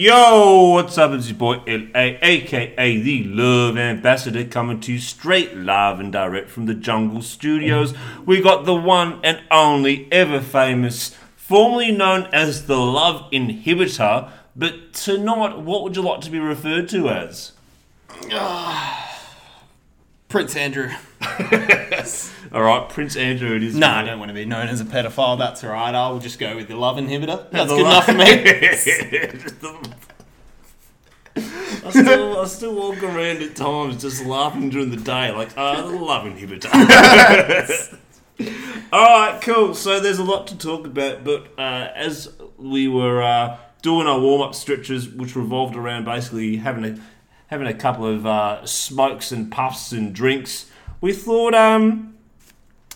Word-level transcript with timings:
Yo, 0.00 0.74
what's 0.74 0.96
up? 0.96 1.10
It's 1.10 1.26
your 1.26 1.36
boy 1.36 1.56
LA, 1.66 2.18
aka 2.22 3.00
the 3.00 3.24
Love 3.24 3.76
Ambassador, 3.76 4.44
coming 4.44 4.78
to 4.82 4.92
you 4.92 5.00
straight 5.00 5.56
live 5.56 5.98
and 5.98 6.12
direct 6.12 6.50
from 6.50 6.66
the 6.66 6.74
Jungle 6.74 7.20
Studios. 7.20 7.94
We 8.24 8.40
got 8.40 8.64
the 8.64 8.76
one 8.76 9.18
and 9.24 9.40
only 9.50 10.06
ever 10.12 10.40
famous, 10.40 11.16
formerly 11.34 11.90
known 11.90 12.28
as 12.32 12.66
the 12.66 12.76
Love 12.76 13.28
Inhibitor, 13.32 14.30
but 14.54 14.92
tonight, 14.92 15.58
what 15.58 15.82
would 15.82 15.96
you 15.96 16.02
like 16.02 16.20
to 16.20 16.30
be 16.30 16.38
referred 16.38 16.88
to 16.90 17.08
as? 17.08 17.50
Ah, 18.30 19.20
Prince 20.28 20.54
Andrew. 20.54 20.92
All 22.52 22.62
right, 22.62 22.88
Prince 22.88 23.16
Andrew. 23.16 23.54
It 23.54 23.62
is. 23.62 23.74
No, 23.74 23.88
I 23.88 24.02
don't 24.02 24.18
want 24.18 24.30
to 24.30 24.34
be 24.34 24.44
known 24.44 24.68
as 24.68 24.80
a 24.80 24.84
pedophile. 24.84 25.38
That's 25.38 25.62
all 25.62 25.70
right. 25.70 25.94
I'll 25.94 26.18
just 26.18 26.38
go 26.38 26.56
with 26.56 26.68
the 26.68 26.76
love 26.76 26.96
inhibitor. 26.96 27.50
That's 27.50 27.70
good 27.70 27.80
enough 27.80 28.06
for 28.06 28.14
me. 28.14 28.24
I 31.36 31.90
still, 31.90 32.40
I 32.40 32.44
still 32.46 32.74
walk 32.74 33.02
around 33.02 33.42
at 33.42 33.54
times 33.54 34.00
just 34.00 34.24
laughing 34.24 34.70
during 34.70 34.90
the 34.90 34.96
day, 34.96 35.30
like, 35.30 35.50
ah, 35.56 35.82
the 35.82 35.96
love 35.96 36.24
inhibitor. 36.24 36.72
All 38.92 39.00
right, 39.00 39.40
cool. 39.42 39.74
So 39.74 40.00
there's 40.00 40.18
a 40.18 40.24
lot 40.24 40.46
to 40.48 40.56
talk 40.56 40.86
about, 40.86 41.24
but 41.24 41.48
uh, 41.58 41.90
as 41.94 42.32
we 42.56 42.88
were 42.88 43.22
uh, 43.22 43.58
doing 43.82 44.06
our 44.06 44.18
warm 44.18 44.42
up 44.42 44.54
stretches, 44.54 45.08
which 45.08 45.36
revolved 45.36 45.76
around 45.76 46.04
basically 46.04 46.56
having 46.56 46.84
a 46.84 46.98
having 47.48 47.66
a 47.66 47.74
couple 47.74 48.06
of 48.06 48.26
uh, 48.26 48.64
smokes 48.66 49.32
and 49.32 49.50
puffs 49.50 49.92
and 49.92 50.14
drinks, 50.14 50.66
we 51.00 51.12
thought 51.12 51.54
um, 51.54 52.16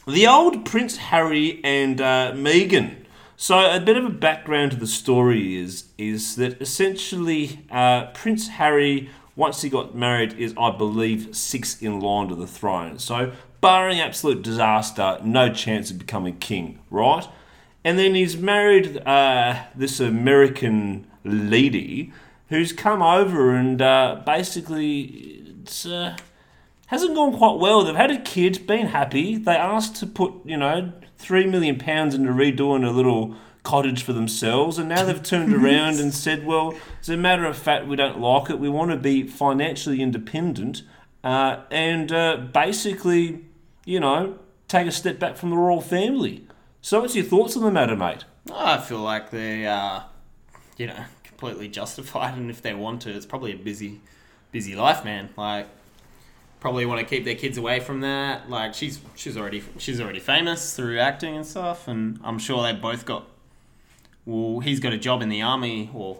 the 0.07 0.27
old 0.27 0.65
Prince 0.65 0.97
Harry 0.97 1.61
and 1.63 2.01
uh, 2.01 2.33
Meghan. 2.35 2.97
So 3.37 3.59
a 3.59 3.81
bit 3.81 3.97
of 3.97 4.05
a 4.05 4.11
background 4.11 4.73
to 4.73 4.77
the 4.77 4.87
story 4.87 5.57
is 5.57 5.87
is 5.99 6.37
that 6.37 6.61
essentially 6.61 7.65
uh, 7.71 8.07
Prince 8.07 8.49
Harry, 8.49 9.11
once 9.35 9.63
he 9.63 9.69
got 9.69 9.95
married, 9.95 10.33
is 10.35 10.55
I 10.57 10.71
believe 10.71 11.35
sixth 11.35 11.83
in 11.83 12.01
line 12.01 12.29
to 12.29 12.35
the 12.35 12.47
throne. 12.47 12.99
So 12.99 13.33
barring 13.61 14.01
absolute 14.01 14.43
disaster, 14.43 15.19
no 15.25 15.53
chance 15.53 15.91
of 15.91 15.99
becoming 15.99 16.39
king, 16.39 16.81
right? 16.91 17.27
And 17.85 17.99
then 17.99 18.15
he's 18.15 18.37
married 18.37 18.99
uh, 19.05 19.65
this 19.75 19.99
American 19.99 21.07
lady 21.25 22.13
who's 22.49 22.73
come 22.73 23.03
over 23.03 23.55
and 23.55 23.81
uh, 23.81 24.23
basically. 24.25 25.45
Uh, 25.87 26.17
hasn't 26.93 27.15
gone 27.15 27.35
quite 27.35 27.59
well. 27.59 27.83
They've 27.83 27.97
had 27.97 28.11
a 28.11 28.21
kid, 28.21 28.67
been 28.67 28.89
happy. 28.89 29.37
They 29.39 29.57
asked 29.57 29.97
to 29.97 30.07
put, 30.07 30.35
you 30.45 30.59
know, 30.59 30.93
three 31.17 31.47
million 31.47 31.79
pounds 31.79 32.15
into 32.15 32.31
redoing 32.31 32.87
a 32.87 32.91
little 32.91 33.35
cottage 33.63 34.03
for 34.03 34.13
themselves, 34.13 34.77
and 34.77 34.91
now 34.91 35.03
they've 35.03 35.23
turned 35.23 35.55
around 35.65 36.01
and 36.01 36.13
said, 36.13 36.45
well, 36.45 36.75
as 37.01 37.09
a 37.09 37.17
matter 37.17 37.47
of 37.47 37.57
fact, 37.57 37.87
we 37.87 37.97
don't 37.97 38.21
like 38.21 38.51
it. 38.51 38.59
We 38.59 38.69
want 38.69 38.91
to 38.91 38.99
be 38.99 39.27
financially 39.27 40.03
independent, 40.03 40.83
uh, 41.25 41.61
and 41.71 42.13
uh, 42.13 42.37
basically, 42.53 43.47
you 43.87 43.99
know, 43.99 44.39
take 44.69 44.87
a 44.87 44.93
step 44.93 45.19
back 45.19 45.39
from 45.39 45.49
the 45.49 45.57
royal 45.57 45.81
family. 45.81 46.47
So, 46.83 47.01
what's 47.01 47.17
your 47.17 47.25
thoughts 47.25 47.57
on 47.57 47.63
the 47.63 47.71
matter, 47.71 47.97
mate? 47.97 48.25
I 48.53 48.77
feel 48.77 49.01
like 49.01 49.31
they 49.31 49.67
are, 49.67 50.11
you 50.77 50.89
know, 50.89 51.05
completely 51.25 51.69
justified, 51.69 52.37
and 52.37 52.51
if 52.51 52.61
they 52.61 52.75
want 52.75 53.01
to, 53.03 53.11
it's 53.11 53.25
probably 53.25 53.53
a 53.53 53.57
busy, 53.57 54.03
busy 54.51 54.77
life, 54.77 55.07
man. 55.07 55.31
Like, 55.39 55.69
probably 56.63 56.87
want 56.87 57.01
to 57.01 57.05
keep 57.05 57.25
their 57.25 57.35
kids 57.35 57.59
away 57.59 57.81
from 57.81 58.01
that. 58.03 58.49
Like, 58.49 58.73
she's 58.73 59.01
she's 59.17 59.37
already 59.37 59.63
she's 59.79 60.01
already 60.01 60.21
famous 60.21 60.75
through 60.77 60.99
acting 61.01 61.35
and 61.37 61.45
stuff, 61.45 61.89
and 61.89 62.21
I'm 62.23 62.39
sure 62.39 62.63
they 62.63 62.73
both 62.73 63.05
got. 63.05 63.27
Well, 64.25 64.61
he's 64.61 64.79
got 64.79 64.93
a 64.93 64.99
job 64.99 65.21
in 65.23 65.29
the 65.29 65.43
army 65.43 65.91
or 65.93 66.17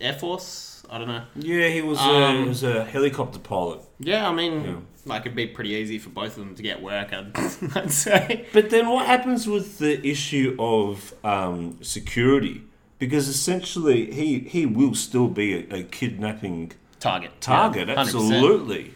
air 0.00 0.14
force. 0.14 0.82
I 0.88 0.96
don't 0.98 1.08
know. 1.08 1.24
Yeah, 1.34 1.68
he 1.68 1.82
was, 1.82 1.98
Um, 1.98 2.42
he 2.44 2.48
was 2.48 2.62
a 2.62 2.84
helicopter 2.84 3.38
pilot. 3.38 3.80
Yeah, 3.98 4.26
I 4.28 4.32
mean, 4.32 4.64
Yeah. 4.64 4.76
like 5.04 5.22
it'd 5.22 5.34
be 5.36 5.46
pretty 5.46 5.70
easy 5.70 5.98
for 5.98 6.08
both 6.10 6.38
of 6.38 6.44
them 6.46 6.54
to 6.54 6.62
get 6.62 6.80
work. 6.80 7.12
I'd, 7.12 7.32
I'd 7.74 7.90
say. 7.92 8.46
But 8.54 8.70
then 8.70 8.88
what 8.88 9.04
happens 9.06 9.46
with 9.46 9.78
the 9.78 9.94
issue 10.08 10.56
of 10.58 11.12
um, 11.24 11.78
security? 11.82 12.62
Because 12.98 13.28
essentially, 13.28 14.10
he, 14.12 14.38
he 14.38 14.64
will 14.64 14.94
still 14.94 15.28
be 15.28 15.54
a, 15.70 15.80
a 15.80 15.82
kidnapping 15.82 16.72
Target. 17.00 17.32
target. 17.42 17.88
Yeah, 17.88 17.96
100%. 17.96 17.98
absolutely. 17.98 18.94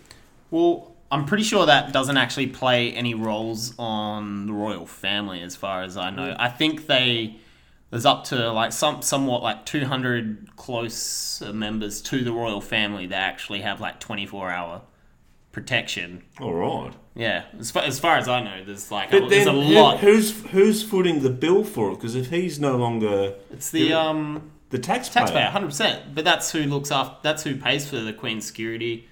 Well, 0.51 0.97
I'm 1.11 1.25
pretty 1.25 1.45
sure 1.45 1.67
that 1.67 1.93
doesn't 1.93 2.17
actually 2.17 2.49
play 2.49 2.93
any 2.93 3.15
roles 3.15 3.75
on 3.79 4.47
the 4.47 4.53
royal 4.53 4.87
family, 4.87 5.43
as 5.43 5.57
far 5.57 5.83
as 5.83 5.97
I 5.97 6.11
know. 6.11 6.37
I 6.39 6.49
think 6.49 6.87
they 6.87 7.37
there's 7.91 8.07
up 8.07 8.25
to 8.25 8.53
like 8.53 8.73
some 8.73 9.03
somewhat 9.03 9.43
like 9.43 9.67
200 9.67 10.57
close 10.57 11.41
members 11.53 12.01
to 12.03 12.23
the 12.23 12.33
royal 12.33 12.61
family 12.61 13.07
that 13.07 13.17
actually 13.17 13.63
have 13.63 13.81
like 13.81 13.99
24 13.99 14.51
hour 14.51 14.83
protection. 15.53 16.23
All 16.41 16.55
right. 16.55 16.93
Yeah, 17.17 17.47
as 17.59 17.73
far, 17.73 17.83
as 17.83 17.99
far 17.99 18.17
as 18.17 18.29
I 18.29 18.43
know, 18.43 18.65
there's 18.65 18.93
like 18.93 19.11
But 19.11 19.25
a, 19.25 19.29
there's 19.29 19.47
a 19.47 19.53
lot. 19.53 19.99
who's 19.99 20.41
who's 20.47 20.83
footing 20.83 21.23
the 21.23 21.31
bill 21.31 21.65
for 21.65 21.91
it? 21.91 21.97
Because 21.97 22.15
if 22.15 22.31
he's 22.31 22.61
no 22.61 22.77
longer 22.77 23.35
it's 23.51 23.71
the 23.71 23.93
um 23.93 24.53
the 24.71 24.79
taxpayer, 24.79 25.25
taxpayer, 25.27 25.47
hundred 25.47 25.67
percent. 25.67 26.15
But 26.15 26.25
that's 26.25 26.53
who 26.53 26.61
looks 26.63 26.93
after. 26.93 27.17
That's 27.23 27.43
who 27.43 27.57
pays 27.57 27.89
for 27.91 27.97
the 27.97 28.13
queen's 28.13 28.47
security. 28.47 29.09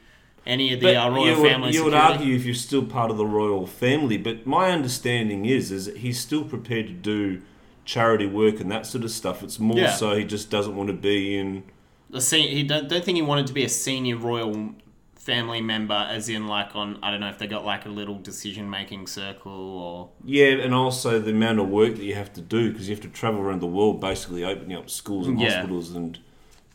Any 0.48 0.72
of 0.72 0.80
the 0.80 0.96
uh, 0.96 1.10
royal 1.10 1.26
you, 1.36 1.42
would, 1.42 1.50
family 1.50 1.72
you 1.74 1.84
would 1.84 1.94
argue 1.94 2.34
if 2.34 2.44
you're 2.46 2.54
still 2.54 2.84
part 2.84 3.10
of 3.10 3.16
the 3.18 3.26
royal 3.26 3.66
family, 3.66 4.16
but 4.16 4.46
my 4.46 4.70
understanding 4.70 5.44
is 5.44 5.70
is 5.70 5.84
that 5.86 5.98
he's 5.98 6.18
still 6.18 6.42
prepared 6.42 6.86
to 6.88 6.94
do 6.94 7.42
charity 7.84 8.26
work 8.26 8.58
and 8.58 8.70
that 8.70 8.86
sort 8.86 9.04
of 9.04 9.10
stuff. 9.10 9.42
It's 9.42 9.58
more 9.60 9.76
Yeah. 9.78 9.90
so 9.92 10.16
he 10.16 10.24
just 10.24 10.50
doesn't 10.50 10.74
want 10.74 10.88
to 10.88 10.94
be 10.94 11.36
in. 11.36 11.64
the 12.10 12.20
se- 12.22 12.48
he 12.48 12.62
don't, 12.62 12.88
don't 12.88 13.04
think 13.04 13.16
he 13.16 13.22
wanted 13.22 13.46
to 13.48 13.52
be 13.52 13.62
a 13.64 13.68
senior 13.68 14.16
royal 14.16 14.70
family 15.14 15.60
member 15.60 16.06
as 16.08 16.30
in 16.30 16.46
like 16.48 16.74
on 16.74 16.98
I 17.02 17.10
don't 17.10 17.20
know 17.20 17.28
if 17.28 17.36
they 17.38 17.46
got 17.46 17.66
like 17.66 17.84
a 17.84 17.90
little 17.90 18.14
decision 18.18 18.70
making 18.70 19.06
circle 19.06 19.52
or 19.52 20.08
Yeah, 20.24 20.52
and 20.64 20.72
also 20.72 21.18
the 21.18 21.32
amount 21.32 21.58
of 21.60 21.68
work 21.68 21.96
that 21.96 22.04
you 22.04 22.14
have 22.14 22.32
to 22.32 22.40
do 22.40 22.72
because 22.72 22.88
you 22.88 22.94
have 22.94 23.02
to 23.04 23.10
travel 23.10 23.40
around 23.42 23.60
the 23.60 23.66
world, 23.66 24.00
basically 24.00 24.42
opening 24.44 24.78
up 24.78 24.88
schools 24.88 25.26
and 25.26 25.38
Yeah. 25.38 25.50
hospitals 25.56 25.94
and 25.94 26.18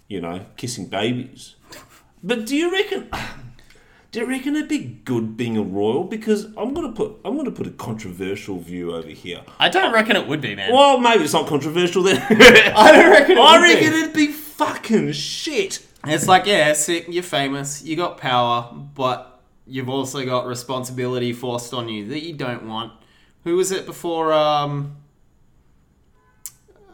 you 0.07 0.21
know 0.21 0.45
kissing 0.57 0.85
babies. 0.87 1.55
But 2.23 2.45
do 2.45 2.55
you 2.55 2.71
reckon? 2.71 3.09
Do 4.13 4.19
you 4.19 4.27
reckon 4.27 4.55
it'd 4.55 4.69
be 4.69 4.99
good 5.05 5.35
being 5.35 5.57
a 5.57 5.63
royal? 5.63 6.03
Because 6.03 6.45
I'm 6.55 6.75
gonna 6.75 6.91
put 6.91 7.13
I'm 7.25 7.35
gonna 7.35 7.49
put 7.49 7.65
a 7.65 7.71
controversial 7.71 8.59
view 8.59 8.93
over 8.93 9.07
here. 9.07 9.41
I 9.59 9.69
don't 9.69 9.91
reckon 9.91 10.15
it 10.15 10.27
would 10.27 10.39
be 10.39 10.53
man. 10.53 10.71
Well, 10.71 10.99
maybe 10.99 11.23
it's 11.23 11.33
not 11.33 11.47
controversial 11.47 12.03
then. 12.03 12.21
I 12.75 12.91
don't 12.91 13.09
reckon 13.09 13.37
it 13.39 13.41
I 13.41 13.57
would 13.57 13.63
reckon 13.63 13.91
be. 13.91 13.97
it'd 13.97 14.13
be 14.13 14.27
fucking 14.27 15.13
shit. 15.13 15.83
It's 16.05 16.27
like 16.27 16.45
yeah, 16.45 16.73
sick, 16.73 17.07
you're 17.09 17.23
famous, 17.23 17.81
you 17.83 17.95
got 17.95 18.19
power, 18.19 18.71
but 18.93 19.41
you've 19.65 19.89
also 19.89 20.23
got 20.23 20.45
responsibility 20.45 21.33
forced 21.33 21.73
on 21.73 21.89
you 21.89 22.07
that 22.09 22.21
you 22.21 22.33
don't 22.33 22.67
want. 22.67 22.93
Who 23.45 23.55
was 23.55 23.71
it 23.71 23.87
before 23.87 24.31
um 24.31 24.95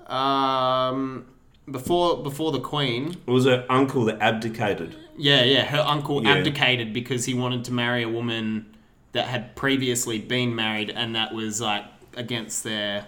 um 0.07 1.25
before 1.71 2.21
before 2.23 2.51
the 2.51 2.59
queen? 2.59 3.15
It 3.27 3.31
was 3.31 3.45
her 3.45 3.65
uncle 3.69 4.05
that 4.05 4.21
abdicated. 4.21 4.95
Yeah, 5.17 5.43
yeah. 5.43 5.65
Her 5.65 5.83
uncle 5.85 6.23
Yeah. 6.23 6.35
abdicated 6.35 6.93
because 6.93 7.25
he 7.25 7.33
wanted 7.33 7.65
to 7.65 7.73
marry 7.73 8.03
a 8.03 8.09
woman 8.09 8.65
that 9.11 9.27
had 9.27 9.55
previously 9.55 10.19
been 10.19 10.55
married, 10.55 10.89
and 10.89 11.15
that 11.15 11.33
was 11.33 11.59
like 11.61 11.83
against 12.15 12.63
their 12.63 13.05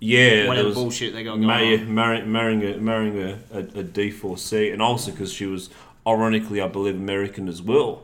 Yeah, 0.00 0.28
there 0.30 0.48
whatever 0.48 0.68
was 0.68 0.74
bullshit 0.76 1.12
they 1.14 1.22
got 1.24 1.36
going 1.40 1.44
on. 1.50 1.94
marry, 1.94 2.22
marrying 2.24 2.62
a 2.64 2.76
marrying 2.78 3.18
a, 3.20 3.38
a, 3.52 3.58
a 3.60 3.84
D4C, 3.84 4.72
and 4.72 4.80
also 4.82 5.10
because 5.10 5.32
she 5.32 5.46
was 5.46 5.70
ironically, 6.06 6.60
I 6.60 6.68
believe, 6.68 6.94
American 6.94 7.48
as 7.48 7.60
well. 7.62 8.02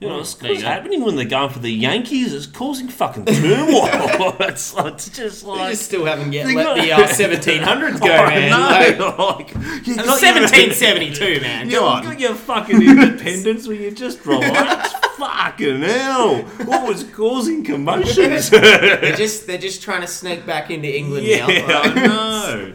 You 0.00 0.08
know, 0.08 0.20
it's 0.20 0.32
There 0.32 0.50
what's 0.52 0.62
happening 0.62 1.04
when 1.04 1.16
they're 1.16 1.26
going 1.26 1.50
for 1.50 1.58
the 1.58 1.70
Yankees. 1.70 2.32
It's 2.32 2.46
causing 2.46 2.88
fucking 2.88 3.26
turmoil. 3.26 3.84
it's, 4.40 4.74
it's 4.74 5.08
just 5.10 5.44
like 5.44 5.76
still 5.76 6.06
haven't 6.06 6.32
yet 6.32 6.46
let 6.46 6.76
the 6.76 6.92
uh, 6.92 6.98
1700s 7.06 8.00
go, 8.00 8.06
I 8.06 8.28
man. 8.30 8.50
know, 8.98 9.14
Like, 9.18 9.54
like, 9.54 9.86
you 9.86 9.96
1772, 9.96 11.40
man. 11.42 11.68
You 11.70 11.80
got 11.80 12.18
your 12.18 12.34
fucking 12.34 12.80
independence 12.80 13.66
where 13.68 13.76
you 13.76 13.90
just 13.90 14.24
relax. 14.24 14.90
fucking 15.18 15.82
hell! 15.82 16.36
What 16.64 16.88
was 16.88 17.04
causing 17.04 17.62
commotions? 17.62 18.48
They're 18.48 19.14
just 19.16 19.46
they're 19.46 19.58
just 19.58 19.82
trying 19.82 20.00
to 20.00 20.06
sneak 20.06 20.46
back 20.46 20.70
into 20.70 20.88
England 20.96 21.26
Yeah, 21.26 21.46
now. 21.46 21.82
I 21.82 21.94
know. 22.06 22.72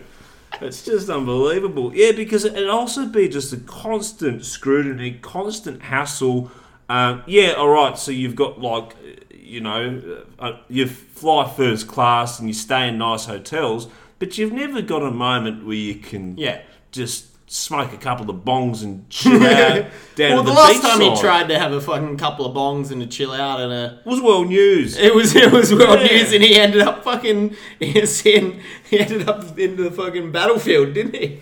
It's 0.62 0.86
just 0.86 1.10
unbelievable. 1.10 1.92
Yeah, 1.96 2.12
because 2.12 2.46
it'd 2.46 2.70
also 2.70 3.08
be 3.08 3.28
just 3.30 3.52
a 3.52 3.58
constant 3.58 4.46
scrutiny, 4.46 5.14
constant 5.24 5.82
hassle. 5.82 6.52
Um, 6.90 7.24
yeah, 7.28 7.54
all 7.54 7.70
right. 7.70 7.98
So 7.98 8.12
you've 8.12 8.36
got 8.36 8.60
like 8.62 8.96
you 9.32 9.62
know, 9.62 10.24
uh, 10.40 10.54
you 10.70 10.88
fly 10.88 11.48
first 11.48 11.88
class 11.88 12.40
and 12.40 12.48
you 12.48 12.54
stay 12.54 12.88
in 12.88 12.98
nice 12.98 13.26
hotels, 13.26 13.88
but 14.20 14.38
you've 14.38 14.52
never 14.54 14.82
got 14.82 15.04
a 15.04 15.12
moment 15.12 15.66
where 15.66 15.76
you 15.76 15.96
can 15.96 16.36
Yeah. 16.38 16.62
just 16.92 17.28
smoke 17.48 17.94
a 17.94 17.98
couple 17.98 18.28
of 18.30 18.38
bongs 18.38 18.84
and 18.84 19.08
chill 19.10 19.42
out 19.46 19.86
down 20.16 20.34
well, 20.34 20.44
the, 20.44 20.50
the, 20.52 20.58
last 20.58 20.82
time 20.82 21.00
he 21.00 21.16
tried 21.22 21.48
to 21.48 21.60
have 21.60 21.72
a 21.74 21.80
fucking 21.80 22.18
couple 22.18 22.44
of 22.44 22.56
bongs 22.56 22.92
and 22.92 23.04
a 23.04 23.06
chill 23.06 23.32
out 23.34 23.60
and 23.62 23.72
a. 23.72 24.00
It 24.04 24.06
was 24.10 24.20
world 24.20 24.48
news. 24.48 24.98
It 24.98 25.14
was 25.14 25.36
it 25.36 25.52
was 25.52 25.72
world 25.72 26.00
Yeah. 26.02 26.08
news, 26.08 26.34
and 26.34 26.44
he 26.44 26.56
ended 26.56 26.82
up 26.82 27.04
fucking 27.04 27.56
he 27.80 28.00
was 28.00 28.26
in, 28.26 28.62
he 28.90 29.00
ended 29.00 29.30
up 29.30 29.58
into 29.60 29.84
the 29.84 29.92
fucking 29.92 30.32
battlefield, 30.32 30.94
didn't 30.96 31.16
he? 31.16 31.40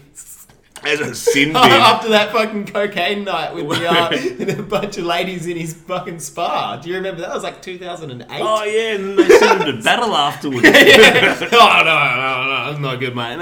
As 0.85 0.99
a 0.99 1.15
sin 1.31 1.49
bin. 1.49 1.55
After 1.57 2.09
that 2.09 2.31
fucking 2.31 2.65
cocaine 2.67 3.23
night 3.23 3.53
with 3.53 3.69
the 3.69 3.89
uh, 3.89 4.09
with 4.11 4.59
a 4.59 4.63
bunch 4.63 4.97
of 4.97 5.05
ladies 5.05 5.47
in 5.47 5.57
his 5.57 5.73
fucking 5.73 6.19
spa. 6.19 6.77
Do 6.77 6.89
you 6.89 6.95
remember 6.95 7.21
that? 7.21 7.31
It 7.31 7.33
was 7.33 7.43
like 7.43 7.61
2008. 7.61 8.27
Oh 8.41 8.63
yeah, 8.63 8.95
and 8.95 9.17
they 9.17 9.27
sent 9.29 9.61
him 9.61 9.77
to 9.77 9.83
battle 9.83 10.15
afterwards. 10.15 10.65
oh 10.65 10.69
no, 10.71 11.53
no, 11.53 12.45
no, 12.47 12.65
that's 12.71 12.79
not 12.79 12.99
good, 12.99 13.15
mate. 13.15 13.37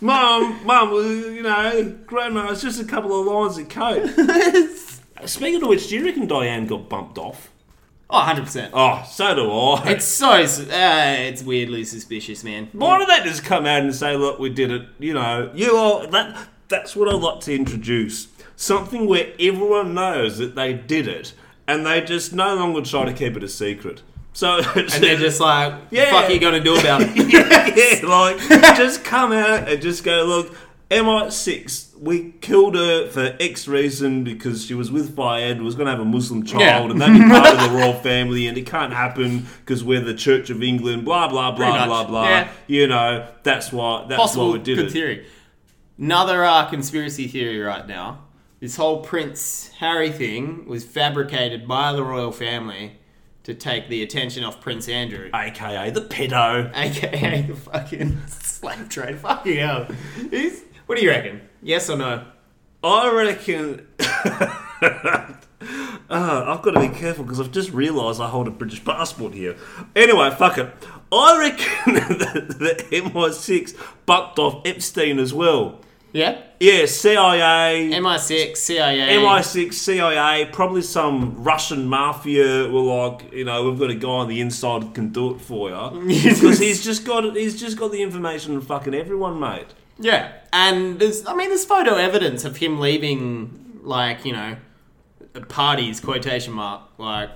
Mum, 0.00 0.64
mum, 0.64 0.90
well, 0.90 1.04
you 1.04 1.42
know, 1.42 1.96
grandma, 2.06 2.50
it's 2.50 2.62
just 2.62 2.80
a 2.80 2.84
couple 2.84 3.18
of 3.18 3.26
lines 3.26 3.58
of 3.58 3.68
coke. 3.68 4.10
Speaking 5.26 5.62
of 5.62 5.68
which, 5.68 5.88
do 5.88 5.96
you 5.96 6.04
reckon 6.04 6.26
Diane 6.26 6.66
got 6.66 6.88
bumped 6.88 7.18
off? 7.18 7.50
oh, 8.10 8.18
100 8.18 8.44
percent. 8.44 8.70
Oh, 8.74 9.04
so 9.10 9.34
do 9.34 9.50
I. 9.50 9.90
It's 9.92 10.04
so 10.04 10.30
uh, 10.30 11.14
it's 11.18 11.42
weirdly 11.42 11.84
suspicious, 11.84 12.44
man. 12.44 12.68
Why 12.72 12.98
did 12.98 13.08
they 13.08 13.28
just 13.28 13.44
come 13.44 13.66
out 13.66 13.82
and 13.82 13.94
say, 13.94 14.16
"Look, 14.16 14.38
we 14.38 14.50
did 14.50 14.70
it"? 14.70 14.86
You 14.98 15.14
know, 15.14 15.50
you 15.54 15.76
all 15.76 16.06
that. 16.08 16.48
That's 16.68 16.96
what 16.96 17.08
I'd 17.08 17.20
like 17.20 17.40
to 17.40 17.54
introduce. 17.54 18.28
Something 18.56 19.06
where 19.06 19.32
everyone 19.38 19.94
knows 19.94 20.38
that 20.38 20.54
they 20.54 20.72
did 20.72 21.08
it, 21.08 21.34
and 21.66 21.84
they 21.84 22.00
just 22.00 22.32
no 22.32 22.54
longer 22.54 22.82
try 22.82 23.04
to 23.04 23.12
keep 23.12 23.36
it 23.36 23.42
a 23.42 23.48
secret. 23.48 24.02
So, 24.32 24.58
And 24.76 24.88
they're 24.88 25.16
just 25.16 25.40
like, 25.40 25.74
Yeah. 25.90 26.06
"The 26.06 26.10
fuck 26.10 26.24
are 26.30 26.32
you 26.32 26.40
gonna 26.40 26.60
do 26.60 26.76
about 26.78 27.00
it?" 27.04 28.02
yeah, 28.02 28.08
like 28.08 28.38
just 28.76 29.04
come 29.04 29.32
out 29.32 29.68
and 29.68 29.80
just 29.82 30.02
go, 30.04 30.24
look, 30.24 30.54
MI6, 30.90 31.98
we 31.98 32.32
killed 32.40 32.74
her 32.74 33.08
for 33.08 33.36
X 33.40 33.66
reason 33.68 34.24
because 34.24 34.64
she 34.66 34.74
was 34.74 34.90
with 34.90 35.16
Fayed, 35.16 35.60
was 35.62 35.74
going 35.74 35.86
to 35.86 35.90
have 35.92 36.00
a 36.00 36.04
Muslim 36.04 36.44
child, 36.44 36.60
Yeah. 36.62 36.90
and 36.90 37.00
that'd 37.00 37.16
be 37.16 37.28
part 37.28 37.46
of 37.58 37.70
the 37.72 37.76
royal 37.78 37.94
family, 37.94 38.46
and 38.46 38.56
it 38.58 38.66
can't 38.66 38.92
happen 38.92 39.46
because 39.64 39.82
we're 39.82 40.00
the 40.02 40.14
Church 40.14 40.50
of 40.50 40.62
England, 40.62 41.04
blah, 41.04 41.28
blah, 41.28 41.50
blah, 41.52 41.70
Pretty 41.72 41.86
blah, 41.86 41.98
much, 42.02 42.08
blah. 42.08 42.28
yeah. 42.28 42.48
You 42.66 42.86
know, 42.88 43.26
that's 43.42 43.72
why, 43.72 44.04
that's 44.08 44.20
Possible 44.20 44.48
why 44.48 44.52
we 44.54 44.62
did 44.62 44.76
good 44.76 44.86
it. 44.86 44.92
theory. 44.92 45.26
Another 45.98 46.44
uh, 46.44 46.68
conspiracy 46.68 47.28
theory 47.28 47.60
right 47.60 47.86
now. 47.86 48.24
This 48.60 48.76
whole 48.76 49.00
Prince 49.02 49.70
Harry 49.78 50.10
thing 50.10 50.66
was 50.66 50.84
fabricated 50.84 51.68
by 51.68 51.92
the 51.92 52.02
royal 52.02 52.32
family 52.32 52.98
to 53.44 53.54
take 53.54 53.88
the 53.88 54.02
attention 54.02 54.42
off 54.42 54.60
Prince 54.60 54.88
Andrew. 54.88 55.30
AKA 55.32 55.90
the 55.90 56.00
pedo. 56.00 56.72
AKA 56.74 57.42
the 57.42 57.54
fucking 57.54 58.22
slave 58.28 58.88
trade. 58.88 59.18
Fucking 59.18 59.56
hell. 59.56 59.86
He's, 60.30 60.62
what 60.86 60.96
do 60.96 61.04
you 61.04 61.10
reckon? 61.10 61.42
Yes 61.62 61.88
or 61.88 61.96
no? 61.96 62.24
I 62.82 63.12
reckon. 63.12 63.86
Uh, 66.10 66.44
I've 66.46 66.60
got 66.62 66.72
to 66.72 66.80
be 66.80 66.88
careful 66.94 67.24
because 67.24 67.40
I've 67.40 67.50
just 67.50 67.72
realised 67.72 68.20
I 68.20 68.28
hold 68.28 68.46
a 68.46 68.50
British 68.50 68.84
passport 68.84 69.32
here. 69.32 69.56
Anyway, 69.96 70.30
fuck 70.32 70.58
it. 70.58 70.70
I 71.10 71.38
reckon 71.38 71.94
that 72.18 72.56
the 72.58 72.84
MI6 72.90 73.74
bucked 74.04 74.38
off 74.38 74.60
Epstein 74.66 75.18
as 75.18 75.32
well. 75.32 75.80
Yeah? 76.14 76.40
Yeah, 76.60 76.86
CIA, 76.86 77.90
MI6, 77.92 78.56
CIA. 78.56 79.16
MI6, 79.16 79.74
CIA, 79.74 80.48
probably 80.52 80.82
some 80.82 81.42
Russian 81.42 81.88
mafia 81.88 82.68
were 82.68 82.80
like, 82.80 83.32
you 83.32 83.44
know, 83.44 83.68
we've 83.68 83.78
got 83.78 83.90
a 83.90 83.96
guy 83.96 84.08
on 84.08 84.28
the 84.28 84.40
inside 84.40 84.84
who 84.84 84.90
can 84.92 85.08
do 85.08 85.34
it 85.34 85.40
for 85.40 85.70
you 85.70 86.06
because 86.06 86.60
he's 86.60 86.84
just 86.84 87.04
got 87.04 87.24
he's 87.34 87.58
just 87.58 87.76
got 87.76 87.90
the 87.90 88.00
information 88.00 88.56
of 88.56 88.64
fucking 88.64 88.94
everyone, 88.94 89.40
mate. 89.40 89.66
Yeah, 89.98 90.32
and 90.52 91.00
there's, 91.00 91.26
I 91.26 91.34
mean, 91.34 91.48
there's 91.48 91.64
photo 91.64 91.96
evidence 91.96 92.44
of 92.44 92.58
him 92.58 92.78
leaving, 92.78 93.80
like, 93.82 94.24
you 94.24 94.34
know, 94.34 94.56
parties, 95.48 95.98
quotation 95.98 96.52
mark, 96.52 96.82
like, 96.96 97.30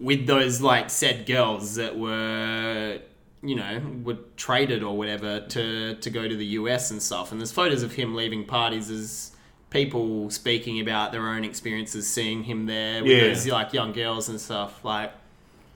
with 0.00 0.26
those, 0.26 0.62
like, 0.62 0.88
said 0.88 1.26
girls 1.26 1.74
that 1.74 1.98
were, 1.98 3.00
you 3.42 3.54
know, 3.54 3.80
were 4.02 4.18
traded 4.36 4.82
or 4.82 4.96
whatever 4.96 5.40
to, 5.40 5.94
to 5.94 6.10
go 6.10 6.26
to 6.26 6.36
the 6.36 6.46
US 6.46 6.90
and 6.90 7.00
stuff. 7.00 7.30
And 7.32 7.40
there's 7.40 7.52
photos 7.52 7.82
of 7.82 7.92
him 7.92 8.14
leaving 8.14 8.44
parties 8.44 8.90
as 8.90 9.32
people 9.70 10.30
speaking 10.30 10.80
about 10.80 11.12
their 11.12 11.28
own 11.28 11.44
experiences 11.44 12.08
seeing 12.08 12.44
him 12.44 12.66
there 12.66 13.02
with 13.02 13.12
Yeah. 13.12 13.28
those, 13.28 13.46
like, 13.46 13.72
young 13.72 13.92
girls 13.92 14.28
and 14.28 14.40
stuff. 14.40 14.84
Like, 14.84 15.12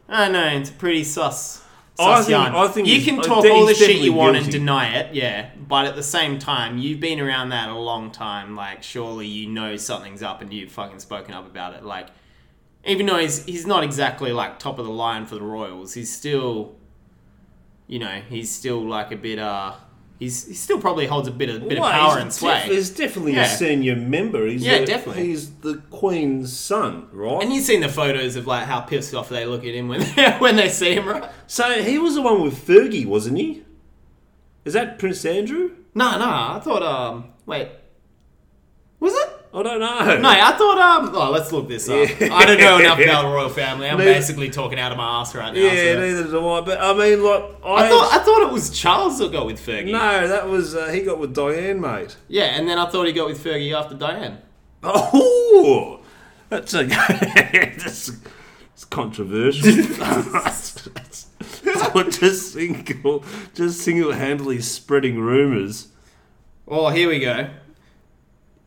I 0.09 0.25
don't 0.25 0.33
know, 0.33 0.47
it's 0.59 0.71
pretty 0.71 1.05
sus. 1.05 1.63
I 1.99 2.23
think-. 2.23 2.37
I 2.39 2.69
think 2.69 2.89
you 2.89 3.03
can 3.03 3.21
talk 3.21 3.45
all 3.45 3.67
the 3.67 3.75
shit 3.75 4.01
you 4.01 4.13
want 4.15 4.37
and 4.37 4.51
deny 4.51 4.97
it, 4.97 5.15
yeah. 5.15 5.51
But 5.69 5.85
at 5.85 5.95
the 5.95 6.03
same 6.03 6.39
time, 6.39 6.79
you've 6.79 7.01
been 7.01 7.21
around 7.21 7.51
that 7.51 7.69
a 7.69 7.77
long 7.79 8.11
time. 8.11 8.57
Like, 8.57 8.83
surely 8.83 9.27
you 9.27 9.49
know 9.49 9.77
something's 9.77 10.23
up, 10.23 10.41
and 10.41 10.53
you've 10.53 10.73
fucking 10.73 10.99
spoken 11.01 11.35
up 11.35 11.47
about 11.47 11.75
it. 11.75 11.85
Like, 11.85 12.09
even 12.85 13.07
though 13.07 13.19
he's 13.19 13.45
he's 13.45 13.67
not 13.67 13.85
exactly 13.85 14.33
like 14.33 14.59
top 14.59 14.79
of 14.79 14.87
the 14.87 14.91
line 14.91 15.27
for 15.27 15.35
the 15.37 15.43
Royals, 15.43 15.93
he's 15.95 16.11
still, 16.13 16.75
you 17.93 17.99
know, 17.99 18.17
he's 18.31 18.51
still 18.51 18.81
like 18.97 19.13
a 19.13 19.17
bit 19.17 19.39
uh, 19.39 19.75
he's 20.19 20.47
he 20.47 20.55
still 20.55 20.81
probably 20.81 21.07
holds 21.07 21.29
a 21.29 21.31
bit 21.31 21.51
of 21.51 21.69
bit 21.69 21.79
Well, 21.79 21.89
of 21.89 21.93
power 21.93 22.19
and 22.19 22.33
sway. 22.33 22.55
def- 22.63 22.71
he's 22.73 22.91
definitely 22.91 23.35
Yeah. 23.35 23.45
a 23.53 23.57
senior 23.57 23.97
member. 23.97 24.47
He's 24.47 24.63
Yeah, 24.65 24.77
a- 24.77 24.87
definitely. 24.87 25.27
He's 25.27 25.51
the 25.67 25.75
Queen's 25.91 26.51
son, 26.57 27.09
right? 27.13 27.43
and 27.43 27.53
you've 27.53 27.65
seen 27.65 27.81
the 27.83 27.91
photos 27.91 28.35
of 28.37 28.47
like 28.47 28.65
how 28.65 28.81
pissed 28.81 29.15
off 29.15 29.29
they 29.29 29.45
look 29.45 29.65
at 29.65 29.75
him 29.75 29.89
when 29.89 30.01
when 30.45 30.57
they 30.57 30.69
see 30.71 30.95
him, 30.95 31.07
right? 31.07 31.25
so 31.47 31.83
he 31.83 31.99
was 31.99 32.15
the 32.15 32.23
one 32.23 32.41
with 32.43 32.55
Fergie, 32.67 33.05
wasn't 33.05 33.37
he? 33.39 33.63
Is 34.65 34.73
that 34.75 34.99
Prince 34.99 35.25
Andrew? 35.27 35.73
No, 35.95 36.19
no, 36.19 36.25
I 36.57 36.61
thought 36.65 36.83
um, 36.83 37.33
wait, 37.45 37.69
was 39.01 39.13
it? 39.13 39.29
I 39.55 39.63
don't 39.63 39.81
know. 39.81 40.19
No, 40.19 40.29
I 40.31 40.53
thought 40.53 40.79
um. 40.79 41.11
Oh, 41.15 41.31
let's 41.31 41.53
look 41.53 41.69
this 41.69 41.87
up. 41.89 42.09
Yeah. 42.21 42.35
I 42.35 42.47
don't 42.47 42.59
know 42.59 42.79
enough 42.79 42.99
about 42.99 43.23
the 43.23 43.29
royal 43.35 43.51
family. 43.51 43.87
I'm 43.89 43.99
Neither- 43.99 44.15
basically 44.15 44.49
talking 44.49 44.79
out 44.79 44.93
of 44.93 44.97
my 44.99 45.21
ass 45.21 45.35
right 45.35 45.53
now. 45.53 45.61
Yeah, 45.61 45.93
so. 45.93 46.01
neither 46.01 46.25
do 46.25 46.49
I. 46.49 46.61
But 46.63 46.81
I 46.81 46.95
mean, 46.95 47.23
like, 47.23 47.43
I, 47.63 47.75
I 47.85 47.89
thought 47.89 48.13
I 48.15 48.19
thought 48.25 48.43
it 48.49 48.53
was 48.53 48.71
Charles 48.71 49.19
that 49.19 49.31
got 49.31 49.45
with 49.45 49.61
Fergie. 49.65 49.93
no, 49.93 50.27
that 50.27 50.49
was 50.49 50.75
uh, 50.75 50.87
he 50.89 51.03
got 51.03 51.19
with 51.19 51.35
Diane, 51.35 51.81
mate. 51.83 52.17
Yeah, 52.29 52.45
and 52.57 52.67
then 52.67 52.79
I 52.79 52.89
thought 52.89 53.07
he 53.07 53.13
got 53.13 53.29
with 53.29 53.45
Fergie 53.45 53.79
after 53.79 53.95
Diane. 53.95 54.39
Oh, 54.83 56.01
that's 56.49 56.73
a 56.75 56.85
that's 56.85 58.11
it's 58.73 58.85
controversial. 58.87 59.71
That's- 59.97 60.73
that's- 60.95 61.27
so 61.65 62.03
just 62.05 62.53
single, 62.55 63.25
just 63.55 63.81
single-handedly 63.81 64.61
spreading 64.63 65.19
rumors. 65.21 65.89
Oh, 66.67 66.89
here 66.89 67.09
we 67.09 67.19
go. 67.19 67.51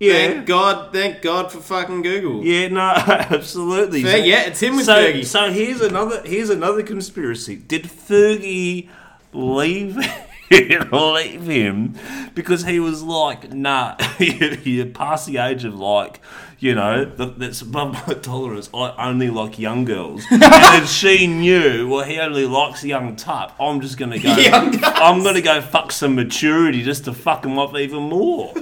Yeah, 0.06 0.14
Thank 0.34 0.46
God, 0.46 0.94
thank 0.94 1.22
God 1.22 1.52
for 1.52 1.60
fucking 1.60 2.02
Google. 2.02 2.44
yeah, 2.44 2.68
no, 2.68 2.82
absolutely. 2.96 4.04
Fer- 4.04 4.18
yeah, 4.18 4.42
it's 4.44 4.60
him 4.62 4.76
with 4.76 4.86
so, 4.86 4.96
Fergie. 4.96 5.26
So 5.26 5.52
here's 5.52 5.82
another 5.82 6.22
here's 6.26 6.50
another 6.50 6.84
conspiracy. 6.84 7.56
Did 7.56 7.84
Fergie 7.84 8.90
leave 9.34 9.98
leave 10.92 11.42
him 11.48 11.96
because 12.36 12.64
he 12.66 12.80
was 12.80 13.02
like, 13.02 13.52
nah, 13.52 13.96
you're 14.20 14.86
past 14.86 15.26
the 15.28 15.38
age 15.38 15.66
of 15.66 15.74
like, 15.76 16.22
you 16.60 16.76
know, 16.76 17.06
that's 17.06 17.62
above 17.62 17.94
my 18.08 18.14
tolerance. 18.14 18.70
I 18.74 19.08
only 19.10 19.30
like 19.30 19.58
young 19.60 19.86
girls, 19.86 20.24
and 20.32 20.88
she 20.88 21.26
knew, 21.28 21.90
well, 21.90 22.04
he 22.06 22.20
only 22.20 22.46
likes 22.46 22.84
young 22.84 23.16
type. 23.16 23.52
I'm 23.60 23.82
just 23.82 23.98
gonna 23.98 24.20
go. 24.20 24.30
I'm 24.38 25.24
gonna 25.24 25.42
go 25.42 25.62
fuck 25.62 25.92
some 25.92 26.16
maturity 26.16 26.84
just 26.84 27.06
to 27.06 27.14
fuck 27.14 27.44
him 27.46 27.58
up 27.60 27.76
even 27.76 28.04
more. 28.04 28.54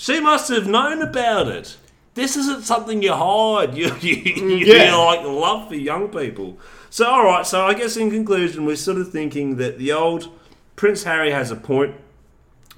She 0.00 0.18
must 0.18 0.48
have 0.48 0.66
known 0.66 1.02
about 1.02 1.48
it. 1.48 1.76
This 2.14 2.34
isn't 2.34 2.64
something 2.64 3.02
you 3.02 3.12
hide. 3.12 3.74
You, 3.76 3.94
you, 4.00 4.14
you 4.56 4.74
Yeah. 4.74 4.96
like 4.96 5.20
love 5.24 5.68
for 5.68 5.74
young 5.74 6.08
people. 6.08 6.58
So, 6.88 7.04
all 7.06 7.22
right. 7.22 7.46
So, 7.46 7.66
I 7.66 7.74
guess 7.74 7.98
in 7.98 8.10
conclusion, 8.10 8.64
we're 8.64 8.76
sort 8.76 8.96
of 8.96 9.12
thinking 9.12 9.56
that 9.56 9.76
the 9.76 9.92
old 9.92 10.28
Prince 10.74 11.04
Harry 11.04 11.32
has 11.32 11.50
a 11.50 11.56
point 11.56 11.96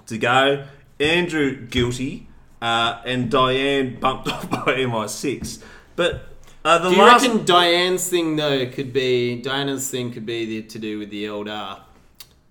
to 0.07 0.19
go. 0.19 0.65
Andrew 0.99 1.65
guilty, 1.65 2.27
uh, 2.61 3.01
and 3.05 3.31
Diane 3.31 4.01
bumped 4.01 4.27
off 4.33 4.51
by 4.51 4.75
MI6. 4.79 5.63
But 5.95 6.27
uh, 6.65 6.79
the 6.79 6.91
Do 6.91 6.97
you 6.97 7.03
last 7.03 7.23
reckon 7.23 7.45
Diane's 7.45 8.09
thing 8.09 8.35
though 8.35 8.67
could 8.67 8.93
be 8.93 9.41
Diana's 9.41 9.89
thing 9.89 10.11
could 10.13 10.27
be 10.27 10.45
the, 10.47 10.63
to 10.69 10.79
do 10.81 10.99
with 10.99 11.11
the 11.11 11.29
old 11.29 11.49
uh, 11.49 11.79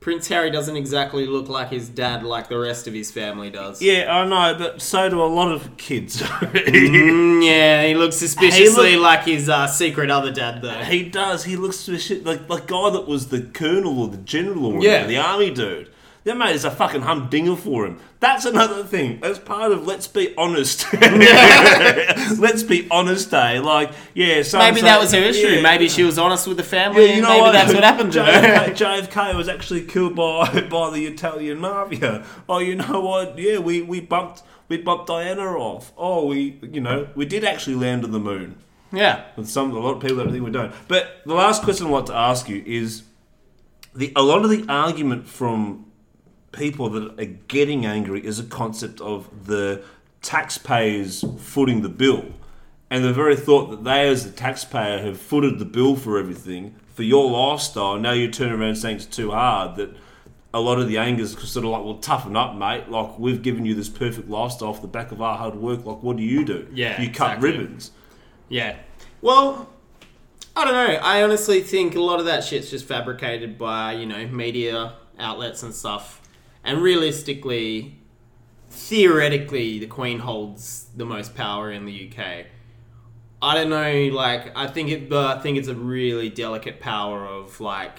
Prince 0.02 0.28
Harry 0.30 0.50
doesn't 0.50 0.76
exactly 0.76 1.28
look 1.28 1.48
like 1.48 1.70
his 1.70 1.88
dad 1.88 2.24
like 2.24 2.50
the 2.50 2.58
rest 2.58 2.88
of 2.88 2.94
his 2.94 3.12
family 3.12 3.52
does. 3.52 3.84
yeah, 3.84 4.08
I 4.12 4.26
know, 4.26 4.58
but 4.58 4.82
so 4.82 5.08
do 5.10 5.22
a 5.22 5.26
lot 5.26 5.52
of 5.52 5.78
kids. 5.78 6.22
Mm, 6.52 7.46
yeah, 7.46 7.86
he 7.86 7.94
looks 7.94 8.16
suspiciously 8.18 8.90
He 8.92 8.96
look- 8.96 9.04
like 9.04 9.24
his 9.26 9.48
uh, 9.48 9.68
secret 9.68 10.10
other 10.10 10.32
dad 10.32 10.62
though. 10.62 10.84
He 10.84 11.04
does. 11.08 11.44
He 11.44 11.56
looks 11.56 11.78
suspicious, 11.78 12.26
like 12.26 12.50
like 12.50 12.68
guy 12.68 12.90
that 12.90 13.08
was 13.08 13.28
the 13.30 13.42
colonel 13.44 14.00
or 14.02 14.08
the 14.08 14.18
general 14.18 14.66
or 14.66 14.74
Yeah. 14.84 15.04
whatever, 15.04 15.08
the 15.08 15.18
army 15.18 15.52
dude. 15.52 15.90
That 16.24 16.38
mate 16.38 16.56
is 16.56 16.66
a 16.66 16.70
fucking 16.70 17.02
humdinger 17.02 17.56
for 17.56 17.86
him. 17.86 18.00
That's 18.20 18.46
another 18.46 18.84
thing. 18.84 19.24
As 19.24 19.40
part 19.40 19.72
of 19.72 19.88
let's 19.88 20.08
be 20.08 20.36
honest. 20.38 20.86
let's 20.94 22.62
be 22.62 22.88
honest, 22.92 23.34
eh? 23.34 23.60
Like, 23.60 23.92
yeah, 24.14 24.44
so 24.44 24.60
Maybe 24.60 24.82
that 24.82 25.00
was 25.00 25.12
her 25.14 25.20
issue. 25.20 25.48
Yeah. 25.48 25.62
Maybe 25.62 25.90
she 25.90 26.04
was 26.04 26.20
honest 26.20 26.46
with 26.46 26.58
the 26.58 26.64
family. 26.64 27.08
Yeah, 27.08 27.16
you 27.16 27.22
know 27.24 27.30
Maybe 27.30 27.42
what? 27.42 27.52
that's 27.54 27.74
what 27.74 27.84
happened 27.84 28.14
to 28.14 28.24
her. 28.24 28.32
JFK, 28.74 29.08
JFK 29.08 29.36
was 29.36 29.50
actually 29.50 29.86
killed 29.86 30.16
by 30.16 30.62
by 30.70 30.92
the 30.92 31.08
Italian 31.08 31.60
mafia. 31.60 32.24
Oh, 32.48 32.60
you 32.60 32.76
know 32.76 33.02
what? 33.02 33.40
Yeah, 33.40 33.58
we, 33.58 33.82
we 33.82 34.00
bumped 34.00 34.44
we 34.68 34.78
bumped 34.78 35.08
Diana 35.08 35.42
off. 35.42 35.92
Oh, 35.98 36.28
we 36.28 36.60
you 36.62 36.82
know 36.82 37.08
we 37.16 37.26
did 37.26 37.44
actually 37.44 37.76
land 37.76 38.04
on 38.04 38.12
the 38.12 38.20
moon. 38.20 38.58
Yeah. 38.94 39.24
And 39.38 39.48
some 39.50 39.72
a 39.72 39.80
lot 39.80 39.96
of 39.96 40.02
people 40.02 40.18
don't 40.18 40.32
think 40.32 40.46
we 40.46 40.52
don't. 40.52 40.72
But 40.88 41.22
the 41.26 41.34
last 41.34 41.64
question 41.64 41.88
I 41.88 41.90
want 41.90 42.08
to 42.08 42.16
ask 42.16 42.48
you 42.48 42.62
is 42.64 43.04
the 43.96 44.14
a 44.16 44.22
lot 44.22 44.44
of 44.44 44.52
the 44.52 44.66
argument 44.70 45.28
from 45.28 45.91
people 46.52 46.90
that 46.90 47.20
are 47.20 47.26
getting 47.48 47.86
angry 47.86 48.26
is 48.26 48.40
a 48.40 48.44
concept 48.44 49.02
of 49.02 49.46
the 49.46 49.84
taxpayers 50.22 51.24
footing 51.40 51.82
the 51.82 51.90
bill. 51.90 52.26
And 52.90 53.06
the 53.06 53.14
very 53.14 53.38
thought 53.38 53.70
that 53.70 53.84
they, 53.86 54.08
as 54.10 54.26
the 54.26 54.32
taxpayer, 54.32 55.00
have 55.00 55.18
footed 55.20 55.60
the 55.60 55.66
bill 55.66 55.96
for 55.96 56.18
everything 56.18 56.76
for 56.94 57.04
your 57.04 57.30
lifestyle. 57.32 57.98
Now 57.98 58.12
you 58.12 58.30
turn 58.30 58.52
around 58.52 58.76
saying 58.76 58.98
it's 58.98 59.06
too 59.06 59.32
hard. 59.32 59.78
That 59.78 59.96
a 60.54 60.60
lot 60.60 60.78
of 60.78 60.90
the 60.90 60.98
anger 60.98 61.24
is 61.24 61.32
sort 61.32 61.66
of 61.66 61.72
like, 61.72 61.84
well, 61.86 62.00
toughen 62.00 62.36
up, 62.36 62.56
mate. 62.56 62.90
Like 62.90 63.18
we've 63.18 63.42
given 63.42 63.66
you 63.66 63.74
this 63.74 63.88
perfect 63.88 64.30
lifestyle 64.30 64.70
off 64.70 64.82
the 64.82 64.90
back 64.90 65.14
of 65.14 65.22
our 65.22 65.38
hard 65.38 65.56
work. 65.56 65.86
Like, 65.86 66.04
what 66.04 66.18
do 66.18 66.24
you 66.24 66.44
do? 66.44 66.68
Yeah, 66.74 67.02
you 67.02 67.08
cut 67.08 67.38
exactly. 67.38 67.52
ribbons. 67.52 67.92
Yeah. 68.50 68.76
Well, 69.22 69.70
I 70.56 70.66
don't 70.66 70.74
know. 70.74 71.00
I 71.02 71.24
honestly 71.24 71.62
think 71.62 71.96
a 71.96 72.02
lot 72.02 72.20
of 72.20 72.26
that 72.26 72.44
shit's 72.44 72.70
just 72.70 72.86
fabricated 72.86 73.58
by, 73.58 73.94
you 73.94 74.06
know, 74.06 74.28
media 74.28 74.96
outlets 75.18 75.64
and 75.64 75.74
stuff. 75.74 76.21
And 76.64 76.82
realistically, 76.82 77.98
theoretically, 78.70 79.80
the 79.80 79.88
Queen 79.88 80.20
holds 80.20 80.88
the 80.96 81.06
most 81.06 81.36
power 81.36 81.72
in 81.72 81.86
the 81.86 82.12
UK. 82.12 82.46
I 83.42 83.56
don't 83.56 83.70
know, 83.70 84.16
like, 84.16 84.56
I 84.56 84.68
think 84.68 84.90
it, 84.90 85.10
but 85.10 85.38
I 85.38 85.42
think 85.42 85.58
it's 85.58 85.68
a 85.68 85.74
really 85.74 86.30
delicate 86.30 86.80
power 86.80 87.26
of, 87.26 87.60
like, 87.60 87.98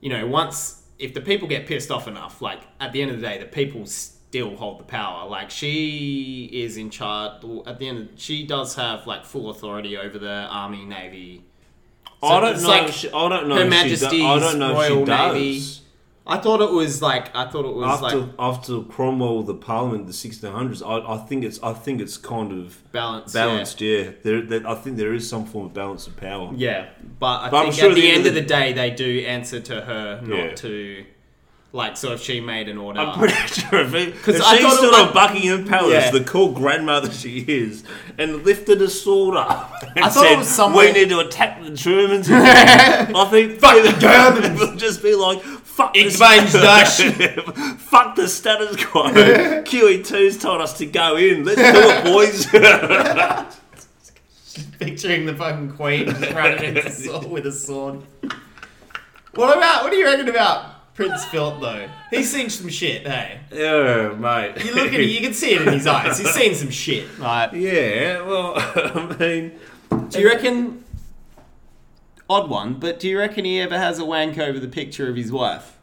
you 0.00 0.08
know, 0.08 0.26
once, 0.26 0.84
if 0.98 1.12
the 1.12 1.20
people 1.20 1.48
get 1.48 1.66
pissed 1.66 1.90
off 1.90 2.06
enough, 2.06 2.40
like, 2.40 2.60
at 2.78 2.92
the 2.92 3.02
end 3.02 3.10
of 3.10 3.20
the 3.20 3.26
day, 3.26 3.38
the 3.38 3.46
people 3.46 3.84
still 3.86 4.54
hold 4.54 4.78
the 4.78 4.84
power. 4.84 5.28
Like, 5.28 5.50
she 5.50 6.48
is 6.52 6.76
in 6.76 6.90
charge, 6.90 7.44
at 7.66 7.80
the 7.80 7.88
end 7.88 7.98
of, 7.98 8.20
she 8.20 8.46
does 8.46 8.76
have, 8.76 9.08
like, 9.08 9.24
full 9.24 9.50
authority 9.50 9.96
over 9.96 10.18
the 10.20 10.46
army, 10.48 10.84
navy. 10.84 11.44
So 12.20 12.28
I 12.28 12.40
don't 12.40 12.62
know. 12.62 12.68
like 12.68 12.92
she, 12.92 13.08
I 13.08 13.28
don't 13.28 13.48
know. 13.48 13.56
Her 13.56 13.64
Majesty's 13.64 14.10
do, 14.10 14.24
I 14.24 14.38
don't 14.38 14.58
know 14.58 14.74
Royal 14.74 14.98
she 15.00 15.04
does. 15.04 15.80
I 16.26 16.36
thought 16.38 16.60
it 16.60 16.70
was 16.70 17.02
like, 17.02 17.34
I 17.34 17.46
thought 17.50 17.64
it 17.64 17.74
was 17.74 18.02
After 18.02 18.18
like 18.20 18.28
after 18.38 18.82
Cromwell, 18.82 19.42
the 19.42 19.54
Parliament, 19.54 20.06
the 20.06 20.12
1600s, 20.12 20.80
I, 20.86 21.14
I 21.14 21.18
think 21.26 21.44
it's 21.44 21.60
I 21.62 21.72
think 21.72 22.00
it's 22.00 22.16
kind 22.16 22.52
of 22.52 22.80
balanced. 22.92 23.34
balanced. 23.34 23.80
Yeah, 23.80 24.10
There, 24.22 24.42
there, 24.42 24.66
I 24.68 24.74
think 24.74 24.96
there 24.96 25.14
is 25.14 25.28
some 25.28 25.44
form 25.46 25.66
of 25.66 25.74
balance 25.74 26.06
of 26.06 26.16
power. 26.16 26.52
Yeah. 26.54 26.70
yeah. 26.70 26.88
But 27.18 27.40
I 27.42 27.50
But 27.50 27.62
think 27.62 27.74
sure 27.74 27.88
at 27.90 27.94
the, 27.94 28.00
the 28.02 28.08
end 28.08 28.18
end 28.18 28.26
of 28.26 28.36
of 28.36 28.42
the 28.42 28.48
day, 28.48 28.72
they 28.72 28.90
do 28.90 29.20
answer 29.26 29.60
to 29.60 29.80
her, 29.80 30.20
not 30.22 30.36
Yeah. 30.36 30.54
to. 30.56 31.04
Like, 31.72 31.96
so 31.96 32.12
if 32.14 32.20
she 32.20 32.40
made 32.40 32.68
an 32.68 32.78
order. 32.78 32.98
I'm 32.98 33.16
pretty 33.16 33.34
sure 33.46 33.78
if, 33.82 33.92
he, 33.92 34.02
if 34.08 34.24
she 34.24 34.70
stood 34.70 34.92
on 34.92 35.14
Buckingham 35.14 35.68
Palace, 35.68 35.92
Yeah. 36.06 36.10
the 36.10 36.24
cool 36.24 36.50
grandmother 36.50 37.12
she 37.12 37.44
is, 37.46 37.84
and 38.18 38.44
lifted 38.44 38.82
a 38.82 38.90
sword 38.90 39.36
up 39.36 39.72
and 39.94 40.04
I 40.04 40.08
thought 40.08 40.26
it 40.32 40.38
was 40.38 40.48
somewhere- 40.48 40.86
"We 40.86 40.92
need 41.00 41.10
to 41.10 41.20
attack 41.20 41.62
the 41.62 41.70
Germans." 41.70 42.28
I 42.32 43.24
think 43.30 43.60
fuck 43.60 43.80
the 43.84 43.96
Germans. 44.00 44.58
will 44.60 44.74
just 44.76 45.00
be 45.00 45.14
like, 45.14 45.40
"Fuck 45.80 45.96
Ich 45.96 46.12
the 46.12 46.18
mein's 46.18 46.52
Dutch." 46.52 47.00
fuck 47.78 48.16
the 48.16 48.28
status 48.28 48.84
quo." 48.84 49.04
QE2's 49.10 50.38
told 50.38 50.60
us 50.60 50.76
to 50.78 50.86
go 50.86 51.16
in. 51.16 51.44
Let's 51.44 51.60
do 51.60 51.80
it, 51.90 52.04
boys. 52.04 52.46
Picturing 54.78 55.26
the 55.26 55.34
fucking 55.34 55.72
queen 55.76 56.08
running 56.34 56.76
into 56.76 56.90
sword 56.90 57.30
with 57.30 57.46
a 57.46 57.52
sword. 57.52 58.02
What 59.34 59.56
about, 59.56 59.84
what 59.84 59.92
do 59.92 59.96
you 59.96 60.04
reckon 60.04 60.28
about 60.28 60.94
Prince 60.94 61.24
Philip, 61.26 61.60
though? 61.60 61.88
He's 62.10 62.30
seen 62.30 62.50
some 62.50 62.68
shit, 62.68 63.06
hey? 63.06 63.40
yeah, 63.52 64.12
mate. 64.14 64.64
You 64.64 64.74
look 64.74 64.88
at 64.88 65.00
it, 65.00 65.08
you 65.08 65.20
can 65.20 65.34
see 65.34 65.54
it 65.54 65.62
in 65.62 65.72
his 65.72 65.86
eyes. 65.86 66.18
He's 66.18 66.30
seen 66.32 66.54
some 66.54 66.70
shit. 66.70 67.06
Right. 67.18 67.52
Yeah, 67.54 68.22
well, 68.22 68.54
I 68.56 69.16
mean, 69.18 69.52
Do 70.08 70.20
you 70.20 70.28
reckon. 70.28 70.84
Odd 72.30 72.48
one, 72.48 72.74
but 72.74 73.00
do 73.00 73.08
you 73.08 73.18
reckon 73.18 73.44
he 73.44 73.60
ever 73.60 73.76
has 73.76 73.98
a 73.98 74.04
wank 74.04 74.38
over 74.38 74.60
the 74.60 74.68
picture 74.68 75.08
of 75.10 75.16
his 75.16 75.32
wife? 75.32 75.76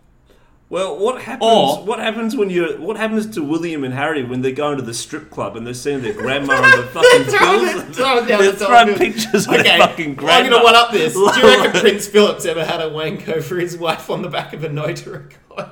well, 0.70 0.98
what 0.98 1.22
happens? 1.22 1.44
Or- 1.50 1.84
what 1.86 2.00
happens 2.00 2.36
when 2.38 2.50
you? 2.50 2.78
What 2.80 2.96
happens 2.98 3.28
to 3.36 3.44
William 3.44 3.84
and 3.84 3.94
Harry 3.94 4.24
when 4.24 4.42
they 4.42 4.52
go 4.54 4.72
into 4.72 4.84
the 4.84 4.94
strip 4.94 5.30
club 5.30 5.56
and 5.58 5.66
they're 5.68 5.74
seeing 5.74 6.02
their 6.02 6.14
grandma 6.14 6.54
and 6.64 6.84
the 6.84 6.88
fucking 6.94 7.24
Throwing 7.26 7.68
pills? 7.68 7.84
it- 7.84 7.96
throwing 7.96 8.24
it 8.24 8.28
down 8.28 8.40
They're 8.42 8.52
the 8.54 8.66
throwing 8.66 8.90
of 8.92 8.98
pictures 8.98 9.46
of 9.48 9.54
Okay, 9.54 9.64
their 9.64 9.78
fucking 9.80 10.20
I'm 10.22 10.50
gonna 10.50 10.64
one 10.64 10.76
up 10.76 10.92
this. 10.92 11.14
Do 11.14 11.20
you 11.20 11.44
reckon 11.44 11.72
Prince 11.82 12.08
Philip's 12.08 12.46
ever 12.46 12.64
had 12.66 12.82
a 12.82 12.90
wank 12.90 13.28
over 13.28 13.58
his 13.60 13.78
wife 13.78 14.10
on 14.10 14.22
the 14.22 14.30
back 14.30 14.54
of 14.54 14.64
a 14.64 14.70
notary 14.70 15.26
card? 15.50 15.70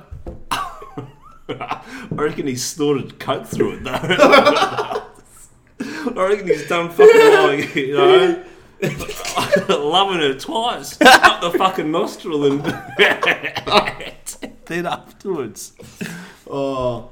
I 1.48 1.80
reckon 2.10 2.46
he 2.46 2.56
snorted 2.56 3.18
coke 3.18 3.46
through 3.46 3.76
it 3.78 3.84
though. 3.84 3.92
I 5.80 6.28
reckon 6.28 6.46
he's 6.48 6.68
done 6.68 6.90
fucking 6.90 7.32
like 7.32 7.74
you 7.76 7.94
know. 7.96 8.44
loving 9.68 10.20
her 10.20 10.34
twice 10.34 11.00
up 11.00 11.40
the 11.40 11.50
fucking 11.56 11.90
nostril 11.90 12.44
and 12.44 12.62
then 14.66 14.86
afterwards. 14.86 15.72
Oh. 16.48 17.10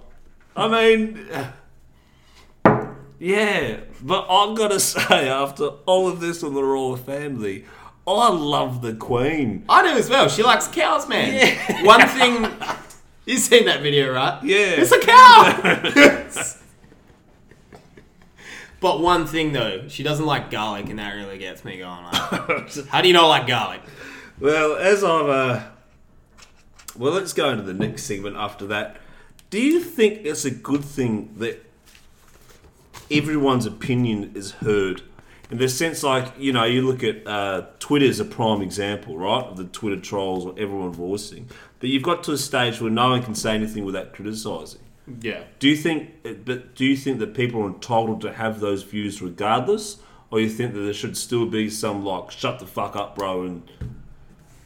I 0.56 0.68
mean, 0.68 1.26
yeah, 3.18 3.80
but 4.02 4.26
I've 4.28 4.56
got 4.56 4.68
to 4.68 4.80
say, 4.80 5.28
after 5.28 5.66
all 5.86 6.08
of 6.08 6.20
this 6.20 6.42
on 6.42 6.54
the 6.54 6.62
royal 6.62 6.96
family, 6.96 7.64
I 8.06 8.28
love 8.30 8.82
the 8.82 8.94
Queen. 8.94 9.64
I 9.68 9.82
do 9.82 9.98
as 9.98 10.10
well. 10.10 10.28
She 10.28 10.42
likes 10.42 10.68
cows, 10.68 11.08
man. 11.08 11.56
One 11.84 12.06
thing. 12.08 12.46
You've 13.24 13.40
seen 13.40 13.64
that 13.64 13.80
video, 13.80 14.12
right? 14.12 14.42
Yeah. 14.44 14.74
It's 14.76 14.92
a 14.92 15.00
cow! 15.00 16.60
But 18.84 19.00
one 19.00 19.26
thing, 19.26 19.54
though, 19.54 19.88
she 19.88 20.02
doesn't 20.02 20.26
like 20.26 20.50
garlic, 20.50 20.90
and 20.90 20.98
that 20.98 21.14
really 21.14 21.38
gets 21.38 21.64
me 21.64 21.78
going. 21.78 22.04
Like, 22.04 22.86
how 22.88 23.00
do 23.00 23.08
you 23.08 23.14
not 23.14 23.28
like 23.28 23.46
garlic? 23.46 23.80
Well, 24.38 24.76
as 24.76 25.02
I've, 25.02 25.26
uh, 25.26 25.62
well, 26.94 27.14
let's 27.14 27.32
go 27.32 27.48
into 27.48 27.62
the 27.62 27.72
next 27.72 28.02
segment 28.02 28.36
after 28.36 28.66
that. 28.66 28.98
Do 29.48 29.58
you 29.58 29.80
think 29.80 30.26
it's 30.26 30.44
a 30.44 30.50
good 30.50 30.84
thing 30.84 31.34
that 31.38 31.64
everyone's 33.10 33.64
opinion 33.64 34.32
is 34.34 34.50
heard? 34.50 35.00
In 35.50 35.56
the 35.56 35.70
sense, 35.70 36.02
like, 36.02 36.34
you 36.36 36.52
know, 36.52 36.64
you 36.64 36.82
look 36.82 37.02
at 37.02 37.26
uh, 37.26 37.62
Twitter's 37.78 38.20
a 38.20 38.24
prime 38.26 38.60
example, 38.60 39.16
right? 39.16 39.44
Of 39.44 39.56
the 39.56 39.64
Twitter 39.64 39.98
trolls 39.98 40.44
or 40.44 40.52
everyone 40.58 40.92
voicing. 40.92 41.48
That 41.80 41.88
you've 41.88 42.02
got 42.02 42.22
to 42.24 42.32
a 42.32 42.36
stage 42.36 42.82
where 42.82 42.90
no 42.90 43.08
one 43.08 43.22
can 43.22 43.34
say 43.34 43.54
anything 43.54 43.86
without 43.86 44.12
criticising. 44.12 44.82
Yeah. 45.20 45.44
Do 45.58 45.68
you 45.68 45.76
think, 45.76 46.44
but 46.44 46.74
do 46.74 46.84
you 46.84 46.96
think 46.96 47.18
that 47.18 47.34
people 47.34 47.62
are 47.62 47.68
entitled 47.68 48.20
to 48.22 48.32
have 48.32 48.60
those 48.60 48.82
views 48.82 49.20
regardless, 49.20 49.98
or 50.30 50.40
you 50.40 50.48
think 50.48 50.74
that 50.74 50.80
there 50.80 50.94
should 50.94 51.16
still 51.16 51.46
be 51.46 51.68
some 51.70 52.04
like 52.04 52.30
shut 52.30 52.58
the 52.58 52.66
fuck 52.66 52.96
up, 52.96 53.14
bro, 53.14 53.42
and 53.42 53.70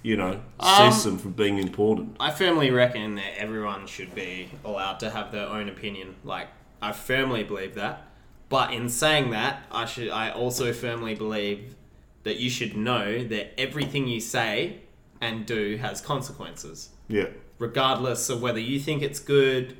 you 0.02 0.16
know 0.16 0.40
Um, 0.60 0.92
cease 0.92 1.02
them 1.04 1.18
from 1.18 1.32
being 1.32 1.58
important? 1.58 2.16
I 2.20 2.30
firmly 2.30 2.70
reckon 2.70 3.16
that 3.16 3.38
everyone 3.38 3.86
should 3.86 4.14
be 4.14 4.48
allowed 4.64 5.00
to 5.00 5.10
have 5.10 5.32
their 5.32 5.48
own 5.48 5.68
opinion. 5.68 6.14
Like, 6.24 6.48
I 6.80 6.92
firmly 6.92 7.42
believe 7.42 7.74
that. 7.74 8.04
But 8.48 8.72
in 8.72 8.88
saying 8.88 9.30
that, 9.30 9.64
I 9.70 9.84
should 9.84 10.08
I 10.08 10.30
also 10.30 10.72
firmly 10.72 11.14
believe 11.14 11.74
that 12.22 12.36
you 12.36 12.48
should 12.48 12.76
know 12.76 13.24
that 13.24 13.60
everything 13.60 14.06
you 14.06 14.20
say 14.20 14.82
and 15.20 15.44
do 15.44 15.76
has 15.78 16.00
consequences. 16.00 16.90
Yeah, 17.08 17.26
regardless 17.58 18.30
of 18.30 18.40
whether 18.40 18.60
you 18.60 18.78
think 18.78 19.02
it's 19.02 19.18
good 19.18 19.76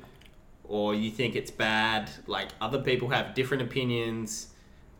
or 0.69 0.95
you 0.95 1.11
think 1.11 1.35
it's 1.35 1.51
bad. 1.51 2.09
Like 2.27 2.49
other 2.61 2.79
people 2.79 3.09
have 3.09 3.33
different 3.33 3.63
opinions, 3.63 4.47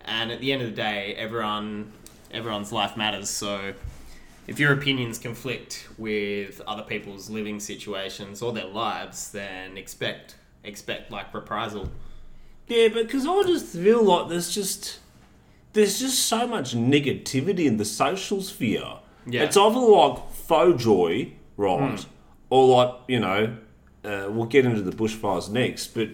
and 0.01 0.31
at 0.31 0.41
the 0.41 0.51
end 0.51 0.61
of 0.61 0.69
the 0.69 0.75
day, 0.75 1.15
everyone 1.15 1.93
everyone's 2.31 2.71
life 2.71 2.97
matters. 2.97 3.29
So 3.29 3.73
if 4.47 4.59
your 4.59 4.73
opinions 4.73 5.19
conflict 5.19 5.87
with 5.97 6.59
other 6.67 6.81
people's 6.81 7.29
living 7.29 7.59
situations 7.59 8.41
or 8.41 8.51
their 8.51 8.65
lives, 8.65 9.31
then 9.31 9.77
expect 9.77 10.35
expect 10.63 11.11
like 11.11 11.33
reprisal. 11.33 11.89
yeah, 12.67 12.89
but 12.89 13.05
because 13.05 13.25
I 13.25 13.43
just 13.43 13.67
feel 13.67 14.03
like 14.03 14.27
there's 14.27 14.53
just 14.53 14.99
there's 15.73 15.99
just 15.99 16.25
so 16.25 16.47
much 16.47 16.75
negativity 16.75 17.65
in 17.65 17.77
the 17.77 17.85
social 17.85 18.41
sphere. 18.41 18.99
Yeah. 19.27 19.43
It's 19.43 19.55
either 19.55 19.79
like 19.79 20.31
faux 20.31 20.83
joy, 20.83 21.33
right, 21.55 21.99
hmm. 21.99 22.09
or 22.49 22.75
like 22.75 22.95
you 23.07 23.19
know, 23.19 23.55
uh, 24.09 24.29
we'll 24.29 24.45
get 24.45 24.65
into 24.65 24.81
the 24.81 24.91
bushfires 24.91 25.49
next, 25.49 25.87
but 25.93 26.09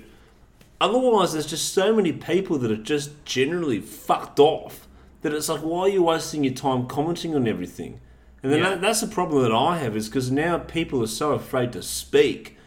otherwise, 0.81 1.33
there's 1.33 1.45
just 1.47 1.73
so 1.73 1.95
many 1.95 2.11
people 2.11 2.57
that 2.59 2.71
are 2.71 2.75
just 2.95 3.23
generally 3.25 3.79
fucked 3.79 4.39
off 4.39 4.87
that 5.21 5.33
it's 5.33 5.49
like, 5.49 5.61
why 5.61 5.81
are 5.81 5.89
you 5.89 6.03
wasting 6.03 6.43
your 6.43 6.53
time 6.53 6.85
commenting 6.87 7.33
on 7.35 7.47
everything? 7.47 7.99
And 8.43 8.51
then 8.51 8.59
Yeah. 8.59 8.69
that, 8.71 8.81
that's 8.81 9.01
the 9.01 9.07
problem 9.07 9.41
that 9.43 9.51
I 9.51 9.77
have 9.79 9.95
is 9.97 10.07
because 10.07 10.29
now 10.31 10.57
people 10.59 11.01
are 11.01 11.07
so 11.07 11.31
afraid 11.31 11.71
to 11.73 11.81
speak 11.81 12.57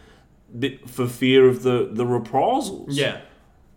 for 0.86 1.06
fear 1.06 1.46
of 1.46 1.62
the 1.62 1.88
the 1.92 2.06
reprisals. 2.06 2.96
Yeah. 2.96 3.20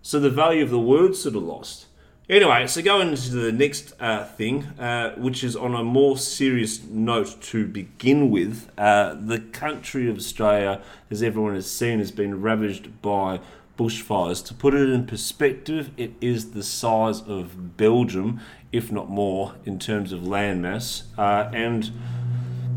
So 0.02 0.20
the 0.20 0.30
value 0.32 0.64
of 0.64 0.70
the 0.72 0.80
words 0.80 1.22
sort 1.22 1.36
of 1.36 1.44
lost. 1.44 1.86
Anyway, 2.32 2.66
so 2.66 2.82
going 2.82 3.10
into 3.10 3.32
the 3.32 3.52
next 3.52 3.92
uh, 4.00 4.24
thing, 4.24 4.64
uh, 4.80 5.14
which 5.16 5.44
is 5.44 5.54
on 5.54 5.76
a 5.76 5.84
more 5.84 6.18
serious 6.18 6.82
note 6.86 7.42
to 7.42 7.68
begin 7.68 8.30
with, 8.30 8.72
uh, 8.78 9.14
the 9.20 9.38
country 9.38 10.10
of 10.10 10.16
Australia, 10.16 10.82
as 11.10 11.22
everyone 11.22 11.56
has 11.56 11.70
seen, 11.70 12.00
has 12.00 12.10
been 12.10 12.42
ravaged 12.42 13.02
by 13.02 13.42
bushfires. 13.78 14.46
To 14.46 14.54
put 14.54 14.74
it 14.74 14.88
in 14.88 15.06
perspective, 15.06 15.92
it 15.98 16.14
is 16.22 16.52
the 16.52 16.64
size 16.64 17.20
of 17.20 17.76
Belgium, 17.76 18.40
if 18.72 18.94
not 18.94 19.10
more, 19.10 19.56
in 19.66 19.78
terms 19.78 20.14
of 20.14 20.22
landmass. 20.22 21.04
Uh, 21.18 21.52
and 21.54 21.92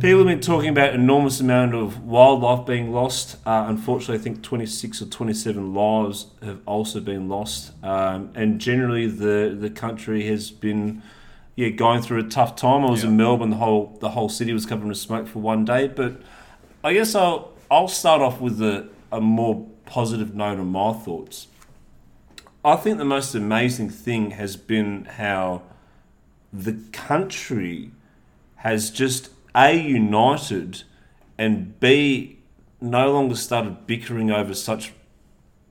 People 0.05 0.19
have 0.19 0.27
been 0.27 0.41
talking 0.43 0.69
about 0.69 0.93
enormous 0.93 1.41
amount 1.41 1.75
of 1.75 2.05
wildlife 2.05 2.67
being 2.67 2.93
lost. 2.93 3.39
Uh, 3.47 3.65
unfortunately, 3.69 4.17
I 4.17 4.19
think 4.19 4.43
26 4.43 5.01
or 5.01 5.07
27 5.07 5.73
lives 5.73 6.27
have 6.43 6.61
also 6.67 7.01
been 7.01 7.27
lost. 7.31 7.73
Um, 7.83 8.31
and 8.35 8.61
generally, 8.61 9.07
the, 9.07 9.57
the 9.59 9.71
country 9.71 10.27
has 10.27 10.51
been 10.51 11.03
yeah 11.57 11.71
going 11.71 12.03
through 12.03 12.19
a 12.19 12.29
tough 12.29 12.55
time. 12.55 12.85
I 12.85 12.91
was 12.91 13.03
Yeah. 13.03 13.09
in 13.09 13.17
Melbourne. 13.17 13.49
The 13.49 13.57
whole 13.57 13.97
the 14.03 14.11
whole 14.11 14.29
city 14.29 14.53
was 14.53 14.67
covered 14.67 14.87
in 14.87 14.95
smoke 14.95 15.27
for 15.27 15.39
one 15.39 15.65
day. 15.65 15.89
But 15.89 16.21
I 16.85 16.93
guess 16.93 17.15
I'll 17.15 17.53
I'll 17.71 17.89
start 17.89 18.21
off 18.21 18.43
with 18.43 18.61
a, 18.61 18.87
a 19.11 19.23
more 19.23 19.67
positive 19.87 20.35
note 20.35 20.59
on 20.59 20.67
my 20.67 20.93
thoughts. 20.93 21.47
I 22.63 22.77
think 22.77 22.99
the 22.99 23.07
most 23.07 23.35
amazing 23.35 23.89
thing 23.89 24.33
has 24.33 24.57
been 24.57 25.07
how 25.07 25.63
the 26.53 26.75
country 26.93 27.93
has 28.57 28.91
just 28.91 29.31
a 29.55 29.77
united 29.77 30.83
and 31.39 31.79
b 31.81 32.39
no 32.81 33.13
longer 33.13 33.35
started 33.35 33.87
bickering 33.87 34.31
over 34.31 34.55
such 34.55 34.93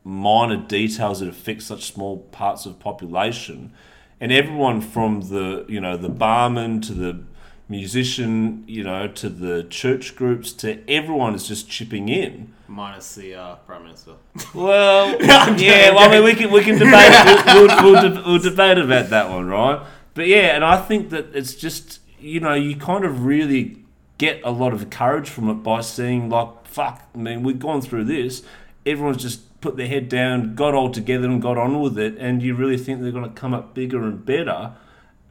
minor 0.04 0.58
details 0.58 1.20
that 1.20 1.30
affect 1.30 1.62
such 1.62 1.86
small 1.86 2.18
parts 2.18 2.66
of 2.66 2.80
population 2.80 3.72
and 4.20 4.32
everyone 4.32 4.82
from 4.82 5.22
the 5.30 5.66
you 5.68 5.80
know 5.80 5.96
the 5.98 6.10
barman 6.10 6.82
to 6.82 6.94
the 6.94 7.24
musician 7.70 8.64
you 8.68 8.84
know 8.84 9.08
to 9.08 9.30
the 9.30 9.64
church 9.64 10.16
groups 10.16 10.52
to 10.52 10.88
everyone 10.90 11.34
is 11.34 11.48
just 11.48 11.70
chipping 11.70 12.10
in 12.10 12.54
Minus 12.74 13.14
the 13.14 13.36
uh, 13.36 13.56
prime 13.68 13.84
minister. 13.84 14.14
well, 14.56 15.10
yeah. 15.22 15.92
Well, 15.92 16.10
I 16.10 16.12
mean, 16.12 16.24
we 16.24 16.34
can 16.34 16.50
we 16.52 16.64
can 16.64 16.80
debate. 16.80 17.14
We'll, 17.46 17.68
we'll, 17.68 17.84
we'll, 17.84 18.02
de- 18.02 18.24
we'll 18.26 18.40
debate 18.40 18.80
about 18.80 19.12
that 19.12 19.30
one, 19.30 19.46
right? 19.46 19.86
But 20.16 20.28
yeah, 20.28 20.56
and 20.56 20.66
I 20.66 20.78
think 20.78 21.12
that 21.12 21.36
it's 21.36 21.54
just 21.54 22.00
you 22.24 22.40
know 22.40 22.54
you 22.54 22.76
kind 22.76 23.06
of 23.06 23.26
really 23.26 23.84
get 24.18 24.42
a 24.44 24.52
lot 24.52 24.74
of 24.74 24.90
courage 24.90 25.30
from 25.30 25.50
it 25.50 25.56
by 25.56 25.82
seeing 25.82 26.30
like 26.30 26.66
fuck. 26.66 27.08
I 27.14 27.18
mean, 27.18 27.44
we've 27.44 27.60
gone 27.60 27.82
through 27.82 28.06
this. 28.06 28.44
Everyone's 28.86 29.22
just 29.22 29.62
put 29.62 29.78
their 29.78 29.88
head 29.88 30.10
down, 30.10 30.56
got 30.56 30.74
all 30.74 30.90
together, 30.90 31.28
and 31.28 31.42
got 31.42 31.58
on 31.58 31.80
with 31.80 31.98
it. 31.98 32.18
And 32.18 32.42
you 32.42 32.56
really 32.56 32.78
think 32.78 33.02
they're 33.02 33.12
going 33.12 33.32
to 33.32 33.40
come 33.40 33.54
up 33.54 33.74
bigger 33.74 34.04
and 34.04 34.26
better. 34.26 34.74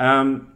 Um, 0.00 0.52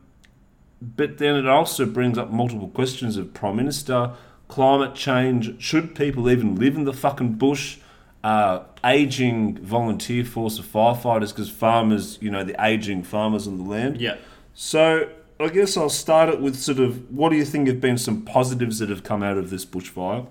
but 0.81 1.19
then 1.19 1.37
it 1.37 1.47
also 1.47 1.87
brings 1.87 2.19
up 2.19 2.31
multiple 2.31 2.69
questions 2.69 3.17
of 3.17 3.35
prime 3.35 3.57
minister, 3.57 4.13
climate 4.49 4.95
change. 4.95 5.61
Should 5.61 5.95
people 5.95 6.31
even 6.31 6.57
live 6.57 6.77
in 6.77 6.85
the 6.85 6.93
fucking 6.93 7.35
bush? 7.35 7.79
Uh, 8.25 8.65
aging 8.85 9.57
volunteer 9.59 10.25
force 10.25 10.59
of 10.59 10.67
firefighters 10.67 11.29
because 11.29 11.49
farmers, 11.49 12.19
you 12.21 12.29
know, 12.29 12.43
the 12.43 12.57
aging 12.65 13.05
farmers 13.05 13.47
on 13.47 13.57
the 13.57 13.63
land. 13.63 14.01
Yeah. 14.01 14.17
So 14.53 15.09
I 15.39 15.49
guess 15.49 15.77
I'll 15.77 15.91
start 15.91 16.31
it 16.31 16.41
with 16.41 16.57
sort 16.57 16.79
of 16.79 17.11
what 17.11 17.29
do 17.29 17.37
you 17.37 17.45
think 17.45 17.69
have 17.69 17.81
been 17.81 17.99
some 17.99 18.23
positives 18.23 18.79
that 18.79 18.89
have 18.89 19.03
come 19.03 19.23
out 19.23 19.37
of 19.37 19.51
this 19.51 19.67
bushfire, 19.67 20.27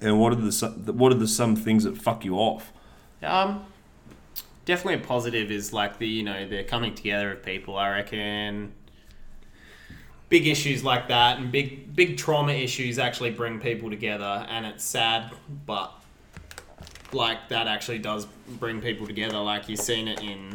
and 0.00 0.20
what 0.20 0.32
are 0.32 0.36
the 0.36 0.92
what 0.92 1.12
are 1.12 1.16
the 1.16 1.28
some 1.28 1.56
things 1.56 1.84
that 1.84 1.96
fuck 1.96 2.24
you 2.24 2.36
off? 2.36 2.72
Um, 3.22 3.64
definitely 4.66 5.02
a 5.02 5.06
positive 5.06 5.50
is 5.50 5.72
like 5.72 5.98
the 5.98 6.06
you 6.06 6.22
know 6.22 6.46
the 6.46 6.62
coming 6.64 6.94
together 6.94 7.32
of 7.32 7.42
people. 7.42 7.76
I 7.76 7.90
reckon 7.90 8.72
big 10.28 10.46
issues 10.46 10.84
like 10.84 11.08
that 11.08 11.38
and 11.38 11.50
big 11.50 11.96
big 11.96 12.18
trauma 12.18 12.52
issues 12.52 12.98
actually 12.98 13.30
bring 13.30 13.60
people 13.60 13.88
together, 13.88 14.46
and 14.50 14.66
it's 14.66 14.84
sad, 14.84 15.32
but 15.64 15.92
like 17.12 17.48
that 17.48 17.66
actually 17.66 17.98
does 17.98 18.26
bring 18.60 18.82
people 18.82 19.06
together. 19.06 19.38
Like 19.38 19.70
you've 19.70 19.80
seen 19.80 20.06
it 20.06 20.20
in 20.20 20.52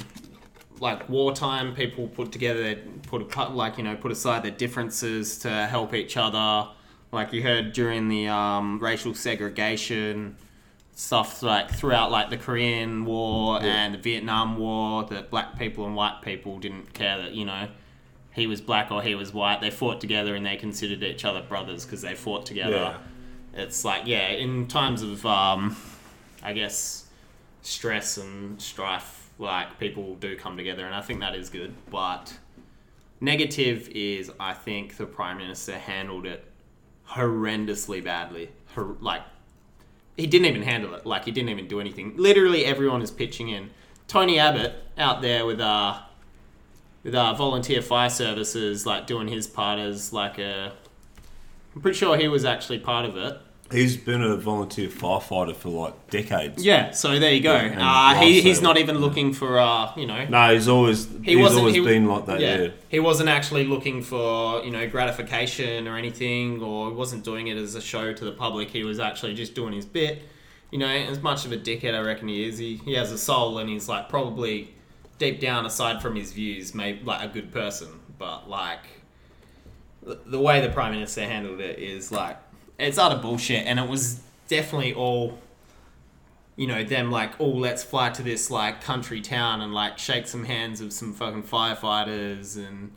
like 0.83 1.07
wartime, 1.07 1.73
people 1.73 2.09
put 2.09 2.33
together, 2.33 2.77
put 3.07 3.21
a 3.21 3.25
cut, 3.25 3.55
like 3.55 3.77
you 3.77 3.85
know, 3.85 3.95
put 3.95 4.11
aside 4.11 4.43
their 4.43 4.51
differences 4.51 5.39
to 5.39 5.49
help 5.49 5.93
each 5.93 6.17
other. 6.17 6.69
Like 7.13 7.31
you 7.31 7.41
heard 7.41 7.71
during 7.71 8.09
the 8.09 8.27
um, 8.27 8.79
racial 8.79 9.13
segregation 9.13 10.35
stuff, 10.93 11.41
like 11.41 11.71
throughout 11.71 12.11
like 12.11 12.29
the 12.29 12.37
Korean 12.37 13.05
War 13.05 13.61
and 13.61 13.93
the 13.93 13.97
Vietnam 13.97 14.57
War, 14.57 15.05
that 15.05 15.29
black 15.29 15.57
people 15.57 15.85
and 15.85 15.95
white 15.95 16.21
people 16.21 16.59
didn't 16.59 16.93
care 16.93 17.17
that 17.17 17.31
you 17.31 17.45
know 17.45 17.69
he 18.33 18.45
was 18.45 18.59
black 18.59 18.91
or 18.91 19.01
he 19.01 19.15
was 19.15 19.33
white. 19.33 19.61
They 19.61 19.71
fought 19.71 20.01
together 20.01 20.35
and 20.35 20.45
they 20.45 20.57
considered 20.57 21.01
each 21.01 21.23
other 21.23 21.41
brothers 21.41 21.85
because 21.85 22.01
they 22.01 22.13
fought 22.13 22.45
together. 22.45 22.97
It's 23.53 23.85
like 23.85 24.05
yeah, 24.05 24.31
in 24.31 24.67
times 24.67 25.01
of 25.01 25.25
um, 25.25 25.77
I 26.43 26.51
guess 26.51 27.05
stress 27.61 28.17
and 28.17 28.61
strife, 28.61 29.22
like 29.43 29.79
people 29.79 30.15
do 30.15 30.35
come 30.35 30.57
together, 30.57 30.85
and 30.85 30.95
I 30.95 31.01
think 31.01 31.19
that 31.19 31.35
is 31.35 31.49
good. 31.49 31.73
But 31.89 32.37
negative 33.21 33.89
is, 33.89 34.31
I 34.39 34.53
think 34.53 34.97
the 34.97 35.05
prime 35.05 35.37
minister 35.37 35.77
handled 35.77 36.25
it 36.25 36.45
horrendously 37.09 38.03
badly. 38.03 38.49
Hor- 38.73 38.97
like 38.99 39.21
he 40.17 40.27
didn't 40.27 40.47
even 40.47 40.63
handle 40.63 40.93
it. 40.95 41.05
Like 41.05 41.25
he 41.25 41.31
didn't 41.31 41.49
even 41.49 41.67
do 41.67 41.79
anything. 41.79 42.15
Literally, 42.17 42.65
everyone 42.65 43.01
is 43.01 43.11
pitching 43.11 43.49
in. 43.49 43.69
Tony 44.07 44.39
Abbott 44.39 44.75
out 44.97 45.21
there 45.21 45.45
with 45.45 45.59
uh 45.59 45.99
with 47.03 47.15
uh 47.15 47.33
volunteer 47.33 47.81
fire 47.81 48.09
services, 48.09 48.85
like 48.85 49.07
doing 49.07 49.27
his 49.27 49.47
part 49.47 49.79
as 49.79 50.13
like 50.13 50.37
a. 50.39 50.73
I'm 51.75 51.81
pretty 51.81 51.97
sure 51.97 52.17
he 52.17 52.27
was 52.27 52.45
actually 52.45 52.79
part 52.79 53.05
of 53.05 53.17
it. 53.17 53.37
He's 53.71 53.97
been 53.97 54.21
a 54.21 54.35
volunteer 54.37 54.87
firefighter 54.87 55.55
for 55.55 55.69
like 55.69 56.09
decades. 56.11 56.63
Yeah, 56.63 56.91
so 56.91 57.17
there 57.17 57.33
you 57.33 57.41
go. 57.41 57.55
and 57.55 57.81
uh, 57.81 58.13
he, 58.21 58.39
he's 58.41 58.61
not 58.61 58.77
even 58.77 58.99
looking 58.99 59.33
for, 59.33 59.57
uh, 59.57 59.91
you 59.95 60.05
know, 60.05 60.25
No, 60.25 60.53
he's 60.53 60.67
always 60.67 61.07
he 61.23 61.33
he's 61.33 61.37
wasn't. 61.39 61.59
always 61.61 61.75
he, 61.75 61.81
been 61.83 62.05
like 62.07 62.27
that. 62.27 62.39
Yeah. 62.39 62.67
he 62.89 62.99
wasn't 62.99 63.29
actually 63.29 63.65
looking 63.65 64.03
for, 64.03 64.63
you 64.63 64.69
know, 64.69 64.87
gratification 64.87 65.87
or 65.87 65.97
anything, 65.97 66.61
or 66.61 66.91
wasn't 66.91 67.23
doing 67.23 67.47
it 67.47 67.57
as 67.57 67.73
a 67.73 67.81
show 67.81 68.13
to 68.13 68.25
the 68.25 68.33
public. 68.33 68.69
He 68.69 68.83
was 68.83 68.99
actually 68.99 69.33
just 69.33 69.55
doing 69.55 69.73
his 69.73 69.85
bit. 69.85 70.21
You 70.69 70.77
know, 70.79 70.87
as 70.87 71.19
much 71.21 71.45
of 71.45 71.51
a 71.51 71.57
dickhead 71.57 71.95
I 71.95 71.99
reckon 72.01 72.27
he 72.27 72.45
is, 72.47 72.57
he, 72.59 72.77
he 72.77 72.93
has 72.93 73.11
a 73.11 73.17
soul, 73.17 73.57
and 73.57 73.69
he's 73.69 73.87
like 73.89 74.07
probably 74.07 74.73
deep 75.17 75.39
down, 75.39 75.65
aside 75.65 76.01
from 76.01 76.15
his 76.15 76.31
views, 76.31 76.75
maybe 76.75 77.03
like 77.03 77.27
a 77.27 77.31
good 77.33 77.51
person. 77.51 77.87
But 78.19 78.47
like 78.49 78.81
the 80.03 80.39
way 80.39 80.61
the 80.61 80.69
prime 80.69 80.91
minister 80.91 81.21
handled 81.21 81.59
it 81.61 81.79
is 81.79 82.11
like 82.11 82.37
it's 82.79 82.97
utter 82.97 83.21
bullshit, 83.21 83.65
and 83.65 83.79
it 83.79 83.87
was 83.87 84.21
definitely 84.47 84.93
all 84.93 85.39
you 86.55 86.67
know, 86.67 86.83
them 86.83 87.09
like, 87.09 87.39
oh, 87.39 87.49
let's 87.49 87.83
fly 87.83 88.11
to 88.11 88.21
this 88.21 88.51
like 88.51 88.81
country 88.81 89.21
town 89.21 89.61
and 89.61 89.73
like 89.73 89.97
shake 89.97 90.27
some 90.27 90.45
hands 90.45 90.81
of 90.81 90.93
some 90.93 91.11
fucking 91.11 91.43
firefighters 91.43 92.57
and 92.57 92.91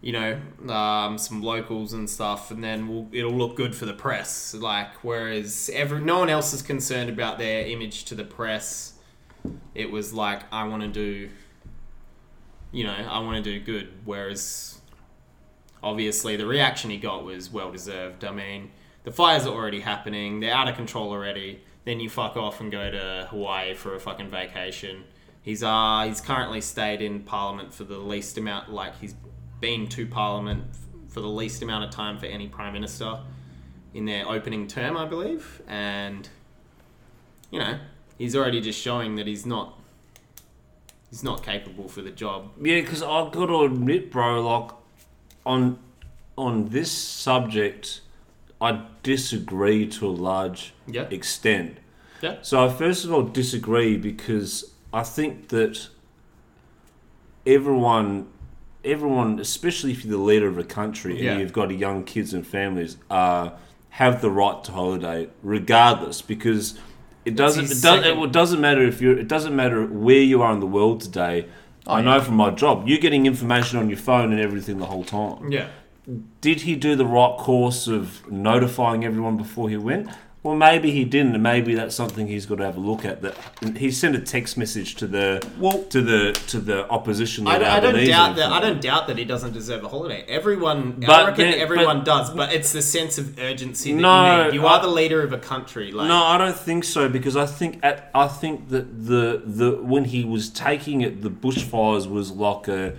you 0.00 0.12
know, 0.12 0.38
um, 0.72 1.18
some 1.18 1.42
locals 1.42 1.92
and 1.92 2.08
stuff, 2.08 2.50
and 2.50 2.62
then 2.62 2.86
we'll, 2.86 3.08
it'll 3.10 3.32
look 3.32 3.56
good 3.56 3.74
for 3.74 3.86
the 3.86 3.92
press. 3.92 4.54
Like, 4.54 5.02
whereas 5.02 5.68
every 5.72 6.00
no 6.00 6.20
one 6.20 6.28
else 6.28 6.52
is 6.52 6.62
concerned 6.62 7.10
about 7.10 7.38
their 7.38 7.66
image 7.66 8.04
to 8.04 8.14
the 8.14 8.22
press. 8.22 8.92
It 9.74 9.90
was 9.90 10.12
like, 10.12 10.42
I 10.52 10.68
want 10.68 10.82
to 10.82 10.88
do, 10.88 11.30
you 12.70 12.84
know, 12.84 12.92
I 12.92 13.18
want 13.20 13.42
to 13.42 13.58
do 13.58 13.58
good. 13.58 13.88
Whereas, 14.04 14.80
obviously, 15.82 16.36
the 16.36 16.46
reaction 16.46 16.90
he 16.90 16.98
got 16.98 17.24
was 17.24 17.50
well 17.50 17.72
deserved. 17.72 18.24
I 18.24 18.32
mean, 18.32 18.70
the 19.06 19.12
fires 19.12 19.46
are 19.46 19.54
already 19.54 19.80
happening; 19.80 20.40
they're 20.40 20.52
out 20.52 20.68
of 20.68 20.74
control 20.74 21.10
already. 21.10 21.62
Then 21.84 22.00
you 22.00 22.10
fuck 22.10 22.36
off 22.36 22.60
and 22.60 22.72
go 22.72 22.90
to 22.90 23.28
Hawaii 23.30 23.72
for 23.74 23.94
a 23.94 24.00
fucking 24.00 24.28
vacation. 24.28 25.04
He's 25.42 25.62
uh 25.62 26.04
he's 26.08 26.20
currently 26.20 26.60
stayed 26.60 27.00
in 27.00 27.20
Parliament 27.20 27.72
for 27.72 27.84
the 27.84 27.98
least 27.98 28.36
amount, 28.36 28.72
like 28.72 28.98
he's 28.98 29.14
been 29.60 29.86
to 29.90 30.06
Parliament 30.06 30.64
for 31.08 31.20
the 31.20 31.28
least 31.28 31.62
amount 31.62 31.84
of 31.84 31.90
time 31.90 32.18
for 32.18 32.26
any 32.26 32.48
prime 32.48 32.72
minister 32.72 33.20
in 33.94 34.06
their 34.06 34.28
opening 34.28 34.66
term, 34.66 34.96
I 34.96 35.06
believe, 35.06 35.62
and 35.68 36.28
you 37.52 37.60
know 37.60 37.78
he's 38.18 38.34
already 38.34 38.60
just 38.60 38.80
showing 38.80 39.14
that 39.14 39.28
he's 39.28 39.46
not 39.46 39.78
he's 41.10 41.22
not 41.22 41.44
capable 41.44 41.88
for 41.88 42.02
the 42.02 42.10
job. 42.10 42.50
Yeah, 42.60 42.80
because 42.80 43.04
I've 43.04 43.30
got 43.30 43.46
to 43.46 43.62
admit, 43.62 44.10
bro, 44.10 44.42
like 44.42 44.72
on 45.46 45.78
on 46.36 46.70
this 46.70 46.90
subject, 46.90 48.00
I 48.60 48.80
disagree 49.02 49.86
to 49.88 50.06
a 50.06 50.10
large 50.10 50.72
Yeah. 50.86 51.02
extent. 51.10 51.78
Yeah. 52.22 52.36
So 52.42 52.64
I 52.64 52.68
first 52.72 53.04
of 53.04 53.12
all 53.12 53.22
disagree 53.22 53.96
because 53.96 54.72
I 54.92 55.02
think 55.02 55.48
that 55.48 55.88
everyone, 57.46 58.26
everyone, 58.84 59.38
especially 59.38 59.92
if 59.92 60.04
you're 60.04 60.16
the 60.16 60.22
leader 60.22 60.48
of 60.48 60.58
a 60.58 60.64
country 60.64 61.22
Yeah. 61.22 61.32
and 61.32 61.40
you've 61.40 61.52
got 61.52 61.70
young 61.70 62.04
kids 62.04 62.32
and 62.34 62.46
families, 62.46 62.96
uh, 63.10 63.50
have 63.90 64.20
the 64.20 64.30
right 64.30 64.62
to 64.64 64.72
holiday 64.72 65.28
regardless 65.42 66.22
because 66.22 66.78
It 67.24 67.34
doesn't. 67.34 67.64
It, 67.64 67.82
does, 67.82 68.06
it 68.06 68.30
doesn't 68.32 68.60
matter 68.60 68.82
if 68.82 69.00
you're. 69.00 69.18
It 69.18 69.26
doesn't 69.26 69.56
matter 69.56 69.84
where 69.84 70.20
you 70.22 70.42
are 70.42 70.52
in 70.52 70.60
the 70.60 70.66
world 70.66 71.00
today. 71.00 71.46
I 71.84 72.00
know 72.00 72.20
from 72.20 72.36
my 72.36 72.50
job, 72.50 72.86
you're 72.86 72.98
getting 73.00 73.26
information 73.26 73.80
on 73.80 73.88
your 73.88 73.98
phone 73.98 74.30
and 74.32 74.40
everything 74.40 74.78
the 74.78 74.86
whole 74.86 75.02
time. 75.02 75.50
Yeah. 75.50 75.66
Did 76.40 76.60
he 76.62 76.76
do 76.76 76.94
the 76.94 77.06
right 77.06 77.36
course 77.36 77.88
of 77.88 78.30
notifying 78.30 79.04
everyone 79.04 79.36
before 79.36 79.68
he 79.68 79.76
went? 79.76 80.08
Well, 80.44 80.54
maybe 80.54 80.92
he 80.92 81.04
didn't, 81.04 81.34
and 81.34 81.42
maybe 81.42 81.74
that's 81.74 81.96
something 81.96 82.28
he's 82.28 82.46
got 82.46 82.58
to 82.58 82.64
have 82.64 82.76
a 82.76 82.80
look 82.80 83.04
at. 83.04 83.20
That 83.22 83.36
he 83.76 83.90
sent 83.90 84.14
a 84.14 84.20
text 84.20 84.56
message 84.56 84.94
to 84.96 85.08
the 85.08 85.44
Well- 85.58 85.82
to 85.90 86.00
the 86.00 86.34
to 86.46 86.60
the 86.60 86.88
opposition. 86.88 87.48
I, 87.48 87.58
don't- 87.58 87.68
I 87.68 87.80
don't 87.80 88.06
doubt 88.06 88.36
that. 88.36 88.52
I 88.52 88.60
don't 88.60 88.80
doubt 88.80 89.08
that 89.08 89.18
he 89.18 89.24
doesn't 89.24 89.54
deserve 89.54 89.82
a 89.82 89.88
holiday. 89.88 90.24
Everyone, 90.28 91.02
I 91.08 91.26
reckon 91.26 91.50
then- 91.50 91.58
everyone 91.58 91.98
but- 91.98 92.04
does. 92.04 92.30
But 92.30 92.52
it's 92.52 92.70
the 92.72 92.82
sense 92.82 93.18
of 93.18 93.36
urgency 93.40 93.92
that 93.92 94.00
No, 94.00 94.38
you 94.38 94.44
need. 94.44 94.54
You 94.54 94.66
I- 94.66 94.74
are 94.76 94.82
the 94.82 94.86
leader 94.86 95.20
of 95.24 95.32
a 95.32 95.38
country. 95.38 95.90
Like, 95.90 96.06
No, 96.06 96.22
I 96.22 96.38
don't 96.38 96.56
think 96.56 96.84
so 96.84 97.08
because 97.08 97.36
I 97.36 97.46
think 97.46 97.80
at, 97.82 98.08
I 98.14 98.28
think 98.28 98.68
that 98.68 99.06
the 99.08 99.42
the 99.44 99.72
when 99.82 100.04
he 100.04 100.22
was 100.24 100.48
taking 100.50 101.00
it, 101.00 101.22
the 101.22 101.30
bushfires 101.30 102.08
was 102.08 102.30
like 102.30 102.68
a. 102.68 102.92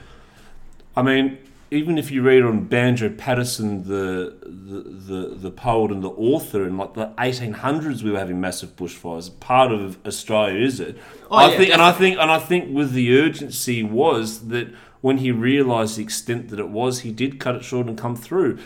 I 0.97 1.01
mean, 1.01 1.37
even 1.69 1.97
if 1.97 2.11
you 2.11 2.21
read 2.21 2.43
on 2.43 2.65
Banjo 2.65 3.09
Paterson, 3.09 3.87
the 3.87 4.35
the, 4.41 4.81
the 4.89 5.35
the 5.35 5.51
poet 5.51 5.91
and 5.91 6.03
the 6.03 6.09
author, 6.09 6.65
in 6.65 6.77
like 6.77 6.93
the 6.93 7.13
eighteen 7.19 7.53
hundreds, 7.53 8.03
we 8.03 8.11
were 8.11 8.19
having 8.19 8.39
massive 8.39 8.75
bushfires. 8.75 9.37
Part 9.39 9.71
of 9.71 9.97
Australia, 10.05 10.65
is 10.65 10.79
it? 10.79 10.97
Oh, 11.29 11.35
I 11.35 11.51
yeah, 11.51 11.57
think, 11.57 11.73
and 11.73 11.81
I 11.81 11.91
think, 11.91 12.17
and 12.17 12.31
I 12.31 12.39
think, 12.39 12.73
with 12.73 12.93
the 12.93 13.19
urgency 13.19 13.83
was 13.83 14.47
that 14.47 14.73
when 15.01 15.17
he 15.17 15.31
realised 15.31 15.97
the 15.97 16.03
extent 16.03 16.49
that 16.49 16.59
it 16.59 16.69
was, 16.69 17.01
he 17.01 17.11
did 17.11 17.39
cut 17.39 17.55
it 17.55 17.63
short 17.63 17.87
and 17.87 17.97
come 17.97 18.15
through. 18.15 18.59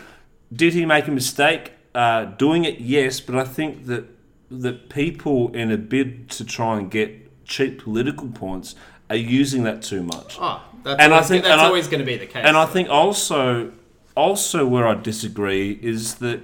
Did 0.52 0.72
he 0.74 0.86
make 0.86 1.08
a 1.08 1.10
mistake 1.12 1.72
uh, 1.94 2.24
doing 2.24 2.64
it? 2.64 2.80
Yes, 2.80 3.20
but 3.20 3.36
I 3.36 3.44
think 3.44 3.86
that 3.86 4.04
that 4.50 4.90
people, 4.90 5.54
in 5.54 5.72
a 5.72 5.78
bid 5.78 6.28
to 6.30 6.44
try 6.44 6.78
and 6.78 6.90
get 6.90 7.44
cheap 7.44 7.82
political 7.82 8.28
points, 8.28 8.74
are 9.08 9.16
using 9.16 9.64
that 9.64 9.82
too 9.82 10.02
much. 10.02 10.36
Oh, 10.40 10.62
that's 10.84 11.00
And 11.02 11.14
I 11.14 11.22
think- 11.22 11.44
that's 11.44 11.62
I- 11.62 11.66
always 11.66 11.88
going 11.88 12.00
to 12.00 12.06
be 12.06 12.16
the 12.16 12.26
case. 12.26 12.42
And 12.44 12.56
I 12.56 12.66
think 12.66 12.88
also, 12.88 13.72
also 14.16 14.66
where 14.66 14.86
I 14.86 14.94
disagree 14.94 15.78
is 15.82 16.16
that 16.16 16.40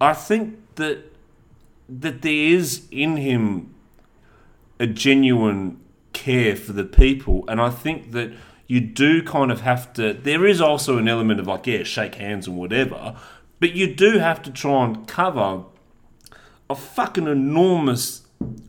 I 0.00 0.12
think 0.14 0.56
that 0.76 0.98
that 1.88 2.22
there 2.22 2.32
is 2.32 2.82
in 2.90 3.16
him 3.18 3.74
a 4.80 4.86
genuine 4.86 5.78
care 6.12 6.56
for 6.56 6.72
the 6.72 6.84
people, 6.84 7.44
and 7.48 7.60
I 7.60 7.68
think 7.70 8.12
that 8.12 8.32
you 8.66 8.80
do 8.80 9.22
kind 9.22 9.52
of 9.52 9.60
have 9.60 9.92
to. 9.94 10.14
There 10.14 10.46
is 10.46 10.60
also 10.60 10.96
an 10.98 11.06
element 11.08 11.38
of 11.40 11.46
like, 11.46 11.66
yeah, 11.66 11.82
shake 11.82 12.14
hands 12.14 12.46
and 12.48 12.56
whatever, 12.56 13.14
but 13.60 13.72
you 13.74 13.94
do 13.94 14.18
have 14.18 14.40
to 14.42 14.50
try 14.50 14.84
and 14.84 15.06
cover 15.06 15.64
a 16.70 16.74
fucking 16.74 17.26
enormous 17.26 18.22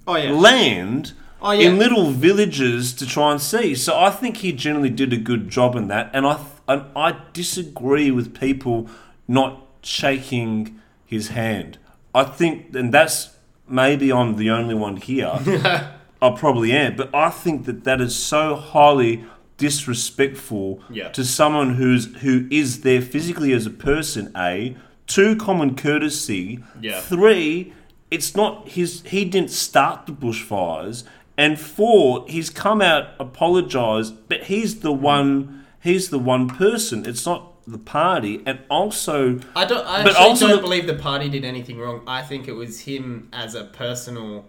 oh 0.06 0.16
yeah, 0.18 0.32
land 0.32 1.14
Oh, 1.46 1.52
yeah. 1.52 1.68
in 1.70 1.78
little 1.78 2.10
villages 2.12 2.94
to 2.94 3.06
try 3.06 3.32
and 3.32 3.42
see. 3.42 3.76
So 3.76 4.00
I 4.00 4.10
think 4.10 4.38
he 4.38 4.52
generally 4.54 4.90
did 4.90 5.12
a 5.12 5.18
good 5.18 5.50
job 5.50 5.76
in 5.76 5.88
that, 5.90 6.10
and 6.14 6.26
I 6.26 6.36
th- 6.36 6.48
and 6.68 6.84
I 6.96 7.18
disagree 7.34 8.10
with 8.12 8.34
people 8.40 8.88
not 9.28 9.66
shaking 9.82 10.80
his 11.06 11.28
hand. 11.30 11.78
I 12.16 12.24
think, 12.24 12.74
and 12.76 12.94
that's 12.94 13.36
maybe 13.68 14.12
I'm 14.14 14.38
the 14.38 14.50
only 14.52 14.74
one 14.76 14.98
here. 14.98 15.28
I 16.22 16.30
probably 16.38 16.72
am, 16.72 16.96
but 16.96 17.14
I 17.14 17.30
think 17.30 17.66
that 17.66 17.84
that 17.84 18.00
is 18.00 18.16
so 18.16 18.56
highly 18.56 19.26
disrespectful 19.58 20.82
Yeah. 20.90 21.10
to 21.10 21.24
someone 21.26 21.76
who's 21.76 22.16
who 22.22 22.48
is 22.50 22.82
there 22.82 23.02
physically 23.02 23.52
as 23.54 23.66
a 23.66 23.70
person. 23.70 24.32
A 24.36 24.76
two 25.08 25.36
common 25.36 25.76
courtesy. 25.76 26.64
Yeah. 26.82 27.02
Three, 27.02 27.74
it's 28.10 28.36
not 28.36 28.70
his. 28.70 29.02
He 29.06 29.26
didn't 29.26 29.52
start 29.52 30.06
the 30.06 30.14
bushfires. 30.14 31.04
And 31.38 31.60
four, 31.60 32.26
he's 32.28 32.50
come 32.50 32.82
out 32.82 33.10
apologised, 33.20 34.28
but 34.30 34.44
he's 34.44 34.82
the 34.82 34.92
one. 34.92 35.66
He's 35.82 36.10
the 36.10 36.20
one 36.20 36.48
person. 36.48 37.06
It's 37.06 37.26
not 37.26 37.54
the 37.66 37.78
party. 37.78 38.42
And 38.46 38.60
also, 38.70 39.40
I 39.56 39.66
don't. 39.66 39.86
I 39.86 40.04
But 40.04 40.16
also 40.16 40.48
don't 40.48 40.62
believe 40.62 40.88
the 40.88 40.94
party 40.96 41.30
did 41.30 41.44
anything 41.44 41.80
wrong. 41.80 42.04
I 42.08 42.22
think 42.22 42.48
it 42.48 42.54
was 42.54 42.82
him 42.82 43.30
as 43.34 43.56
a 43.56 43.64
personal, 43.64 44.46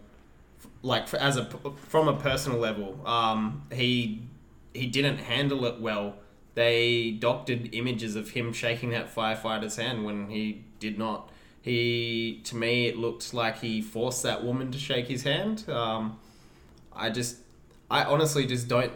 like 0.82 1.12
as 1.14 1.36
a 1.36 1.46
from 1.88 2.08
a 2.08 2.16
personal 2.16 2.58
level. 2.58 3.00
Um, 3.06 3.62
he 3.72 4.22
he 4.74 4.86
didn't 4.86 5.18
handle 5.18 5.64
it 5.64 5.80
well. 5.80 6.16
They 6.54 7.12
doctored 7.12 7.74
images 7.74 8.14
of 8.14 8.30
him 8.30 8.52
shaking 8.52 8.90
that 8.90 9.12
firefighter's 9.12 9.76
hand 9.76 10.04
when 10.04 10.28
he 10.28 10.64
did 10.78 10.98
not. 10.98 11.30
He 11.62 12.42
to 12.44 12.56
me 12.56 12.86
it 12.86 12.96
looked 12.98 13.32
like 13.32 13.60
he 13.60 13.80
forced 13.80 14.22
that 14.22 14.44
woman 14.44 14.70
to 14.70 14.78
shake 14.78 15.06
his 15.06 15.22
hand. 15.22 15.68
Um, 15.68 16.18
I 16.96 17.10
just, 17.10 17.36
I 17.90 18.04
honestly 18.04 18.46
just 18.46 18.68
don't. 18.68 18.92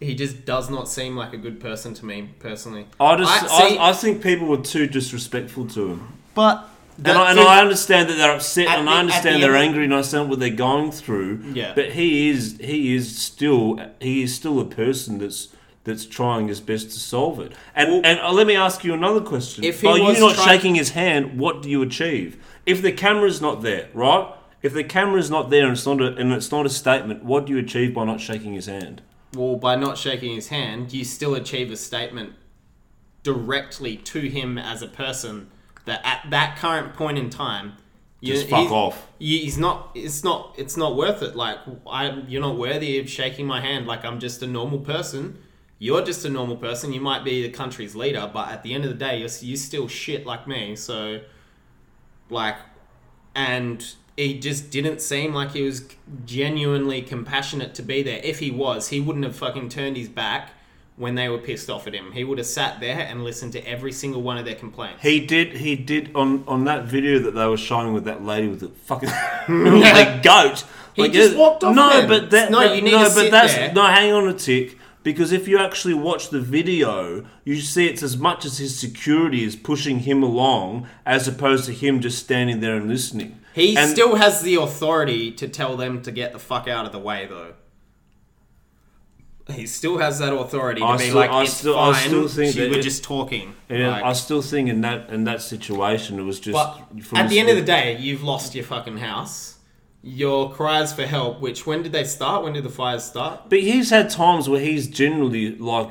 He 0.00 0.14
just 0.14 0.46
does 0.46 0.70
not 0.70 0.88
seem 0.88 1.14
like 1.16 1.34
a 1.34 1.36
good 1.36 1.60
person 1.60 1.92
to 1.94 2.06
me 2.06 2.30
personally. 2.38 2.86
I 2.98 3.16
just, 3.16 3.30
I- 3.30 3.46
I, 3.46 3.68
see- 3.68 3.78
I, 3.78 3.92
think 3.92 4.22
people 4.22 4.46
were 4.46 4.56
too 4.62 4.86
disrespectful 4.86 5.66
to 5.68 5.88
him. 5.90 6.12
But 6.34 6.66
And, 6.96 7.08
I, 7.18 7.30
and 7.32 7.40
I 7.40 7.60
understand 7.60 8.08
that 8.08 8.14
they're 8.14 8.34
upset, 8.34 8.66
and 8.68 8.86
the- 8.86 8.92
I 8.92 9.00
understand 9.00 9.36
the 9.36 9.40
they're 9.46 9.56
end- 9.56 9.68
angry, 9.70 9.84
and 9.84 9.92
I 9.92 9.98
understand 9.98 10.30
what 10.30 10.40
they're 10.40 10.50
going 10.50 10.90
through. 10.90 11.42
Yeah. 11.52 11.72
But 11.74 11.90
he 11.92 12.30
is, 12.30 12.56
he 12.60 12.94
is 12.94 13.18
still, 13.18 13.78
he 14.00 14.22
is 14.22 14.34
still 14.34 14.58
a 14.60 14.64
person 14.64 15.18
that's 15.18 15.48
that's 15.84 16.04
trying 16.04 16.48
his 16.48 16.60
best 16.60 16.90
to 16.90 16.98
solve 16.98 17.40
it. 17.40 17.52
And 17.74 17.88
Well- 17.90 18.00
and 18.04 18.20
uh, 18.20 18.32
let 18.32 18.46
me 18.46 18.54
ask 18.56 18.84
you 18.84 18.94
another 18.94 19.20
question: 19.20 19.64
If 19.64 19.80
he 19.82 19.86
By 19.86 19.96
you 19.96 20.04
was 20.04 20.18
not 20.20 20.34
try- 20.34 20.44
shaking 20.46 20.74
his 20.76 20.90
hand, 20.90 21.38
what 21.38 21.60
do 21.62 21.68
you 21.70 21.82
achieve? 21.82 22.36
If 22.64 22.80
the 22.80 22.92
camera's 22.92 23.40
not 23.42 23.60
there, 23.62 23.88
right? 23.92 24.28
If 24.62 24.74
the 24.74 24.84
camera's 24.84 25.30
not 25.30 25.48
there 25.50 25.64
and 25.64 25.72
it's 25.72 25.86
not 25.86 26.00
a, 26.00 26.14
and 26.16 26.32
it's 26.32 26.50
not 26.50 26.66
a 26.66 26.70
statement, 26.70 27.24
what 27.24 27.46
do 27.46 27.52
you 27.52 27.58
achieve 27.58 27.94
by 27.94 28.04
not 28.04 28.20
shaking 28.20 28.52
his 28.54 28.66
hand? 28.66 29.02
Well, 29.34 29.56
by 29.56 29.76
not 29.76 29.96
shaking 29.96 30.34
his 30.34 30.48
hand, 30.48 30.92
you 30.92 31.04
still 31.04 31.34
achieve 31.34 31.70
a 31.70 31.76
statement 31.76 32.34
directly 33.22 33.96
to 33.96 34.20
him 34.20 34.58
as 34.58 34.82
a 34.82 34.88
person 34.88 35.50
that 35.84 36.00
at 36.04 36.30
that 36.30 36.56
current 36.58 36.94
point 36.94 37.16
in 37.18 37.30
time, 37.30 37.74
you, 38.20 38.34
Just 38.34 38.48
fuck 38.50 38.60
he's- 38.60 38.72
off. 38.72 39.06
you- 39.18 39.38
he's 39.38 39.56
not. 39.56 39.92
It's 39.94 40.22
not. 40.22 40.54
It's 40.58 40.76
not 40.76 40.94
worth 40.94 41.22
it. 41.22 41.34
Like 41.34 41.58
I, 41.86 42.10
you're 42.28 42.42
not 42.42 42.58
worthy 42.58 42.98
of 42.98 43.08
shaking 43.08 43.46
my 43.46 43.62
hand. 43.62 43.86
Like 43.86 44.04
I'm 44.04 44.20
just 44.20 44.42
a 44.42 44.46
normal 44.46 44.80
person. 44.80 45.38
You're 45.78 46.02
just 46.02 46.26
a 46.26 46.28
normal 46.28 46.56
person. 46.56 46.92
You 46.92 47.00
might 47.00 47.24
be 47.24 47.40
the 47.40 47.48
country's 47.48 47.96
leader, 47.96 48.30
but 48.30 48.48
at 48.50 48.62
the 48.62 48.74
end 48.74 48.84
of 48.84 48.90
the 48.90 48.96
day, 48.96 49.20
you're 49.20 49.30
you 49.40 49.56
still 49.56 49.88
shit 49.88 50.26
like 50.26 50.46
me. 50.46 50.76
So, 50.76 51.20
like, 52.28 52.56
and 53.34 53.90
he 54.20 54.38
just 54.38 54.70
didn't 54.70 55.00
seem 55.00 55.32
like 55.34 55.52
he 55.52 55.62
was 55.62 55.82
genuinely 56.26 57.02
compassionate 57.02 57.74
to 57.74 57.82
be 57.82 58.02
there. 58.02 58.20
If 58.22 58.38
he 58.38 58.50
was, 58.50 58.88
he 58.88 59.00
wouldn't 59.00 59.24
have 59.24 59.36
fucking 59.36 59.68
turned 59.70 59.96
his 59.96 60.08
back 60.08 60.50
when 60.96 61.14
they 61.14 61.28
were 61.28 61.38
pissed 61.38 61.70
off 61.70 61.86
at 61.86 61.94
him. 61.94 62.12
He 62.12 62.24
would 62.24 62.36
have 62.38 62.46
sat 62.46 62.80
there 62.80 62.98
and 63.00 63.24
listened 63.24 63.52
to 63.52 63.66
every 63.66 63.92
single 63.92 64.20
one 64.22 64.36
of 64.36 64.44
their 64.44 64.54
complaints. 64.54 65.02
He 65.02 65.24
did. 65.24 65.54
He 65.56 65.74
did 65.74 66.10
on 66.14 66.44
on 66.46 66.64
that 66.64 66.84
video 66.84 67.18
that 67.20 67.30
they 67.34 67.46
were 67.46 67.56
showing 67.56 67.92
with 67.94 68.04
that 68.04 68.22
lady 68.24 68.48
with 68.48 68.60
the 68.60 68.68
fucking 68.68 69.08
like 69.48 70.22
goat. 70.22 70.64
He 70.94 71.02
Like, 71.02 71.12
just 71.12 71.36
walked 71.36 71.64
off 71.64 71.74
No, 71.74 72.06
but 72.06 72.30
that 72.30 72.50
No, 72.50 72.60
you 72.74 72.82
need 72.82 72.92
no, 72.92 72.98
to 72.98 73.04
but 73.04 73.10
sit 73.24 73.30
that's 73.30 73.54
there. 73.54 73.72
no. 73.72 73.86
Hang 73.86 74.12
on 74.12 74.28
a 74.28 74.34
tick, 74.34 74.76
because 75.02 75.32
if 75.32 75.48
you 75.48 75.56
actually 75.58 75.94
watch 75.94 76.28
the 76.30 76.40
video, 76.40 77.24
you 77.44 77.56
see 77.60 77.86
it's 77.86 78.02
as 78.02 78.16
much 78.18 78.44
as 78.44 78.58
his 78.58 78.78
security 78.78 79.42
is 79.44 79.56
pushing 79.56 80.00
him 80.00 80.22
along, 80.22 80.86
as 81.06 81.26
opposed 81.26 81.64
to 81.66 81.72
him 81.72 82.00
just 82.00 82.18
standing 82.18 82.60
there 82.60 82.76
and 82.76 82.88
listening. 82.88 83.36
He 83.52 83.76
And- 83.76 83.90
still 83.90 84.16
has 84.16 84.42
the 84.42 84.54
authority 84.56 85.30
to 85.32 85.48
tell 85.48 85.76
them 85.76 86.02
to 86.02 86.10
get 86.12 86.32
the 86.32 86.38
fuck 86.38 86.68
out 86.68 86.86
of 86.86 86.92
the 86.92 86.98
way, 86.98 87.26
though. 87.28 87.54
He 89.52 89.66
still 89.66 89.98
has 89.98 90.20
that 90.20 90.32
authority 90.32 90.80
to 90.80 90.86
I 90.86 90.96
be 90.96 91.04
still- 91.04 91.16
like, 91.16 91.30
I 91.30 91.42
it's 91.42 91.52
still- 91.54 91.76
I 91.78 91.92
still 91.98 92.28
think 92.28 92.52
she, 92.54 92.60
that 92.60 92.70
we're 92.70 92.78
it- 92.78 92.82
just 92.82 93.02
talking. 93.02 93.54
And 93.68 93.82
Like- 93.84 94.04
I 94.04 94.12
still 94.12 94.42
think 94.42 94.68
in 94.68 94.80
that 94.82 95.10
in 95.10 95.24
that 95.24 95.42
situation, 95.42 96.20
it 96.20 96.22
was 96.22 96.38
just. 96.38 96.52
But 96.54 96.78
at 97.18 97.28
the 97.28 97.40
end 97.40 97.48
of 97.48 97.56
the 97.56 97.62
day, 97.62 97.96
you've 97.98 98.22
lost 98.22 98.54
your 98.54 98.62
fucking 98.64 98.98
house. 98.98 99.56
Your 100.02 100.50
cries 100.52 100.92
for 100.92 101.04
help, 101.04 101.40
which 101.40 101.66
when 101.66 101.82
did 101.82 101.90
they 101.92 102.04
start? 102.04 102.44
When 102.44 102.52
did 102.52 102.62
the 102.64 102.70
fires 102.70 103.02
start? 103.04 103.50
But 103.50 103.60
he's 103.60 103.90
had 103.90 104.08
times 104.08 104.48
where 104.48 104.60
he's 104.60 104.86
generally 104.86 105.56
like 105.56 105.90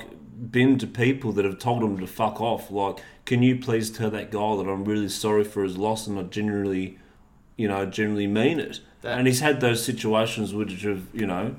been 0.52 0.78
to 0.80 0.88
people 0.88 1.34
that 1.34 1.44
have 1.44 1.60
told 1.60 1.84
him 1.84 1.98
to 2.00 2.08
fuck 2.08 2.40
off. 2.40 2.72
Like, 2.72 3.00
can 3.26 3.44
you 3.44 3.58
please 3.58 3.92
tell 3.92 4.10
that 4.12 4.32
guy 4.32 4.56
that 4.56 4.68
I'm 4.70 4.86
really 4.86 5.10
sorry 5.10 5.44
for 5.44 5.64
his 5.64 5.78
loss 5.78 6.08
and 6.08 6.18
I 6.18 6.24
generally, 6.24 6.98
you 7.60 7.68
know, 7.68 7.86
generally 7.86 8.26
mean 8.26 8.60
it. 8.60 8.80
That- 9.02 9.18
and 9.18 9.28
he's 9.28 9.42
had 9.42 9.60
those 9.60 9.84
situations 9.84 10.54
which 10.54 10.82
have, 10.84 11.04
you 11.14 11.28
know, 11.28 11.56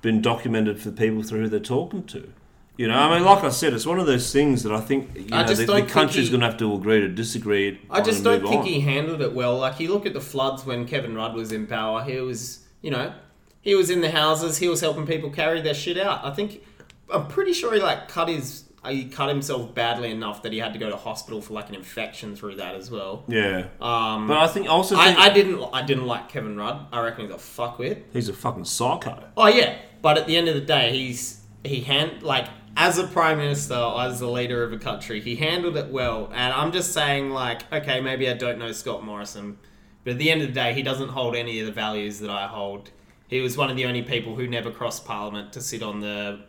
been 0.00 0.22
documented 0.22 0.80
for 0.80 0.92
people 0.92 1.22
through 1.24 1.42
who 1.42 1.48
they're 1.48 1.60
talking 1.60 2.04
to. 2.04 2.32
You 2.76 2.88
know, 2.88 2.94
I 2.94 3.12
mean, 3.14 3.24
like 3.24 3.44
I 3.44 3.50
said, 3.50 3.72
it's 3.72 3.86
one 3.86 4.00
of 4.00 4.06
those 4.06 4.32
things 4.32 4.64
that 4.64 4.72
I 4.72 4.80
think 4.80 5.10
you 5.14 5.26
I 5.30 5.44
know 5.44 5.54
the, 5.54 5.64
the 5.64 5.82
country's 5.82 6.28
going 6.28 6.40
to 6.40 6.46
have 6.46 6.56
to 6.58 6.74
agree 6.74 7.00
to 7.00 7.08
disagree. 7.08 7.80
I 7.88 8.00
just 8.00 8.24
don't 8.24 8.42
think 8.42 8.62
on. 8.62 8.66
he 8.66 8.80
handled 8.80 9.22
it 9.22 9.32
well. 9.32 9.58
Like 9.58 9.78
you 9.78 9.92
look 9.92 10.06
at 10.06 10.12
the 10.12 10.20
floods 10.20 10.66
when 10.66 10.84
Kevin 10.84 11.14
Rudd 11.14 11.34
was 11.34 11.52
in 11.52 11.68
power. 11.68 12.02
He 12.02 12.16
was, 12.16 12.64
you 12.82 12.90
know, 12.90 13.12
he 13.60 13.76
was 13.76 13.90
in 13.90 14.00
the 14.00 14.10
houses. 14.10 14.58
He 14.58 14.66
was 14.66 14.80
helping 14.80 15.06
people 15.06 15.30
carry 15.30 15.60
their 15.60 15.74
shit 15.74 15.98
out. 15.98 16.24
I 16.24 16.32
think 16.32 16.64
I'm 17.12 17.28
pretty 17.28 17.52
sure 17.52 17.72
he 17.72 17.80
like 17.80 18.08
cut 18.08 18.28
his 18.28 18.64
he 18.86 19.06
cut 19.06 19.28
himself 19.28 19.74
badly 19.74 20.10
enough 20.10 20.42
that 20.42 20.52
he 20.52 20.58
had 20.58 20.72
to 20.72 20.78
go 20.78 20.90
to 20.90 20.96
hospital 20.96 21.40
for 21.40 21.54
like 21.54 21.68
an 21.68 21.74
infection 21.74 22.36
through 22.36 22.56
that 22.56 22.74
as 22.74 22.90
well. 22.90 23.24
Yeah. 23.28 23.66
Um, 23.80 24.26
But 24.28 24.38
I 24.38 24.46
think 24.46 24.68
also 24.68 24.96
think 24.96 25.18
I, 25.18 25.26
I 25.26 25.30
didn't 25.30 25.62
I 25.72 25.82
didn't 25.82 26.06
like 26.06 26.28
Kevin 26.28 26.56
Rudd. 26.56 26.86
I 26.92 27.00
reckon 27.02 27.26
he's 27.26 27.34
a 27.34 27.38
fuckwit. 27.38 28.02
he's 28.12 28.28
a 28.28 28.32
fucking 28.34 28.64
psycho. 28.64 29.24
Oh 29.36 29.48
yeah, 29.48 29.76
but 30.02 30.18
at 30.18 30.26
the 30.26 30.36
end 30.36 30.48
of 30.48 30.54
the 30.54 30.60
day, 30.60 30.92
he's 30.96 31.40
he 31.64 31.80
hand 31.80 32.22
like 32.22 32.46
as 32.76 32.98
a 32.98 33.06
prime 33.06 33.38
minister, 33.38 33.74
as 33.74 34.18
the 34.20 34.28
leader 34.28 34.64
of 34.64 34.72
a 34.72 34.78
country, 34.78 35.20
he 35.20 35.36
handled 35.36 35.76
it 35.76 35.90
well. 35.92 36.30
And 36.34 36.52
I'm 36.52 36.72
just 36.72 36.92
saying, 36.92 37.30
like, 37.30 37.72
okay, 37.72 38.00
maybe 38.00 38.28
I 38.28 38.34
don't 38.34 38.58
know 38.58 38.72
Scott 38.72 39.04
Morrison, 39.04 39.58
but 40.02 40.14
at 40.14 40.18
the 40.18 40.28
end 40.30 40.42
of 40.42 40.48
the 40.48 40.54
day, 40.54 40.74
he 40.74 40.82
doesn't 40.82 41.10
hold 41.10 41.36
any 41.36 41.60
of 41.60 41.66
the 41.66 41.72
values 41.72 42.18
that 42.18 42.30
I 42.30 42.48
hold. 42.48 42.90
He 43.28 43.40
was 43.40 43.56
one 43.56 43.70
of 43.70 43.76
the 43.76 43.86
only 43.86 44.02
people 44.02 44.34
who 44.34 44.48
never 44.48 44.70
crossed 44.72 45.04
Parliament 45.04 45.52
to 45.52 45.60
sit 45.60 45.82
on 45.82 46.00
the, 46.00 46.40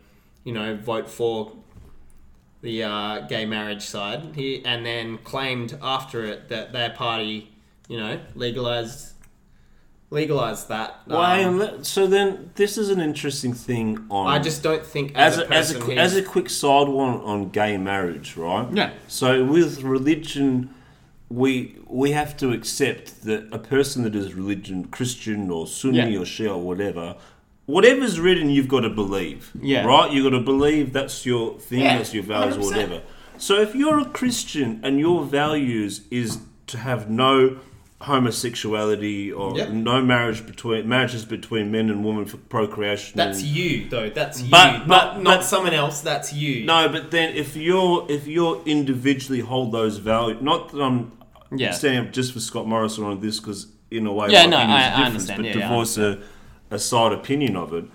you 0.43 0.51
know, 0.51 0.75
vote 0.75 1.09
for 1.09 1.51
the 2.65 2.83
uh, 2.83 3.19
gay 3.27 3.45
marriage 3.45 3.83
side. 3.83 4.21
He 4.35 4.65
and 4.65 4.85
then 4.85 5.19
claimed 5.19 5.77
after 5.81 6.25
it 6.25 6.49
that 6.49 6.73
their 6.73 6.89
party, 6.89 7.51
you 7.87 7.97
know, 7.97 8.19
legalized 8.33 9.13
legalized 10.09 10.67
that. 10.69 10.99
Well, 11.07 11.21
Um, 11.21 11.59
hang 11.59 11.61
on, 11.61 11.83
so 11.83 12.07
then 12.07 12.51
this 12.55 12.77
is 12.77 12.89
an 12.89 12.99
interesting 13.01 13.53
thing 13.53 14.05
on. 14.09 14.27
I 14.27 14.39
just 14.39 14.63
don't 14.63 14.85
think 14.85 15.11
as, 15.15 15.37
as 15.39 15.39
a 15.39 15.47
a, 15.47 15.55
as 15.55 15.71
a, 15.75 15.97
as 15.97 16.15
a 16.15 16.23
quick 16.23 16.49
side 16.49 16.87
one 16.87 17.15
on 17.21 17.49
gay 17.49 17.77
marriage, 17.77 18.35
right? 18.35 18.67
Yeah. 18.73 18.91
So 19.07 19.43
with 19.45 19.83
religion, 19.83 20.73
we 21.29 21.77
we 21.87 22.11
have 22.11 22.35
to 22.37 22.51
accept 22.51 23.23
that 23.23 23.47
a 23.51 23.59
person 23.59 24.03
that 24.03 24.15
is 24.15 24.33
religion, 24.33 24.85
Christian 24.85 25.49
or 25.51 25.67
Sunni 25.67 25.97
Yeah. 26.13 26.19
or 26.21 26.25
Shia 26.25 26.49
or 26.57 26.61
whatever, 26.61 27.15
whatever's 27.65 28.19
written, 28.19 28.49
you've 28.49 28.67
got 28.67 28.81
to 28.81 28.89
believe. 28.89 29.51
Yeah. 29.59 29.85
Right. 29.85 30.11
You've 30.11 30.23
got 30.31 30.37
to 30.37 30.43
believe 30.43 30.93
that's 30.93 31.25
your 31.25 31.57
thing, 31.59 31.79
Yeah, 31.81 31.97
that's 31.97 32.13
your 32.13 32.23
values, 32.23 32.57
100%. 32.57 32.63
whatever. 32.65 33.01
So 33.37 33.59
if 33.61 33.75
you're 33.75 33.99
a 33.99 34.05
Christian 34.05 34.79
and 34.83 34.99
your 34.99 35.23
values 35.25 36.01
is 36.09 36.39
to 36.67 36.77
have 36.77 37.09
no 37.09 37.57
homosexuality 38.01 39.31
or 39.31 39.57
Yeah. 39.57 39.69
no 39.71 40.01
marriage 40.01 40.45
between 40.45 40.87
marriages 40.87 41.25
between 41.25 41.71
men 41.71 41.89
and 41.89 42.03
women 42.03 42.25
for 42.25 42.37
procreation 42.37 43.13
That's 43.15 43.39
and- 43.39 43.47
you, 43.47 43.87
though. 43.89 44.09
That's 44.09 44.41
you, 44.41 44.49
But- 44.51 44.79
not 44.79 44.87
but- 44.87 45.13
not 45.21 45.23
but- 45.39 45.43
someone 45.43 45.73
else. 45.73 46.01
That's 46.01 46.33
you. 46.33 46.65
No, 46.65 46.87
but 46.89 47.11
then 47.11 47.35
if 47.35 47.55
you're 47.55 48.05
if 48.09 48.27
you're 48.27 48.61
individually 48.65 49.39
hold 49.41 49.71
those 49.71 49.97
values, 49.97 50.37
not 50.41 50.71
that 50.71 50.81
I'm 50.81 51.11
Yeah. 51.55 51.71
standing 51.71 52.07
up 52.07 52.13
just 52.13 52.33
for 52.33 52.39
Scott 52.39 52.67
Morrison 52.67 53.03
on 53.05 53.19
this 53.21 53.39
because 53.39 53.67
in 53.91 54.05
a 54.07 54.13
way, 54.13 54.27
Yeah, 54.29 54.45
no, 54.45 54.57
I- 54.57 54.91
I 54.95 55.03
understand. 55.05 55.37
But 55.37 55.45
Yeah, 55.47 55.53
to 55.53 55.59
yeah, 55.59 55.71
I 55.71 55.75
voice 55.75 55.97
a, 55.97 56.17
a 56.71 56.79
side 56.79 57.11
opinion 57.13 57.55
of 57.55 57.73
it, 57.73 57.85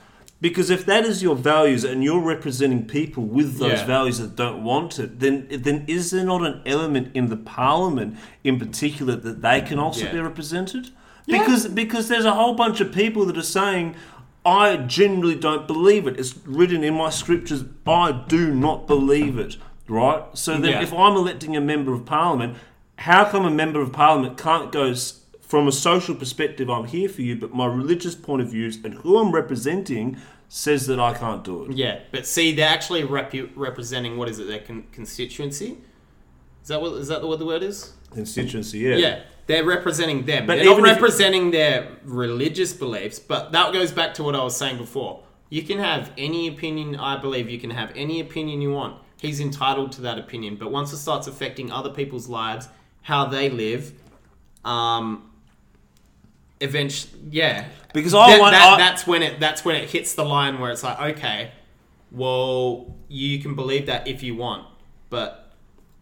because 0.40 0.70
if 0.70 0.86
that 0.86 1.04
is 1.04 1.22
your 1.22 1.36
values 1.36 1.84
and 1.84 2.02
you're 2.02 2.20
representing 2.20 2.86
people 2.86 3.24
with 3.24 3.58
those 3.58 3.80
Yeah. 3.80 3.86
values 3.86 4.18
that 4.18 4.36
don't 4.36 4.64
want 4.64 4.98
it, 4.98 5.20
then 5.20 5.46
then 5.50 5.84
is 5.86 6.10
there 6.10 6.24
not 6.24 6.44
an 6.46 6.60
element 6.64 7.10
in 7.14 7.28
the 7.28 7.36
Parliament 7.36 8.16
in 8.44 8.58
particular 8.58 9.16
that 9.16 9.42
they 9.42 9.60
can 9.60 9.78
also 9.78 10.06
Yeah. 10.06 10.12
be 10.12 10.20
represented? 10.20 10.90
Because 11.26 11.68
because 11.68 12.08
there's 12.08 12.24
a 12.24 12.32
whole 12.34 12.54
bunch 12.54 12.80
of 12.80 12.92
people 12.92 13.24
that 13.26 13.36
are 13.36 13.42
saying. 13.42 13.94
I 14.42 14.76
generally 14.78 15.34
don't 15.34 15.66
believe 15.66 16.06
it. 16.06 16.18
It's 16.18 16.34
written 16.46 16.82
in 16.82 16.94
my 16.94 17.10
scriptures. 17.10 17.62
I 17.86 18.10
do 18.26 18.50
not 18.54 18.86
believe 18.86 19.38
it. 19.38 19.58
Right? 19.86 20.22
So 20.32 20.52
then, 20.52 20.70
Yeah. 20.70 20.80
if 20.80 20.94
I'm 20.94 21.14
electing 21.14 21.54
a 21.58 21.60
member 21.60 21.92
of 21.92 22.06
parliament, 22.06 22.54
how 22.96 23.24
come 23.26 23.44
a 23.44 23.50
member 23.50 23.82
of 23.82 23.92
parliament 23.92 24.38
can't 24.38 24.72
go 24.72 24.94
from 25.50 25.66
a 25.66 25.72
social 25.72 26.14
perspective? 26.14 26.70
I'm 26.70 26.84
here 26.86 27.08
for 27.08 27.22
you, 27.22 27.34
but 27.34 27.52
my 27.52 27.66
religious 27.66 28.14
point 28.14 28.40
of 28.40 28.50
views 28.52 28.78
and 28.84 28.94
who 28.94 29.18
I'm 29.18 29.32
representing 29.32 30.16
says 30.48 30.86
that 30.86 31.00
I 31.00 31.12
can't 31.12 31.42
do 31.42 31.64
it. 31.64 31.76
Yeah, 31.76 31.98
but 32.12 32.24
see, 32.24 32.52
they're 32.54 32.68
actually 32.68 33.02
repu- 33.02 33.50
representing 33.56 34.16
what 34.16 34.28
is 34.28 34.38
it? 34.38 34.46
Their 34.46 34.60
con- 34.60 34.86
constituency. 34.92 35.78
Is 36.62 36.68
that 36.68 36.80
what 36.80 36.92
is 36.94 37.08
that 37.08 37.22
what 37.22 37.40
the 37.40 37.46
word 37.46 37.64
is? 37.64 37.92
Constituency, 38.12 38.78
yeah. 38.78 38.96
Yeah, 38.96 39.20
they're 39.46 39.64
representing 39.64 40.24
them. 40.24 40.46
But 40.46 40.56
they're 40.56 40.66
not 40.66 40.72
even 40.78 40.84
if- 40.86 40.92
representing 40.92 41.50
their 41.50 41.88
religious 42.04 42.72
beliefs. 42.72 43.18
But 43.18 43.50
that 43.52 43.72
goes 43.72 43.90
back 43.90 44.14
to 44.14 44.22
what 44.22 44.36
I 44.36 44.42
was 44.44 44.56
saying 44.56 44.78
before. 44.78 45.22
You 45.48 45.62
can 45.62 45.78
have 45.80 46.12
any 46.16 46.46
opinion. 46.46 46.94
I 46.94 47.16
believe 47.20 47.50
you 47.50 47.58
can 47.58 47.70
have 47.70 47.92
any 47.96 48.20
opinion 48.20 48.60
you 48.62 48.72
want. 48.72 48.96
He's 49.20 49.40
entitled 49.40 49.90
to 49.92 50.00
that 50.02 50.16
opinion. 50.18 50.56
But 50.56 50.70
once 50.70 50.92
it 50.92 50.98
starts 50.98 51.26
affecting 51.26 51.72
other 51.72 51.90
people's 51.90 52.28
lives, 52.28 52.68
how 53.02 53.26
they 53.26 53.50
live, 53.50 53.92
um, 54.64 55.29
eventually, 56.60 57.12
yeah, 57.30 57.66
Because 57.94 58.14
I 58.14 58.30
that, 58.32 58.40
want. 58.40 58.52
that- 58.52 58.72
I- 58.74 58.76
that's 58.78 59.06
when 59.06 59.22
it 59.22 59.40
that's 59.40 59.64
when 59.64 59.76
it 59.76 59.90
hits 59.90 60.14
the 60.14 60.24
line 60.24 60.58
where 60.60 60.70
it's 60.70 60.82
like, 60.82 61.00
okay, 61.16 61.52
well, 62.10 62.96
you 63.08 63.38
can 63.40 63.54
believe 63.54 63.86
that 63.86 64.06
if 64.08 64.22
you 64.22 64.34
want, 64.34 64.66
but 65.10 65.52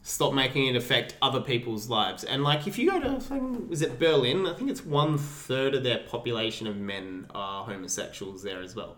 stop 0.03 0.33
making 0.33 0.67
it 0.67 0.77
affect 0.77 1.15
other 1.21 1.41
people's 1.41 1.89
lives. 1.91 2.25
And 2.25 2.43
like, 2.43 2.67
if 2.67 2.79
you 2.79 2.91
go 2.91 2.99
to, 3.01 3.69
is 3.71 3.83
it 3.83 3.99
Berlin? 3.99 4.47
I 4.47 4.55
think 4.55 4.71
it's 4.71 4.85
one 4.85 5.19
third 5.19 5.75
of 5.75 5.83
their 5.83 5.99
population 5.99 6.67
of 6.67 6.77
men 6.77 7.27
are 7.35 7.65
homosexuals 7.65 8.43
there 8.43 8.63
as 8.63 8.75
well. 8.75 8.97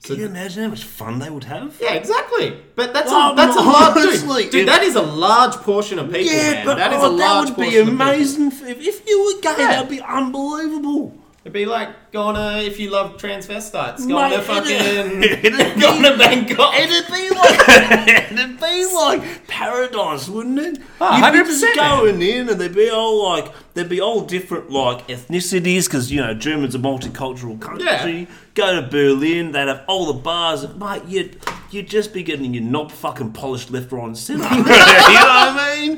So 0.00 0.14
can 0.14 0.20
you 0.20 0.26
imagine 0.26 0.64
how 0.64 0.68
much 0.68 0.84
fun 0.84 1.18
they 1.18 1.30
would 1.30 1.44
have? 1.44 1.78
yeah, 1.80 1.94
exactly. 1.94 2.58
But 2.76 2.92
that's 2.92 3.08
Oh, 3.10 3.32
a 3.32 3.36
that's 3.36 3.56
a 3.56 3.60
no, 3.64 3.70
large 3.70 3.96
honestly, 3.96 4.42
dude. 4.44 4.52
Dude, 4.52 4.68
that 4.68 4.82
is 4.82 4.96
a 4.96 5.02
large 5.02 5.54
portion 5.56 5.98
of 5.98 6.12
people, 6.12 6.30
Yeah, 6.32 6.52
man. 6.52 6.66
but 6.66 6.74
that 6.76 6.92
is 6.92 6.98
oh, 7.02 7.14
a 7.14 7.18
that 7.18 7.40
would 7.40 7.48
be 7.56 7.62
portion 7.62 7.80
of 7.80 7.86
people. 7.88 8.06
amazing. 8.06 8.46
If, 8.48 8.62
if 8.80 9.08
you 9.08 9.24
were 9.24 9.40
gay, 9.40 9.54
Yeah. 9.62 9.68
that'd 9.68 9.88
be 9.88 10.00
unbelievable. 10.02 11.18
It'd 11.42 11.52
be 11.52 11.66
like 11.66 12.10
going 12.10 12.36
to 12.36 12.62
if 12.66 12.78
you 12.80 12.88
love 12.90 13.18
transvestites, 13.18 14.06
going 14.08 14.30
Mate, 14.30 14.36
to 14.36 14.42
fucking 14.42 14.70
it'd- 14.70 15.44
it'd 15.44 15.80
going 15.80 16.02
be- 16.02 16.08
to 16.10 16.16
Bangkok. 16.18 16.74
It'd 16.74 17.06
be 17.06 17.30
like 17.30 17.68
it'd 18.32 18.60
be 18.60 18.86
like 18.94 19.46
paradise, 19.46 20.28
wouldn't 20.28 20.58
it? 20.58 20.78
Oh, 21.00 21.16
You'd 21.18 21.32
be 21.44 21.50
just 21.50 21.64
100%, 21.64 21.76
going 21.76 22.22
in, 22.22 22.48
and 22.48 22.58
they'd 22.60 22.74
be 22.74 22.88
all 22.90 23.22
like 23.22 23.52
there'd 23.74 23.90
be 23.90 24.00
all 24.00 24.22
different 24.22 24.70
like 24.70 25.06
ethnicities 25.08 25.84
because 25.84 26.10
you 26.10 26.20
know 26.20 26.32
German's 26.32 26.74
a 26.74 26.78
multicultural 26.78 27.60
country. 27.60 27.86
Yeah. 28.20 28.26
Go 28.54 28.80
to 28.80 28.86
Berlin, 28.86 29.50
they'd 29.52 29.66
have 29.68 29.82
all 29.88 30.06
the 30.06 30.12
bars. 30.20 30.66
Mate, 30.76 31.02
you'd 31.08 31.40
you'd 31.70 31.88
just 31.88 32.12
be 32.12 32.22
getting 32.22 32.54
your 32.54 32.62
knob 32.62 32.92
fucking 32.92 33.32
polished 33.32 33.70
left, 33.72 33.90
right, 33.90 34.04
and 34.04 34.16
centre. 34.16 34.44
you 34.54 34.58
know 34.58 34.62
what 34.64 34.68
I 34.68 35.76
mean? 35.80 35.90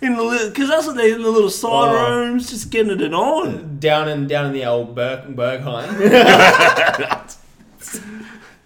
In 0.00 0.14
the 0.16 0.50
because 0.52 0.68
that's 0.68 0.86
what 0.86 0.96
they 0.96 1.12
in 1.12 1.22
the 1.22 1.30
little 1.30 1.50
side 1.50 1.92
Oh. 1.92 2.18
rooms, 2.20 2.50
just 2.50 2.70
getting 2.70 3.00
it 3.00 3.12
on. 3.12 3.78
down 3.80 4.08
in 4.08 4.28
down 4.28 4.46
in 4.46 4.52
the 4.52 4.64
old 4.64 4.94
Berg, 4.94 5.34
Berghain. 5.36 7.34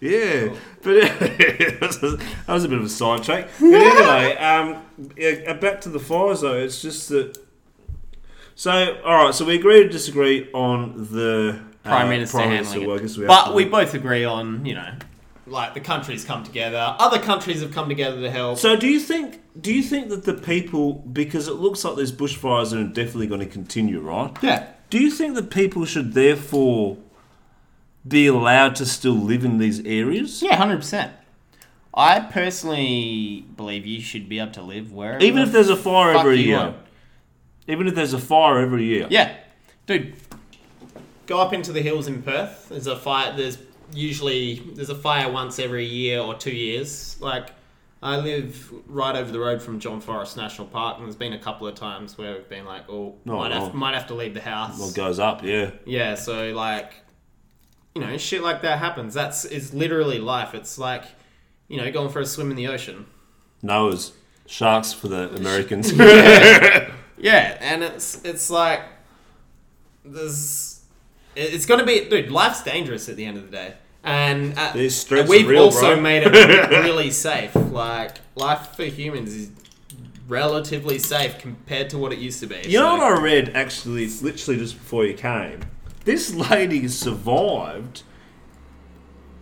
Yeah, 0.00 0.54
but 0.82 0.94
that 1.18 2.20
was 2.46 2.64
a 2.64 2.68
bit 2.68 2.78
of 2.78 2.84
a 2.84 2.88
sidetrack. 2.88 3.48
But 3.58 3.66
anyway, 3.66 4.36
um, 4.36 4.82
yeah, 5.16 5.52
back 5.54 5.80
to 5.82 5.88
the 5.88 5.98
fires 5.98 6.42
though. 6.42 6.54
It's 6.54 6.80
just 6.80 7.08
that. 7.08 7.36
So, 8.54 9.00
all 9.04 9.24
right. 9.24 9.34
So 9.34 9.44
we 9.44 9.56
agree 9.56 9.82
to 9.82 9.88
disagree 9.88 10.48
on 10.52 11.08
the 11.10 11.58
uh, 11.60 11.67
Uh, 11.88 11.96
Prime 11.96 12.08
Minister 12.08 12.38
Prime 12.38 12.50
handling 12.50 12.86
Well, 12.86 12.96
it. 12.98 13.02
we 13.16 13.22
have 13.24 13.26
but 13.28 13.54
we 13.54 13.64
both 13.64 13.94
agree 13.94 14.24
on 14.24 14.64
you 14.66 14.74
know, 14.74 14.92
like 15.46 15.74
the 15.74 15.80
countries 15.80 16.24
come 16.24 16.44
together. 16.44 16.94
Other 16.98 17.18
countries 17.18 17.62
have 17.62 17.72
come 17.72 17.88
together 17.88 18.20
to 18.20 18.30
help. 18.30 18.58
So, 18.58 18.76
do 18.76 18.86
you 18.88 19.00
think? 19.00 19.40
Do 19.60 19.72
you 19.74 19.82
think 19.82 20.08
that 20.10 20.24
the 20.24 20.34
people, 20.34 20.94
because 20.94 21.48
it 21.48 21.54
looks 21.54 21.84
like 21.84 21.96
these 21.96 22.12
bushfires 22.12 22.72
are 22.72 22.84
definitely 22.92 23.26
going 23.26 23.40
to 23.40 23.46
continue, 23.46 24.00
right? 24.00 24.30
yeah, 24.42 24.68
Do 24.90 24.98
you 25.02 25.10
think 25.10 25.34
that 25.34 25.50
people 25.50 25.84
should 25.84 26.12
therefore 26.14 26.98
be 28.06 28.26
allowed 28.28 28.76
to 28.76 28.86
still 28.86 29.14
live 29.14 29.44
in 29.44 29.58
these 29.58 29.80
areas? 29.84 30.42
yeah, 30.42 30.54
hundred 30.56 30.76
percent. 30.76 31.12
I 31.94 32.20
personally 32.20 33.44
believe 33.56 33.84
you 33.86 34.00
should 34.00 34.28
be 34.28 34.38
able 34.38 34.52
to 34.52 34.62
live 34.62 34.92
wherever. 34.92 35.24
Even 35.24 35.42
if 35.42 35.50
there's 35.50 35.70
a 35.70 35.76
fire 35.76 36.12
fuck 36.12 36.20
every 36.24 36.40
you 36.40 36.48
year. 36.48 36.56
want. 36.58 36.76
Even 37.66 37.88
if 37.88 37.94
there's 37.96 38.12
a 38.14 38.18
fire 38.20 38.58
every 38.60 38.84
year. 38.84 39.06
Yeah, 39.10 39.34
dude. 39.86 40.14
Go 41.28 41.38
up 41.38 41.52
into 41.52 41.72
the 41.72 41.82
hills 41.82 42.08
in 42.08 42.22
Perth. 42.22 42.70
There's 42.70 42.86
a 42.86 42.96
fire. 42.96 43.36
There's 43.36 43.58
usually 43.92 44.60
there's 44.74 44.88
a 44.88 44.94
fire 44.94 45.30
once 45.30 45.58
every 45.58 45.84
year 45.84 46.20
or 46.20 46.34
two 46.34 46.50
years. 46.50 47.20
Like 47.20 47.50
I 48.02 48.16
live 48.16 48.72
right 48.88 49.14
over 49.14 49.30
the 49.30 49.38
road 49.38 49.60
from 49.60 49.78
John 49.78 50.00
Forrest 50.00 50.38
National 50.38 50.66
Park, 50.66 50.96
and 50.96 51.04
there's 51.04 51.16
been 51.16 51.34
a 51.34 51.38
couple 51.38 51.66
of 51.66 51.74
times 51.74 52.16
where 52.16 52.32
we've 52.34 52.48
been 52.48 52.64
like, 52.64 52.88
oh, 52.88 53.14
might 53.26 53.52
have 53.52 53.74
might 53.74 53.94
have 53.94 54.06
to 54.06 54.14
leave 54.14 54.32
the 54.32 54.40
house. 54.40 54.78
Well, 54.78 54.88
it 54.88 54.94
goes 54.94 55.18
up, 55.18 55.44
yeah. 55.44 55.72
Yeah, 55.84 56.14
so 56.14 56.50
like, 56.52 56.94
you 57.94 58.00
know, 58.00 58.16
shit 58.16 58.42
like 58.42 58.62
that 58.62 58.78
happens. 58.78 59.12
That's 59.12 59.44
is 59.44 59.74
literally 59.74 60.18
life. 60.18 60.54
It's 60.54 60.78
like, 60.78 61.04
you 61.68 61.76
know, 61.76 61.92
going 61.92 62.08
for 62.08 62.20
a 62.20 62.26
swim 62.26 62.50
in 62.50 62.56
the 62.56 62.68
ocean. 62.68 63.04
Noah's 63.60 64.12
sharks 64.46 64.94
for 64.94 65.08
the 65.08 65.28
Americans. 65.36 65.92
Yeah, 67.20 67.56
and 67.60 67.82
it's 67.82 68.22
it's 68.24 68.48
like 68.48 68.80
there's 70.04 70.67
it- 71.38 71.54
it's 71.54 71.66
gonna 71.66 71.84
be 71.84 72.08
dude. 72.08 72.30
Life's 72.30 72.62
dangerous 72.62 73.08
at 73.08 73.16
the 73.16 73.24
end 73.24 73.36
of 73.38 73.44
the 73.50 73.56
day, 73.56 73.74
and 74.04 74.58
at, 74.58 74.74
These 74.74 75.04
threats 75.04 75.22
and 75.22 75.30
we've 75.30 75.48
real, 75.48 75.64
also 75.64 75.94
bro. 75.94 76.00
made 76.00 76.22
it 76.24 76.32
really 76.84 77.10
safe. 77.10 77.54
Like 77.54 78.18
life 78.34 78.68
for 78.76 78.84
humans 78.84 79.34
is 79.34 79.50
relatively 80.28 80.98
safe 80.98 81.38
compared 81.38 81.88
to 81.90 81.98
what 81.98 82.12
it 82.12 82.18
used 82.18 82.40
to 82.40 82.46
be. 82.46 82.60
You 82.66 82.80
know 82.80 82.96
what 82.96 83.18
I 83.18 83.20
read 83.22 83.52
actually, 83.54 84.06
literally 84.20 84.58
just 84.58 84.74
before 84.74 85.04
you 85.06 85.14
came? 85.14 85.60
This 86.04 86.34
lady 86.34 86.86
survived 86.88 88.02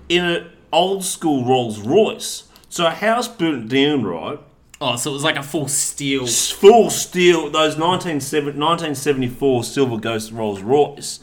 in 0.08 0.24
an 0.24 0.50
old 0.72 1.04
school 1.04 1.44
Rolls 1.44 1.80
Royce. 1.80 2.44
So 2.68 2.86
a 2.86 2.90
house 2.90 3.28
burnt 3.28 3.68
down, 3.68 4.04
right? 4.04 4.38
Oh, 4.80 4.96
so 4.96 5.10
it 5.10 5.14
was 5.14 5.24
like 5.24 5.36
a 5.36 5.42
full 5.42 5.68
steel. 5.68 6.26
Full 6.26 6.90
steel, 6.90 7.44
those 7.44 7.76
1970 7.78 8.58
1974 8.58 9.64
Silver 9.64 9.96
Ghost 9.96 10.30
Rolls 10.32 10.60
Royce. 10.60 11.20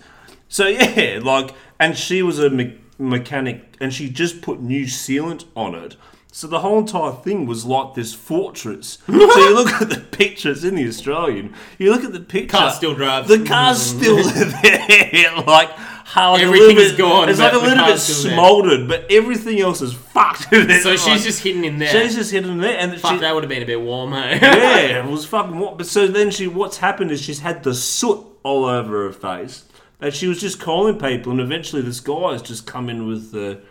So 0.54 0.68
yeah, 0.68 1.20
like, 1.24 1.56
and 1.80 1.98
she 1.98 2.22
was 2.22 2.38
a 2.38 2.48
me- 2.52 2.78
mechanic, 3.00 3.76
and 3.82 3.92
she 3.92 4.08
just 4.08 4.44
put 4.44 4.62
new 4.62 4.86
sealant 4.86 5.46
on 5.56 5.74
it. 5.74 5.96
So 6.32 6.46
the 6.46 6.60
whole 6.60 6.78
entire 6.78 7.12
thing 7.12 7.48
was 7.48 7.66
like 7.66 7.96
this 7.96 8.14
fortress. 8.14 9.00
so 9.08 9.14
you 9.14 9.56
look 9.56 9.70
at 9.82 9.90
the 9.90 10.00
pictures 10.00 10.64
in 10.64 10.76
the 10.76 10.88
Australian. 10.88 11.56
You 11.80 11.92
look 11.92 12.04
at 12.04 12.14
the 12.14 12.20
picture. 12.20 12.56
Car 12.58 12.70
still 12.72 12.94
drives. 12.94 13.28
The 13.28 13.44
car's 13.44 13.82
still 13.82 14.18
there, 14.62 15.36
like 15.46 15.72
how 16.06 16.34
like 16.34 16.44
Everything 16.44 16.78
is 16.78 16.92
gone, 16.92 17.30
It's 17.30 17.40
like 17.40 17.54
a 17.54 17.58
little 17.58 17.86
bit 17.86 17.86
there. 17.88 17.98
smoldered, 17.98 18.88
but 18.88 19.12
everything 19.12 19.60
else 19.60 19.82
is 19.82 19.94
fucked. 19.94 20.50
So 20.84 20.96
she's 20.98 21.24
just 21.24 21.42
hidden 21.42 21.64
in 21.66 21.80
there. 21.80 21.90
she's 21.90 22.14
just 22.16 22.32
hidden 22.32 22.52
in 22.52 22.58
there, 22.60 22.78
and 22.78 23.00
Fuck, 23.00 23.14
she, 23.14 23.20
that 23.22 23.34
would 23.34 23.42
have 23.44 23.50
been 23.50 23.64
a 23.64 23.66
bit 23.66 23.82
warm, 23.82 24.14
eh? 24.14 24.38
yeah, 24.40 25.04
it 25.04 25.10
was 25.10 25.26
fucking 25.26 25.58
what. 25.58 25.80
But 25.80 25.88
so 25.88 26.06
then 26.08 26.30
she, 26.30 26.46
what's 26.48 26.78
happened 26.78 27.10
is 27.10 27.22
she's 27.22 27.40
had 27.40 27.64
the 27.64 27.74
soot 27.74 28.20
all 28.44 28.66
over 28.66 29.06
her 29.08 29.14
face, 29.14 29.64
and 30.04 30.14
she 30.14 30.28
was 30.28 30.42
just 30.42 30.60
calling 30.60 31.00
people, 31.00 31.32
and 31.32 31.40
eventually 31.40 31.82
this 31.82 32.02
guy 32.02 32.34
has 32.34 32.42
just 32.42 32.68
come 32.68 32.90
in 32.90 33.08
with 33.08 33.32
the, 33.32 33.62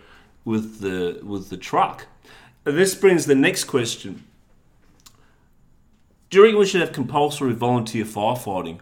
with 0.47 0.81
the, 0.81 1.21
with 1.23 1.51
the 1.51 1.59
truck. 1.59 2.07
And 2.65 2.77
this 2.79 2.95
brings 2.95 3.27
the 3.27 3.35
next 3.35 3.65
question: 3.65 4.25
Do 6.31 6.47
you 6.47 6.57
we 6.57 6.65
should 6.65 6.81
have 6.81 6.93
compulsory 6.93 7.53
volunteer 7.53 8.07
firefighting 8.07 8.79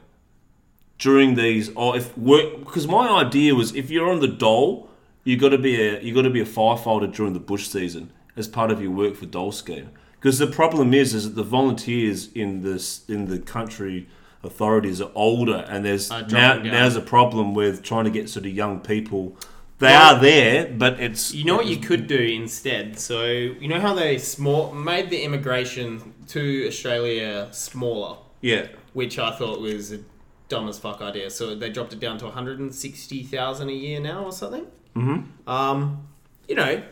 during 1.01 1.35
these, 1.35 1.71
or 1.75 1.97
if 1.97 2.17
work? 2.17 2.61
Because 2.61 2.87
my 2.87 3.09
idea 3.09 3.57
was 3.57 3.75
if 3.75 3.91
you're 3.91 4.09
on 4.09 4.21
the 4.21 4.29
dole, 4.29 4.89
you 5.25 5.37
got 5.37 5.49
to 5.49 5.59
be 5.59 5.75
a 5.83 6.01
you 6.01 6.15
got 6.15 6.23
to 6.23 6.31
be 6.31 6.41
a 6.41 6.47
firefighter 6.47 7.13
during 7.13 7.33
the 7.33 7.41
bush 7.41 7.67
season 7.67 8.13
as 8.37 8.47
part 8.47 8.71
of 8.71 8.81
your 8.81 8.93
work 8.93 9.17
for 9.17 9.27
dole 9.27 9.51
scheme. 9.51 9.91
Because 10.21 10.39
the 10.39 10.47
problem 10.47 10.95
is, 10.95 11.15
is 11.15 11.25
that 11.25 11.35
the 11.35 11.43
volunteers 11.43 12.31
in 12.33 12.63
this 12.63 13.03
in 13.09 13.27
the 13.27 13.41
country 13.41 14.07
authorities 14.43 15.01
are 15.01 15.11
older, 15.15 15.65
and 15.69 15.85
there's 15.85 16.11
Are 16.11 16.27
now 16.27 16.59
now's 16.59 16.97
a 16.97 17.01
problem 17.01 17.55
with 17.55 17.83
trying 17.83 18.05
to 18.05 18.11
get 18.11 18.29
sort 18.29 18.47
of 18.47 18.53
young 18.53 18.81
people. 18.81 19.37
They 19.79 19.95
are 19.95 20.19
there, 20.21 20.71
but 20.71 21.01
it's 21.01 21.33
You 21.33 21.45
know 21.45 21.57
what 21.57 21.67
you 21.67 21.79
could 21.79 22.07
do 22.07 22.19
instead? 22.19 22.99
So 22.99 23.25
you 23.25 23.69
know 23.69 23.81
how 23.81 23.95
they 23.95 24.19
small 24.19 24.73
made 24.75 25.09
the 25.11 25.23
immigration 25.23 26.13
to 26.29 26.67
Australia 26.67 27.49
smaller, 27.51 28.19
yeah 28.41 28.69
which 28.93 29.19
I 29.19 29.31
thought 29.31 29.61
was 29.61 29.93
a 29.93 30.01
dumb 30.49 30.69
as 30.69 30.79
fuck 30.79 31.01
idea. 31.01 31.31
So 31.31 31.55
they 31.55 31.71
dropped 31.71 31.93
it 31.93 32.01
down 32.01 32.19
to 32.19 32.25
one 32.27 32.35
hundred 32.35 32.59
and 32.59 32.75
sixty 32.75 33.23
thousand 33.23 33.71
a 33.71 33.73
year 33.73 34.01
now 34.01 34.25
or 34.25 34.33
something. 34.33 34.67
Mm-hmm. 34.97 35.49
Um, 35.49 36.09
you 36.49 36.55
know, 36.55 36.83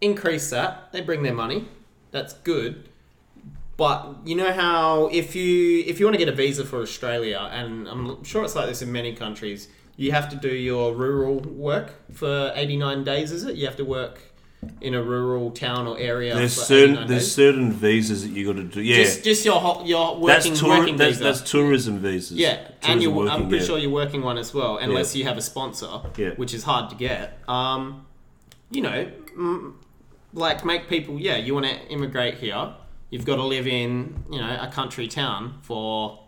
increase 0.00 0.50
that. 0.50 0.92
They 0.92 1.00
bring 1.00 1.22
their 1.22 1.34
money. 1.34 1.68
That's 2.10 2.34
good. 2.34 2.87
But 3.78 4.16
you 4.26 4.34
know 4.34 4.52
how 4.52 5.06
if 5.12 5.34
you 5.36 5.84
if 5.86 5.98
you 6.00 6.04
want 6.06 6.14
to 6.14 6.18
get 6.18 6.28
a 6.28 6.36
visa 6.36 6.64
for 6.64 6.80
Australia, 6.82 7.48
and 7.52 7.88
I'm 7.88 8.24
sure 8.24 8.44
it's 8.44 8.56
like 8.56 8.66
this 8.68 8.82
in 8.82 8.90
many 8.90 9.14
countries, 9.14 9.68
you 9.96 10.10
have 10.12 10.28
to 10.30 10.36
do 10.36 10.48
your 10.54 10.94
rural 10.94 11.36
work 11.40 11.92
for 12.12 12.52
89 12.56 13.04
days. 13.04 13.30
Is 13.30 13.44
it? 13.44 13.54
You 13.54 13.66
have 13.66 13.76
to 13.76 13.84
work 13.84 14.18
in 14.80 14.94
a 14.94 15.00
rural 15.02 15.52
town 15.52 15.86
or 15.86 15.96
area. 15.96 16.34
there's 16.34 16.56
for 16.56 16.62
certain 16.62 16.90
89 16.94 17.08
there's 17.08 17.22
days. 17.22 17.32
certain 17.32 17.70
visas 17.72 18.22
that 18.24 18.30
you 18.30 18.44
got 18.52 18.56
to 18.60 18.64
do. 18.64 18.82
Yeah, 18.82 18.96
just 18.96 19.22
just 19.22 19.44
your 19.44 19.60
ho- 19.60 19.84
your 19.84 20.26
that's 20.26 20.44
working 20.46 20.54
tour, 20.58 20.68
working 20.80 20.96
that's, 20.96 21.12
visa. 21.18 21.22
that's 21.24 21.40
tourism 21.48 22.00
visas. 22.00 22.32
Yeah, 22.36 22.54
and 22.56 22.66
Tourism 22.82 23.00
you, 23.02 23.10
working, 23.12 23.30
I'm 23.32 23.48
pretty 23.48 23.62
yeah. 23.62 23.68
sure 23.68 23.78
you're 23.78 23.92
working 23.92 24.22
one 24.22 24.38
as 24.38 24.52
well, 24.52 24.78
unless 24.78 25.14
you 25.14 25.22
have 25.22 25.38
a 25.38 25.42
sponsor, 25.42 26.00
Yeah. 26.16 26.30
which 26.30 26.52
is 26.52 26.64
hard 26.64 26.90
to 26.90 26.96
get. 26.96 27.38
Um, 27.46 28.06
you 28.72 28.82
know, 28.82 29.06
like 30.34 30.64
make 30.64 30.88
people. 30.88 31.20
Yeah, 31.20 31.36
you 31.36 31.54
want 31.54 31.66
to 31.66 31.76
immigrate 31.88 32.38
here. 32.38 32.74
You've 33.10 33.24
got 33.24 33.36
to 33.36 33.44
live 33.44 33.66
in 33.66 34.22
you 34.30 34.38
know 34.38 34.58
a 34.60 34.68
country 34.68 35.08
town 35.08 35.58
for 35.62 36.20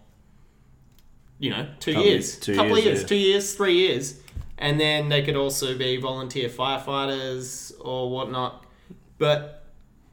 you 1.38 1.50
know 1.50 1.66
two 1.80 1.92
Couple- 1.94 2.06
years, 2.08 2.38
two 2.38 2.54
couple 2.54 2.76
years, 2.78 2.84
years, 2.84 3.00
yeah. 3.02 3.06
two 3.06 3.16
years, 3.16 3.54
three 3.54 3.74
years, 3.74 4.20
and 4.58 4.78
then 4.80 5.08
they 5.08 5.22
could 5.22 5.36
also 5.36 5.76
be 5.76 5.96
volunteer 5.98 6.48
firefighters 6.48 7.72
or 7.80 8.10
whatnot. 8.10 8.64
But 9.18 9.64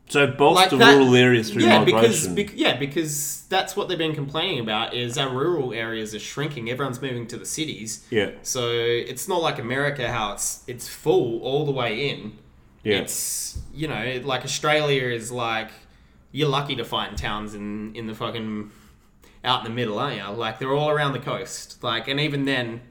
So 0.09 0.27
bolster 0.27 0.75
Like 0.77 0.85
that- 0.85 0.97
rural 0.97 1.15
areas 1.15 1.51
through 1.51 1.63
yeah, 1.63 1.83
because 1.83 2.27
bec- 2.29 2.53
yeah, 2.55 2.77
because 2.77 3.43
that's 3.49 3.75
what 3.75 3.87
they've 3.89 3.97
been 3.97 4.15
complaining 4.15 4.59
about 4.59 4.93
is 4.93 5.17
our 5.17 5.29
rural 5.29 5.73
areas 5.73 6.13
are 6.15 6.19
shrinking. 6.19 6.69
Everyone's 6.69 7.01
moving 7.01 7.27
to 7.27 7.37
the 7.37 7.45
cities. 7.45 8.05
yeah, 8.09 8.31
So 8.41 8.71
it's 8.71 9.27
not 9.27 9.41
like 9.41 9.59
America 9.59 10.09
how 10.11 10.33
it's 10.33 10.63
it's 10.67 10.87
full 10.89 11.39
all 11.41 11.65
the 11.65 11.71
way 11.71 12.09
in. 12.09 12.33
yeah. 12.83 12.97
It's 12.99 13.57
you 13.73 13.87
know 13.87 14.21
like 14.23 14.43
Australia 14.45 15.03
is 15.03 15.29
like 15.31 15.71
you're 16.37 16.47
lucky 16.47 16.75
to 16.75 16.85
find 16.85 17.17
towns 17.17 17.55
in 17.55 17.95
in 17.95 18.05
the 18.05 18.13
fucking 18.13 18.69
out 19.43 19.65
in 19.65 19.71
the 19.71 19.75
middle, 19.75 19.97
aren't 19.97 20.17
you? 20.17 20.29
Like 20.37 20.59
they're 20.59 20.73
all 20.73 20.89
around 20.89 21.13
the 21.13 21.19
coast. 21.19 21.83
Like 21.83 22.07
and 22.07 22.19
even 22.19 22.45
then, 22.45 22.81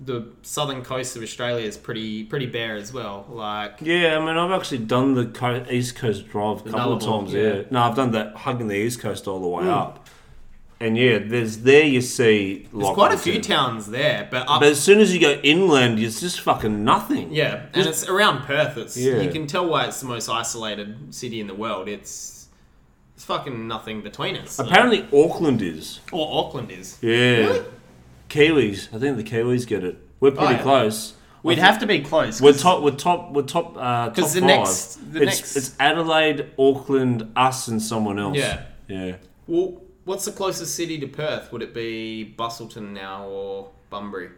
the 0.00 0.28
southern 0.40 0.82
coast 0.82 1.14
of 1.14 1.22
Australia 1.22 1.66
is 1.66 1.76
pretty 1.76 2.24
pretty 2.24 2.46
bare 2.46 2.76
as 2.76 2.90
well. 2.90 3.26
Like 3.28 3.78
Yeah, 3.82 4.16
I 4.16 4.24
mean, 4.24 4.36
I've 4.38 4.58
actually 4.58 4.78
done 4.78 5.14
the 5.14 5.26
co- 5.26 5.66
East 5.70 5.96
Coast 5.96 6.28
drive 6.28 6.66
a 6.66 6.70
couple 6.70 6.94
of 6.94 7.02
times. 7.02 7.34
yeah. 7.34 7.42
Yeah. 7.42 7.62
no, 7.70 7.82
I've 7.82 7.94
done 7.94 8.12
that 8.12 8.34
hugging 8.36 8.68
the 8.68 8.76
East 8.76 9.00
Coast 9.00 9.28
all 9.28 9.40
the 9.40 9.48
way 9.48 9.64
hmm. 9.64 9.68
up, 9.68 10.08
and 10.80 10.96
yeah, 10.96 11.18
there's 11.18 11.58
there 11.58 11.84
you 11.84 12.00
see 12.00 12.68
there's 12.72 12.94
quite 12.94 13.12
a 13.12 13.18
few 13.18 13.34
said. 13.34 13.42
towns 13.42 13.88
there, 13.88 14.28
but 14.30 14.48
up 14.48 14.60
But 14.60 14.70
as 14.70 14.80
soon 14.80 15.00
as 15.00 15.12
you 15.12 15.20
go 15.20 15.32
inland, 15.42 15.98
it's 15.98 16.20
just 16.20 16.40
fucking 16.40 16.84
nothing. 16.84 17.34
Yeah, 17.34 17.66
and 17.74 17.86
it's 17.86 18.08
around 18.08 18.44
Perth. 18.44 18.78
It's 18.78 18.96
Yeah. 18.96 19.20
you 19.20 19.30
can 19.30 19.46
tell 19.46 19.68
why 19.68 19.84
it's 19.84 20.00
the 20.00 20.06
most 20.06 20.30
isolated 20.30 21.14
city 21.14 21.38
in 21.38 21.48
the 21.48 21.54
world. 21.54 21.86
It's 21.86 22.37
it's 23.18 23.24
fucking 23.24 23.66
nothing 23.66 24.00
between 24.00 24.36
us. 24.36 24.52
so- 24.52 24.64
Apparently, 24.64 25.04
Auckland 25.12 25.60
is. 25.60 25.98
or 26.12 26.44
Auckland 26.44 26.70
is. 26.70 26.98
Yeah, 27.02 27.10
Really? 27.48 27.64
Kiwis. 28.28 28.94
I 28.94 28.98
think 29.00 29.16
the 29.16 29.24
Kiwis 29.24 29.66
get 29.66 29.82
it. 29.82 29.98
We're 30.20 30.30
pretty 30.30 30.46
Oh, 30.46 30.50
yeah. 30.50 30.62
close. 30.62 31.14
We'd 31.42 31.58
have 31.58 31.80
to 31.80 31.86
be 31.86 31.98
close. 31.98 32.40
We're 32.40 32.52
top. 32.52 32.80
We're 32.80 32.92
top. 32.92 33.32
We're 33.32 33.42
top. 33.42 33.76
Uh, 33.76 34.06
top 34.06 34.14
'Cause 34.14 34.34
the 34.34 34.40
five. 34.40 34.48
next- 34.48 35.12
the 35.12 35.22
it's 35.22 35.36
next- 35.40 35.56
it's 35.56 35.74
Adelaide, 35.80 36.46
Auckland, 36.56 37.28
us, 37.34 37.66
and 37.66 37.82
someone 37.82 38.20
else. 38.20 38.36
Yeah. 38.36 38.62
Yeah. 38.86 39.16
Well, 39.48 39.82
what's 40.04 40.24
the 40.24 40.30
closest 40.32 40.76
city 40.76 40.96
to 41.00 41.08
Perth? 41.08 41.50
Would 41.52 41.62
it 41.62 41.74
be 41.74 42.34
Busselton 42.38 42.92
now 42.92 43.24
or 43.26 43.70
Bunbury? 43.90 44.28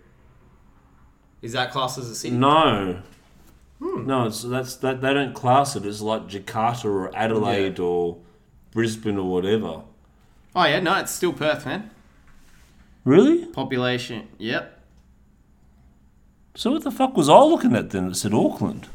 Is 1.42 1.52
that 1.52 1.70
classed 1.70 1.98
as 1.98 2.08
a 2.08 2.14
city? 2.14 2.34
No. 2.34 3.00
Hmm. 3.78 4.06
No, 4.06 4.24
it's 4.26 4.42
that's 4.42 4.76
that 4.76 5.02
they 5.02 5.12
don't 5.12 5.34
class 5.34 5.76
it 5.76 5.84
as 5.84 6.00
like 6.00 6.28
Jakarta 6.28 6.86
or 6.86 7.14
Adelaide 7.14 7.78
or 7.78 8.16
Brisbane 8.72 9.18
or 9.18 9.28
whatever. 9.30 9.82
Oh 10.54 10.64
yeah, 10.64 10.80
no, 10.80 10.96
it's 10.98 11.12
still 11.12 11.32
Perth, 11.32 11.64
man. 11.66 11.90
Really? 13.04 13.46
Population, 13.46 14.28
yep. 14.38 14.78
So 16.54 16.72
what 16.72 16.84
the 16.84 16.90
fuck 16.90 17.16
was 17.16 17.28
I 17.28 17.38
looking 17.40 17.74
at 17.74 17.90
then 17.90 18.08
that 18.08 18.14
said 18.16 18.34
Auckland? 18.34 18.88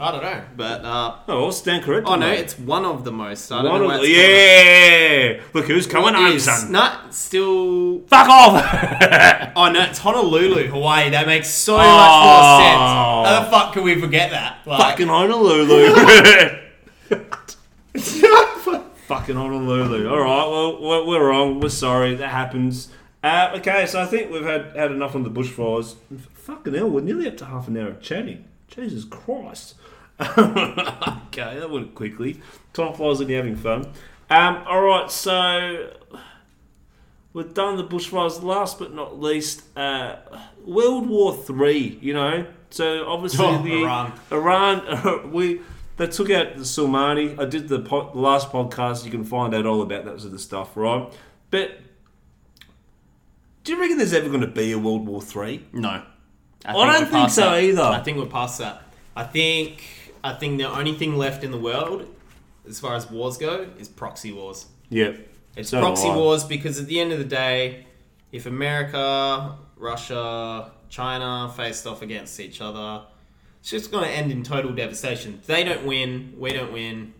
I 0.00 0.12
don't 0.12 0.22
know, 0.22 0.42
but 0.56 0.84
uh, 0.84 1.16
Oh, 1.26 1.46
I'll 1.46 1.50
stand 1.52 1.82
corrected. 1.82 2.12
oh 2.12 2.14
no, 2.14 2.28
mate. 2.28 2.38
it's 2.38 2.56
one 2.56 2.84
of 2.84 3.02
the 3.02 3.10
most. 3.10 3.50
I 3.50 3.62
don't 3.62 3.72
one 3.72 3.82
know 3.82 4.00
the, 4.00 4.08
yeah. 4.08 5.40
Look 5.52 5.66
who's 5.66 5.88
coming 5.88 6.12
What 6.12 6.14
home, 6.14 6.32
is- 6.36 6.44
son. 6.44 6.70
No, 6.70 6.92
still 7.10 8.00
Fuck 8.06 8.28
off. 8.28 9.52
Oh 9.56 9.68
no, 9.72 9.82
it's 9.82 9.98
Honolulu, 9.98 10.68
Hawaii. 10.68 11.10
That 11.10 11.26
makes 11.26 11.48
so 11.48 11.74
Oh. 11.74 11.78
much 11.78 12.24
more 12.24 12.60
sense. 12.60 12.80
How 13.28 13.40
the 13.44 13.50
fuck 13.50 13.72
can 13.72 13.82
we 13.82 14.00
forget 14.00 14.30
that? 14.30 14.58
Like, 14.66 14.78
Fucking 14.82 15.08
Honolulu. 15.08 15.88
Fucking 19.06 19.36
Honolulu. 19.36 20.08
All 20.08 20.18
right. 20.20 20.48
Well, 20.48 20.80
we're, 20.82 21.04
we're 21.06 21.28
wrong. 21.28 21.60
We're 21.60 21.68
sorry. 21.70 22.14
That 22.14 22.28
happens. 22.28 22.90
Uh, 23.22 23.52
okay, 23.56 23.86
so 23.86 24.00
I 24.00 24.06
think 24.06 24.30
we've 24.30 24.44
had 24.44 24.76
had 24.76 24.92
enough 24.92 25.14
on 25.16 25.24
the 25.24 25.30
bushfires. 25.30 25.96
Fucking 26.34 26.74
hell, 26.74 26.88
we're 26.88 27.00
nearly 27.00 27.26
up 27.26 27.36
to 27.38 27.46
half 27.46 27.66
an 27.68 27.76
hour 27.76 27.88
of 27.88 28.00
chatting. 28.00 28.44
Jesus 28.68 29.04
Christ. 29.04 29.74
okay, 30.20 31.58
that 31.58 31.68
went 31.70 31.94
quickly. 31.94 32.40
Time 32.72 32.92
flies 32.94 33.18
when 33.18 33.28
you're 33.28 33.38
having 33.38 33.56
fun. 33.56 33.92
Um, 34.30 34.62
all 34.68 34.82
right, 34.82 35.10
so 35.10 35.90
we've 37.32 37.52
done 37.54 37.76
the 37.76 37.84
bushfires. 37.84 38.42
Last 38.42 38.78
but 38.78 38.94
not 38.94 39.18
least, 39.20 39.64
uh, 39.76 40.16
World 40.64 41.08
War 41.08 41.34
Three. 41.34 41.98
You 42.00 42.14
know, 42.14 42.46
so 42.70 43.06
obviously 43.08 43.46
Oh, 43.46 43.62
the 43.62 43.82
Iran. 43.82 44.12
Iran, 44.30 45.32
we 45.32 45.60
they 45.98 46.06
took 46.06 46.30
out 46.30 46.56
the 46.56 46.62
Soleimani. 46.62 47.38
I 47.38 47.44
did 47.44 47.68
the, 47.68 47.80
po- 47.80 48.10
the 48.12 48.20
last 48.20 48.50
podcast. 48.50 49.04
You 49.04 49.10
can 49.10 49.24
find 49.24 49.54
out 49.54 49.66
all 49.66 49.82
about 49.82 50.04
that 50.06 50.20
sort 50.20 50.32
of 50.32 50.40
stuff, 50.40 50.76
right? 50.76 51.12
But 51.50 51.78
do 53.64 53.72
you 53.72 53.80
reckon 53.80 53.98
there's 53.98 54.14
ever 54.14 54.28
going 54.28 54.40
to 54.40 54.46
be 54.46 54.72
a 54.72 54.78
World 54.78 55.06
War 55.06 55.20
Three? 55.20 55.66
no, 55.72 56.02
I, 56.64 56.72
don't 56.72 57.10
think 57.10 57.30
so 57.30 57.50
that. 57.50 57.62
either. 57.62 57.82
I 57.82 58.00
think 58.00 58.18
we're 58.18 58.26
past 58.26 58.58
that. 58.58 58.82
I 59.14 59.24
think 59.24 59.82
I 60.24 60.34
think 60.34 60.58
the 60.58 60.68
only 60.70 60.94
thing 60.94 61.16
left 61.16 61.44
in 61.44 61.50
the 61.50 61.58
world, 61.58 62.06
as 62.68 62.80
far 62.80 62.94
as 62.94 63.10
wars 63.10 63.36
go, 63.36 63.68
is 63.78 63.88
proxy 63.88 64.32
wars. 64.32 64.66
Yeah, 64.90 65.12
It's 65.56 65.70
So 65.70 65.80
proxy 65.80 66.08
wars 66.08 66.44
because 66.44 66.80
at 66.80 66.86
the 66.86 66.98
end 67.00 67.12
of 67.12 67.18
the 67.18 67.24
day, 67.24 67.86
if 68.32 68.46
America, 68.46 69.56
Russia, 69.76 70.70
China 70.88 71.52
faced 71.54 71.86
off 71.86 72.02
against 72.02 72.40
each 72.40 72.60
other, 72.60 73.04
it's 73.72 73.84
just 73.84 73.92
going 73.92 74.04
to 74.04 74.10
end 74.10 74.32
in 74.32 74.42
total 74.42 74.72
devastation. 74.72 75.40
They 75.46 75.62
don't 75.62 75.84
win, 75.84 76.32
we 76.38 76.52
don't 76.52 76.72
win. 76.72 77.12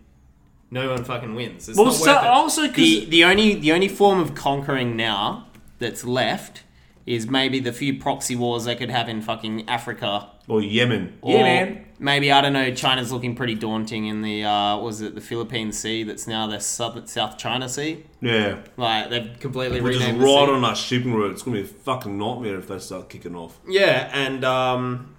no 0.71 0.91
one 0.91 1.03
fucking 1.05 1.35
wins. 1.35 1.69
It's 1.69 1.77
Well, 1.79 1.87
not 1.87 1.95
so 1.95 2.13
worth 2.15 2.23
it. 2.25 2.29
also 2.29 2.67
'cause- 2.67 2.75
the 2.77 3.05
the 3.07 3.25
only 3.25 3.55
the 3.55 3.73
only 3.73 3.89
form 3.89 4.19
of 4.21 4.35
conquering 4.35 4.97
now 4.97 5.47
that's 5.79 6.05
left 6.05 6.63
is 7.07 7.27
maybe 7.27 7.59
the 7.59 7.73
few 7.73 7.99
proxy 7.99 8.37
wars 8.37 8.65
they 8.67 8.75
could 8.77 8.91
have 8.91 9.09
in 9.09 9.23
fucking 9.23 9.67
Africa. 9.69 10.29
Or 10.47 10.61
Yemen. 10.63 11.15
Or 11.23 11.33
yeah, 11.39 11.43
man. 11.43 11.85
maybe 11.99 12.31
I 12.33 12.41
don't 12.43 12.53
know. 12.53 12.71
China's 12.75 13.11
looking 13.13 13.35
pretty 13.35 13.55
daunting 13.55 14.07
in 14.07 14.21
the 14.21 14.45
uh, 14.45 14.77
was 14.79 15.01
it 15.01 15.15
the 15.15 15.21
Philippine 15.23 15.73
Sea 15.73 16.03
that's 16.03 16.27
now 16.27 16.47
the 16.47 16.59
South 16.61 17.09
South 17.09 17.39
China 17.39 17.67
Sea. 17.69 18.05
Yeah. 18.21 18.59
Like 18.77 19.09
they've 19.11 19.39
completely 19.41 19.81
Which 19.81 19.97
is 19.97 20.01
renamed 20.03 20.21
right 20.23 20.41
the 20.41 20.47
sea. 20.47 20.53
on 20.53 20.65
our 20.65 20.77
shipping 20.77 21.15
route. 21.15 21.33
It's 21.33 21.43
going 21.43 21.57
to 21.57 21.63
be 21.63 21.69
a 21.69 21.73
fucking 21.83 22.17
nightmare 22.19 22.59
if 22.59 22.69
they 22.69 22.79
start 22.79 23.09
kicking 23.09 23.35
off. 23.37 23.59
Yeah, 23.67 24.11
and 24.13 24.45
um, 24.45 25.15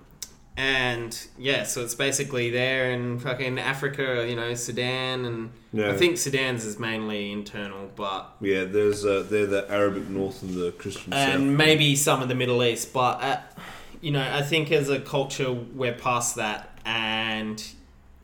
and 0.59 1.27
yeah, 1.37 1.63
so 1.63 1.81
it's 1.85 1.95
basically 1.95 2.49
there 2.49 2.91
in 2.91 3.17
fucking 3.17 3.57
Africa, 3.57 4.25
you 4.27 4.35
know, 4.35 4.53
Sudan, 4.55 5.23
and 5.23 5.51
Yeah. 5.71 5.89
I 5.91 5.95
think 5.95 6.17
Sudan's 6.17 6.65
is 6.65 6.77
mainly 6.77 7.31
internal, 7.31 7.89
but 7.95 8.35
Yeah, 8.41 8.65
there's 8.65 9.05
uh, 9.05 9.25
they're 9.29 9.45
the 9.45 9.65
Arabic 9.71 10.09
north 10.09 10.43
and 10.43 10.53
the 10.55 10.73
Christian 10.73 11.13
South. 11.13 11.29
and 11.29 11.41
south. 11.51 11.57
maybe 11.57 11.95
some 11.95 12.21
of 12.21 12.27
the 12.27 12.35
Middle 12.35 12.61
East, 12.61 12.91
but 12.91 13.23
uh, 13.23 13.37
you 14.01 14.11
know, 14.11 14.21
I 14.35 14.41
think 14.41 14.69
as 14.69 14.89
a 14.89 14.99
culture 14.99 15.49
we're 15.53 15.93
past 15.93 16.35
that, 16.35 16.77
and 16.85 17.63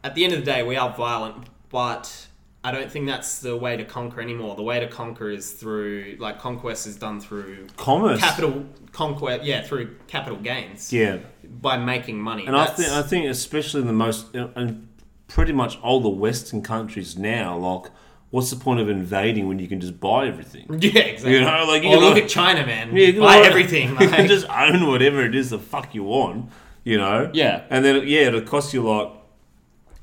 at 0.04 0.14
the 0.16 0.26
end 0.26 0.34
of 0.34 0.40
the 0.44 0.46
day, 0.46 0.62
we 0.62 0.76
are 0.76 0.94
violent, 0.94 1.48
but. 1.70 2.28
I 2.66 2.72
don't 2.72 2.91
think 2.91 3.05
that's 3.05 3.39
the 3.39 3.55
way 3.55 3.78
to 3.78 3.86
conquer 3.86 4.22
anymore. 4.22 4.55
The 4.55 4.63
way 4.63 4.80
to 4.80 4.88
conquer 4.88 5.30
is 5.30 5.51
through, 5.51 6.16
like, 6.18 6.39
conquest 6.39 6.88
is 6.88 6.95
done 6.95 7.22
through 7.22 7.68
Commerce. 7.78 8.20
capital 8.20 8.66
conquest. 8.91 9.43
Yeah, 9.43 9.61
through 9.61 9.97
capital 10.07 10.39
gains 10.39 10.91
Yeah. 10.91 11.18
by 11.61 11.78
making 11.78 12.20
money. 12.20 12.47
And 12.47 12.55
I 12.55 12.66
think 12.66 12.89
I 12.89 13.03
think 13.03 13.28
especially 13.28 13.82
in 13.82 13.88
the 13.88 13.93
most 13.93 14.34
and 14.34 14.88
pretty 15.28 15.53
much 15.53 15.80
all 15.84 15.99
the 16.01 16.09
Western 16.09 16.63
countries 16.63 17.16
now, 17.16 17.55
like, 17.55 17.91
what's 18.32 18.49
the 18.49 18.55
point 18.55 18.80
of 18.80 18.89
invading 18.89 19.47
when 19.47 19.59
you 19.59 19.68
can 19.68 19.80
just 19.80 19.99
buy 19.99 20.26
everything? 20.28 20.66
Yeah, 20.82 21.01
exactly. 21.01 21.34
You 21.34 21.41
know, 21.41 21.66
like, 21.68 21.84
you 21.84 21.89
oh, 21.89 21.99
look 21.99 22.18
at 22.18 22.28
China, 22.28 22.66
man. 22.66 22.95
Yeah, 22.97 23.07
you 23.09 23.20
Buy 23.20 23.38
everything. 23.38 23.89
you 24.01 24.09
can 24.09 24.28
just 24.28 24.49
own 24.49 24.88
whatever 24.88 25.24
it 25.24 25.36
is 25.36 25.51
the 25.51 25.59
fuck 25.59 25.93
you 25.93 26.03
want. 26.03 26.49
You 26.84 26.97
know. 26.97 27.30
Yeah. 27.32 27.61
And 27.70 27.86
then 27.86 28.07
yeah, 28.07 28.22
it'll 28.22 28.41
cost 28.41 28.74
you 28.74 28.82
like 28.82 29.11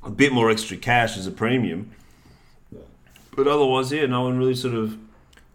a 0.05 0.11
bit 0.11 0.33
more 0.33 0.49
extra 0.49 0.77
cash 0.77 1.19
as 1.19 1.27
a 1.27 1.33
premium. 1.33 1.91
But 3.35 3.47
otherwise, 3.49 3.91
yeah, 3.93 4.07
no 4.07 4.23
one 4.23 4.39
really 4.39 4.55
sort 4.55 4.75
of. 4.75 4.99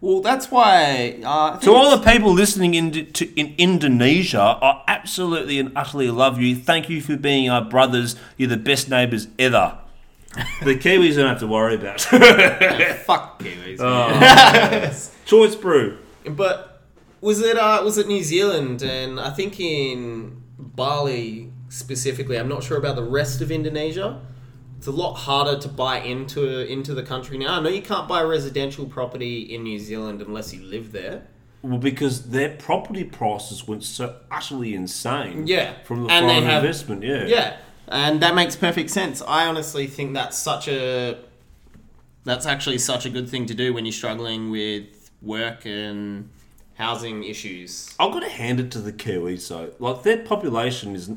well, 0.01 0.21
that's 0.21 0.49
why. 0.49 1.19
Uh, 1.23 1.57
To 1.59 1.73
all 1.73 1.95
the 1.97 2.03
people 2.03 2.31
listening 2.33 2.73
in, 2.73 2.91
to, 3.13 3.25
in 3.39 3.53
Indonesia, 3.57 4.41
I 4.61 4.83
absolutely 4.87 5.59
and 5.59 5.71
utterly 5.75 6.09
love 6.09 6.39
you. 6.41 6.55
Thank 6.55 6.89
you 6.89 7.01
for 7.01 7.15
being 7.17 7.49
our 7.49 7.63
brothers. 7.63 8.15
You're 8.35 8.49
the 8.49 8.57
best 8.57 8.89
neighbours 8.89 9.27
ever. 9.39 9.77
The 10.61 10.75
Kiwis 10.75 11.15
don't 11.15 11.27
have 11.29 11.39
to 11.39 11.47
worry 11.47 11.75
about. 11.75 12.01
fuck 13.05 13.39
Kiwis. 13.41 13.77
Oh. 13.79 14.19
man. 14.19 14.93
Choice 15.25 15.55
brew. 15.55 15.97
But 16.25 16.81
was 17.21 17.41
it 17.41 17.57
uh, 17.57 17.81
was 17.83 17.97
it 17.97 18.07
New 18.07 18.21
Zealand 18.23 18.83
and 18.83 19.19
I 19.19 19.31
think 19.31 19.59
in 19.59 20.43
Bali 20.59 21.51
specifically? 21.69 22.37
I'm 22.37 22.49
not 22.49 22.61
sure 22.63 22.77
about 22.77 22.95
the 22.95 23.03
rest 23.03 23.41
of 23.41 23.51
Indonesia. 23.51 24.21
It's 24.77 24.87
a 24.87 24.91
lot 24.91 25.15
harder 25.15 25.59
to 25.59 25.67
buy 25.67 25.99
into 26.01 26.59
into 26.71 26.93
the 26.93 27.01
country 27.03 27.37
now. 27.37 27.57
I 27.57 27.61
know 27.61 27.69
you 27.69 27.81
can't 27.81 28.07
buy 28.07 28.21
residential 28.21 28.85
property 28.85 29.41
in 29.53 29.63
New 29.63 29.79
Zealand 29.79 30.21
unless 30.21 30.53
you 30.53 30.61
live 30.63 30.91
there. 30.91 31.23
Well, 31.63 31.79
because 31.79 32.29
their 32.29 32.49
property 32.57 33.03
prices 33.03 33.67
went 33.67 33.83
so 33.83 34.15
utterly 34.29 34.75
insane. 34.75 35.47
Yeah. 35.47 35.73
From 35.83 36.03
the 36.03 36.11
And 36.11 36.29
they 36.29 36.33
foreign 36.35 36.45
have- 36.45 36.63
investment, 36.63 37.03
yeah. 37.03 37.25
Yeah, 37.25 37.57
and 37.87 38.21
that 38.21 38.35
makes 38.35 38.55
perfect 38.55 38.91
sense. 38.91 39.23
I 39.27 39.47
honestly 39.47 39.87
think 39.87 40.13
that's 40.13 40.37
such 40.37 40.67
a 40.67 41.17
that's 42.23 42.45
actually 42.45 42.77
such 42.77 43.05
a 43.05 43.09
good 43.09 43.27
thing 43.29 43.47
to 43.47 43.55
do 43.55 43.73
when 43.73 43.85
you're 43.85 43.91
struggling 43.93 44.51
with 44.51 45.09
work 45.23 45.65
and 45.65 46.29
housing 46.75 47.23
issues. 47.23 47.95
I've 47.99 48.11
got 48.11 48.19
to 48.19 48.29
hand 48.29 48.59
it 48.59 48.69
to 48.71 48.79
the 48.79 48.93
Kiwis 48.93 49.47
though. 49.47 49.71
Like 49.79 50.03
their 50.03 50.19
population 50.19 50.93
is 50.95 51.09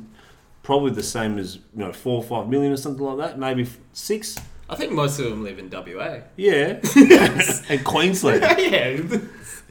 probably 0.62 0.90
the 0.92 1.02
same 1.02 1.38
as 1.38 1.56
you 1.56 1.62
know 1.74 1.92
four 1.92 2.18
or 2.18 2.22
five 2.22 2.48
million 2.48 2.72
or 2.72 2.76
something 2.76 3.04
like 3.04 3.18
that. 3.18 3.38
Maybe 3.38 3.62
f- 3.62 3.78
six. 3.92 4.36
I 4.68 4.76
think 4.76 4.92
most 4.92 5.18
of 5.18 5.24
them 5.26 5.42
live 5.42 5.58
in 5.58 5.68
WA. 5.68 6.20
Yeah. 6.36 6.80
and 7.68 7.84
Queensland. 7.84 8.42
yeah, 8.58 9.00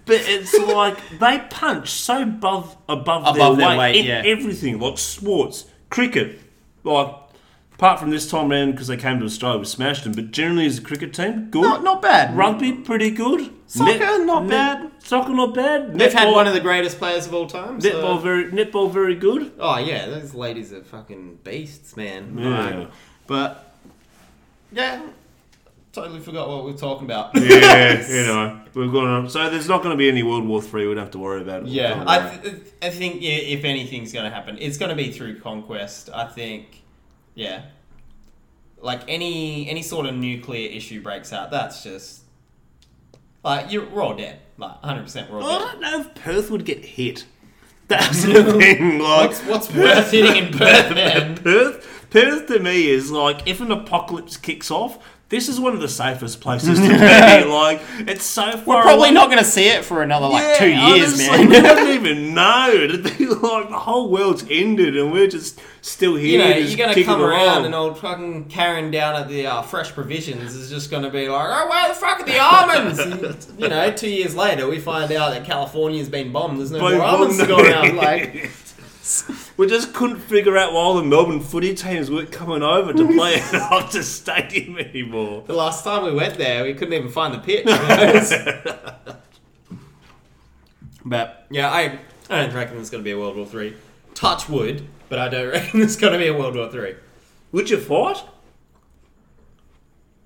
But 0.06 0.22
it's 0.28 0.54
like 0.58 0.98
they 1.20 1.40
punch 1.50 1.90
so 1.92 2.24
above 2.24 2.76
above, 2.90 3.24
Above 3.24 3.36
their, 3.36 3.56
their 3.56 3.70
weight, 3.70 3.78
weight, 3.78 3.96
in 3.96 4.06
yeah. 4.06 4.24
everything, 4.26 4.80
like 4.80 4.98
sports, 4.98 5.66
cricket, 5.90 6.40
like 6.84 7.16
apart 7.76 7.98
from 8.00 8.10
this 8.10 8.30
time 8.30 8.50
round 8.50 8.74
because 8.74 8.88
they 8.88 8.98
came 8.98 9.20
to 9.20 9.26
Australia, 9.26 9.60
we 9.60 9.66
smashed 9.66 10.04
them. 10.04 10.12
But 10.14 10.32
generally, 10.32 10.66
as 10.66 10.80
a 10.80 10.82
cricket 10.82 11.14
team, 11.14 11.50
good. 11.50 11.62
not 11.62 11.84
not 11.84 12.02
bad. 12.02 12.36
Rugby, 12.36 12.74
pretty 12.74 13.12
good. 13.12 13.54
Soccer, 13.72 14.26
not 14.26 14.48
bad. 14.48 14.92
Soccer, 14.98 15.30
not 15.34 15.54
bad. 15.54 15.94
They've 15.98 16.12
had 16.12 16.28
Netball- 16.28 16.34
one 16.34 16.48
of 16.48 16.54
the 16.54 16.60
greatest 16.60 16.98
players 16.98 17.28
of 17.28 17.34
all 17.36 17.46
time. 17.48 17.80
so- 17.80 17.90
netball, 17.92 18.22
very 18.22 18.46
netball, 18.52 18.92
very 18.92 19.14
good. 19.16 19.52
Oh 19.60 19.78
yeah, 19.78 20.08
those 20.08 20.34
ladies 20.34 20.74
are 20.74 20.84
fucking 20.84 21.40
beasts, 21.44 21.96
man. 21.96 22.36
Yeah. 22.38 22.78
Like, 22.80 22.90
but 23.28 23.74
yeah, 24.72 25.02
totally 25.94 26.20
forgot 26.20 26.48
what 26.50 26.66
we 26.66 26.72
were 26.72 26.78
talking 26.78 27.06
about. 27.06 27.36
Yeah, 27.40 28.08
you 28.10 28.24
know, 28.28 28.60
we're 28.74 28.88
going 28.88 29.24
to. 29.26 29.30
So 29.30 29.50
there's 29.52 29.68
not 29.68 29.84
going 29.84 29.92
to 29.94 29.98
be 29.98 30.10
any 30.10 30.24
World 30.24 30.48
War 30.48 30.62
Three. 30.64 30.88
We 30.88 30.96
don't 30.96 31.04
have 31.04 31.12
to 31.12 31.20
worry 31.20 31.42
about 31.42 31.64
it. 31.64 31.70
Yeah, 31.70 32.04
I, 32.08 32.38
th- 32.38 32.56
I 32.82 32.90
think 32.90 33.22
yeah, 33.22 33.34
if 33.36 33.64
anything's 33.66 34.12
going 34.14 34.26
to 34.26 34.32
happen, 34.36 34.58
it's 34.60 34.78
going 34.80 34.90
to 34.90 34.96
be 34.96 35.12
through 35.12 35.40
conquest. 35.42 36.10
I 36.12 36.26
think, 36.26 36.82
yeah, 37.36 37.66
like 38.82 39.02
any 39.08 39.70
any 39.70 39.84
sort 39.84 40.08
of 40.08 40.16
nuclear 40.16 40.70
issue 40.72 41.02
breaks 41.04 41.32
out, 41.34 41.52
that's 41.52 41.84
just 41.84 42.19
like 43.44 43.72
you're 43.72 43.88
we're 43.90 44.02
all 44.04 44.16
dead, 44.16 44.40
like 44.58 44.78
hundred 44.82 45.04
percent, 45.04 45.32
we're 45.32 45.42
all 45.42 45.50
I 45.50 45.52
dead. 45.52 45.62
Oh, 45.62 45.72
don't 45.72 45.82
know 45.82 46.00
if 46.02 46.16
Perth 46.16 46.52
would 46.52 46.66
get 46.66 46.84
hit. 46.86 47.26
That's 47.88 48.24
the 48.24 48.44
thing. 48.54 49.00
Like, 49.00 49.30
What's 49.30 49.42
what's 49.46 49.74
worth 49.74 50.12
hitting 50.12 50.46
in 50.48 50.54
Perth, 50.58 50.94
man? 50.94 51.38
Perth, 51.38 52.08
Perth 52.12 52.48
to 52.48 52.60
me 52.60 52.88
is 52.90 53.12
like 53.12 53.48
if 53.48 53.62
an 53.62 53.72
apocalypse 53.72 54.38
kicks 54.38 54.70
off, 54.70 55.00
this 55.30 55.48
is 55.48 55.60
one 55.60 55.74
of 55.74 55.80
the 55.80 55.88
safest 55.88 56.42
places 56.42 56.80
to 56.80 56.88
be. 56.90 57.46
Like 57.50 57.82
it's 58.00 58.26
so 58.26 58.52
far. 58.52 58.78
We're 58.78 58.82
probably 58.82 59.10
away. 59.10 59.12
not 59.12 59.28
going 59.28 59.38
to 59.40 59.46
see 59.50 59.68
it 59.70 59.86
for 59.86 60.02
another 60.02 60.28
like 60.28 60.58
two 60.58 60.70
years, 60.70 61.14
honestly, 61.14 61.28
man. 61.28 61.50
We 61.50 61.62
don't 61.62 61.90
even 61.94 62.34
know. 62.34 62.70
It'd 62.74 63.04
be 63.18 63.28
like 63.28 63.70
the 63.70 63.78
whole 63.78 64.10
world's 64.10 64.44
ended, 64.50 64.98
and 64.98 65.12
we're 65.12 65.28
just 65.28 65.62
still 65.82 66.16
here. 66.16 66.32
you 66.32 66.38
know, 66.40 66.58
you're 66.58 66.78
gonna 66.78 66.94
kicking 66.94 67.06
come 67.06 67.22
around 67.22 67.48
along. 67.48 67.66
and 67.66 67.76
old 67.76 68.00
fucking 68.00 68.46
Karen 68.46 68.92
down 68.92 69.16
at 69.16 69.28
the 69.30 69.46
uh, 69.48 69.62
Fresh 69.62 69.94
Provisions 69.94 70.56
is 70.56 70.70
just 70.70 70.90
gonna 70.92 71.10
be 71.10 71.30
like, 71.30 71.48
oh, 71.50 71.70
where 71.70 71.88
the 71.90 71.94
fuck 71.96 72.20
are 72.22 72.26
the 72.26 72.40
almonds? 72.40 73.00
And, 73.00 73.48
you 73.62 73.70
know, 73.70 73.92
two 73.92 74.10
years 74.10 74.36
later, 74.36 74.68
we 74.68 74.80
find 74.80 75.12
out 75.12 75.32
that 75.32 75.46
California's 75.46 76.10
been 76.10 76.32
bombed. 76.32 76.60
There's 76.60 76.72
no 76.72 76.80
By 76.80 76.94
more 76.96 77.04
almonds 77.04 77.38
to 77.38 77.46
go 77.48 77.60
around. 77.60 77.96
Like, 77.96 78.52
we 79.58 79.68
just 79.68 79.94
couldn't 79.94 80.20
figure 80.20 80.58
out 80.58 80.74
why 80.74 80.80
all 80.80 80.96
the 80.96 81.04
Melbourne 81.04 81.40
footy 81.40 81.74
teams 81.74 82.12
weren't 82.12 82.32
coming 82.32 82.62
over 82.64 82.94
to 82.94 83.08
play 83.16 83.36
at 83.40 83.42
Optus 83.72 84.04
Stadium 84.04 84.78
anymore. 84.78 85.44
the 85.48 85.54
last 85.54 85.84
time 85.84 86.04
we 86.04 86.14
went 86.14 86.38
there, 86.38 86.64
we 86.64 86.74
couldn't 86.74 86.94
even 86.94 87.10
find 87.10 87.34
the 87.34 87.40
pitch. 87.40 87.66
but 91.06 91.46
yeah, 91.50 91.70
I 91.70 92.00
I 92.30 92.44
don't 92.46 92.54
reckon 92.54 92.76
there's 92.76 92.90
gonna 92.90 93.04
be 93.04 93.12
a 93.12 93.18
World 93.20 93.36
War 93.36 93.46
Three. 93.46 93.76
Touch 94.14 94.48
wood, 94.50 94.88
but 95.08 95.18
I 95.20 95.30
don't 95.30 95.48
reckon 95.52 95.80
there's 95.80 95.96
gonna 95.96 96.18
be 96.18 96.28
a 96.28 96.38
World 96.38 96.56
War 96.56 96.70
Three. 96.70 96.96
Would 97.52 97.70
you 97.70 97.78
fight? 97.78 98.24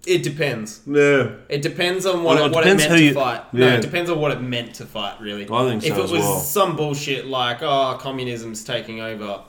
It 0.06 0.22
depends. 0.24 0.82
No. 0.86 1.38
It 1.48 1.62
depends 1.62 2.06
on 2.06 2.24
what, 2.24 2.36
Well, 2.36 2.46
it, 2.46 2.48
it 2.52 2.54
what 2.56 2.68
it 2.68 2.76
meant 2.78 2.82
who 2.92 2.98
to 2.98 3.04
you- 3.04 3.14
fight. 3.14 3.54
No, 3.54 3.66
yeah. 3.68 3.76
it 3.76 3.82
depends 3.82 4.10
on 4.10 4.20
what 4.20 4.32
it 4.32 4.42
meant 4.42 4.76
to 4.76 4.86
fight, 4.86 5.20
really. 5.22 5.48
I 5.50 5.70
think 5.70 5.84
If 5.84 5.96
so 5.96 6.02
it 6.02 6.04
as 6.04 6.12
was 6.12 6.22
well. 6.22 6.40
some 6.40 6.76
bullshit 6.76 7.26
like, 7.28 7.62
oh, 7.62 7.98
communism's 8.02 8.64
taking 8.66 9.00
over, 9.00 9.44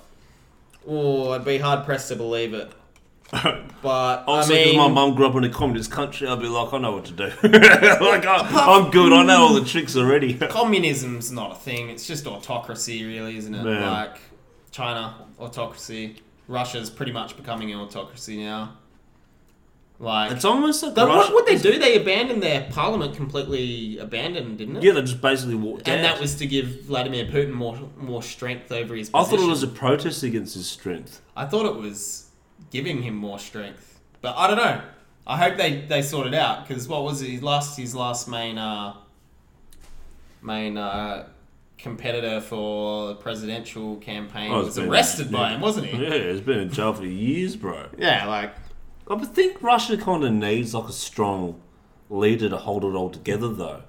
oh, 0.87 1.33
I'd 1.33 1.45
be 1.45 1.59
hard 1.59 1.85
pressed 1.85 2.09
to 2.09 2.17
believe 2.17 2.55
it. 2.55 2.71
But, 3.83 4.25
Also, 4.27 4.55
I 4.55 4.57
because 4.59 4.67
mean, 4.73 4.77
my 4.79 4.89
mum 4.89 5.15
grew 5.15 5.27
up 5.27 5.35
in 5.35 5.45
a 5.45 5.49
communist 5.51 5.91
country, 5.91 6.27
I'd 6.29 6.41
be 6.41 6.47
like, 6.47 6.73
I 6.73 6.79
know 6.79 6.93
what 6.93 7.05
to 7.07 7.13
do. 7.13 7.25
like, 7.43 8.25
I, 8.25 8.49
I'm 8.53 8.91
good. 8.91 9.13
I 9.13 9.23
know 9.25 9.43
all 9.49 9.55
the 9.55 9.65
tricks 9.65 9.95
already. 9.97 10.35
communism's 10.39 11.31
not 11.33 11.53
a 11.53 11.55
thing. 11.57 11.91
It's 11.91 12.07
just 12.07 12.27
autocracy, 12.27 13.05
really, 13.05 13.37
isn't 13.37 13.55
it? 13.55 13.65
Yeah. 13.67 13.91
Like, 13.91 14.17
China, 14.71 15.17
autocracy. 15.39 16.17
Russia's 16.49 16.89
pretty 16.91 17.13
much 17.13 17.37
becoming 17.37 17.73
an 17.73 17.79
autocracy 17.81 18.39
now. 18.39 18.77
Like, 20.01 20.33
it's 20.33 20.45
almost 20.45 20.83
like 20.83 20.95
the, 20.97 21.07
Russia- 21.07 21.33
what 21.33 21.35
would 21.35 21.47
they 21.47 21.57
do? 21.63 21.79
They 21.79 21.97
abandoned 22.01 22.43
their 22.43 22.67
parliament 22.71 23.15
completely 23.15 23.97
abandoned, 23.99 24.59
didn't 24.59 24.77
it? 24.79 24.83
Yeah, 24.83 24.93
they 24.93 25.03
just 25.03 25.21
basically 25.23 25.55
walked 25.55 25.89
out. 25.89 25.95
And 25.95 26.05
that 26.05 26.21
was 26.21 26.35
to 26.37 26.47
give 26.47 26.83
Vladimir 26.83 27.27
Putin 27.27 27.53
more 27.53 27.79
more 27.97 28.23
strength 28.23 28.73
over 28.73 28.95
his 28.97 29.09
I 29.15 29.19
position. 29.21 29.39
thought 29.39 29.47
it 29.47 29.51
was 29.51 29.63
a 29.63 29.69
protest 29.69 30.23
against 30.25 30.55
his 30.55 30.67
strength. 30.69 31.21
I 31.37 31.47
thought 31.47 31.65
it 31.67 31.77
was 31.77 32.29
giving 32.71 33.03
him 33.03 33.15
more 33.15 33.39
strength, 33.39 34.01
but 34.21 34.37
I 34.37 34.49
don't 34.49 34.57
know. 34.57 34.81
I 35.27 35.39
hope 35.39 35.57
they, 35.57 35.83
they 35.83 36.03
sort 36.03 36.27
it 36.27 36.35
out 36.35 36.67
because 36.67 36.87
what 36.89 37.03
was 37.05 37.21
his 37.21 37.43
last 37.43 37.79
his 37.79 37.95
last 37.95 38.29
main 38.29 38.59
uh, 38.59 38.95
main 40.43 40.77
uh, 40.77 41.29
competitor 41.79 42.41
for 42.41 43.09
the 43.09 43.15
presidential 43.15 43.97
campaign 43.97 44.51
Oh, 44.51 44.59
it's 44.59 44.67
was 44.67 44.77
been- 44.77 44.89
arrested 44.91 45.31
by 45.33 45.51
yeah. 45.51 45.55
him, 45.55 45.61
wasn't 45.61 45.87
he? 45.87 46.03
Yeah, 46.03 46.11
it's 46.11 46.41
been 46.41 46.59
in 46.59 46.71
jail 46.71 46.93
for 46.93 47.07
years, 47.07 47.57
bro. 47.57 47.87
Yeah, 47.97 48.27
like 48.27 48.55
I 49.09 49.25
think 49.25 49.63
Russia 49.63 49.97
kind 49.97 50.25
of 50.25 50.33
needs 50.33 50.75
like 50.75 50.89
a 50.89 50.93
strong 50.93 51.61
leader 52.09 52.49
to 52.49 52.57
hold 52.57 52.85
it 52.85 52.89
all 52.89 53.11
together, 53.11 53.49
though. 53.49 53.83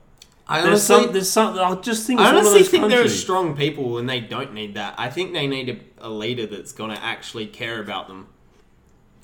I 0.47 0.61
There's 0.61 0.83
some, 0.83 1.11
there's 1.11 1.31
some. 1.31 1.57
I 1.57 1.73
just 1.81 2.05
think 2.05 2.19
I 2.19 2.29
honestly 2.29 2.61
think 2.63 2.89
there 2.89 3.03
are 3.03 3.09
strong 3.09 3.55
people 3.55 3.97
and 3.97 4.07
they 4.07 4.19
don't 4.19 4.53
need 4.53 4.75
that. 4.75 4.93
I 4.97 5.09
think 5.09 5.33
they 5.33 5.47
need 5.47 5.69
a, 5.69 6.07
a 6.07 6.09
leader 6.09 6.45
that's 6.45 6.71
going 6.71 6.95
to 6.95 7.03
actually 7.03 7.47
care 7.47 7.81
about 7.81 8.07
them. 8.07 8.27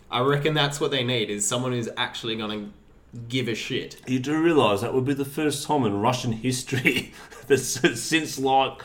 I 0.09 0.21
reckon 0.21 0.55
that's 0.55 0.81
what 0.81 0.89
they 0.91 1.03
need 1.03 1.29
is 1.29 1.47
someone 1.47 1.73
who's 1.73 1.89
actually 1.95 2.35
going 2.37 2.65
to 2.65 3.19
give 3.27 3.47
a 3.47 3.55
shit. 3.55 4.01
You 4.07 4.19
do 4.19 4.41
realise 4.41 4.81
that 4.81 4.93
would 4.93 5.05
be 5.05 5.13
the 5.13 5.25
first 5.25 5.67
time 5.67 5.85
in 5.85 5.99
Russian 6.01 6.31
history 6.31 7.13
that's 7.47 7.67
since 8.01 8.39
like 8.39 8.81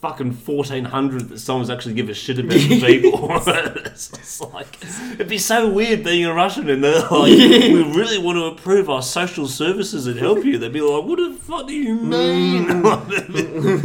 fucking 0.00 0.32
1400 0.32 1.28
that 1.28 1.38
someone's 1.40 1.70
actually 1.70 1.94
give 1.94 2.08
a 2.08 2.14
shit 2.14 2.38
about 2.38 2.52
the 2.52 2.80
people. 2.80 3.28
it's 3.46 4.40
like 4.40 4.68
it'd 5.14 5.28
be 5.28 5.38
so 5.38 5.68
weird 5.68 6.04
being 6.04 6.24
a 6.24 6.32
Russian 6.32 6.70
and 6.70 6.84
they're 6.84 7.00
like, 7.10 7.10
we 7.30 7.82
really 7.96 8.18
want 8.18 8.36
to 8.38 8.46
improve 8.46 8.88
our 8.88 9.02
social 9.02 9.48
services 9.48 10.06
and 10.06 10.16
help 10.18 10.44
you. 10.44 10.56
They'd 10.58 10.72
be 10.72 10.80
like, 10.80 11.04
what 11.04 11.16
the 11.18 11.34
fuck 11.40 11.66
do 11.66 11.74
you 11.74 11.96
mean? 11.96 12.66
Mm. 12.66 13.82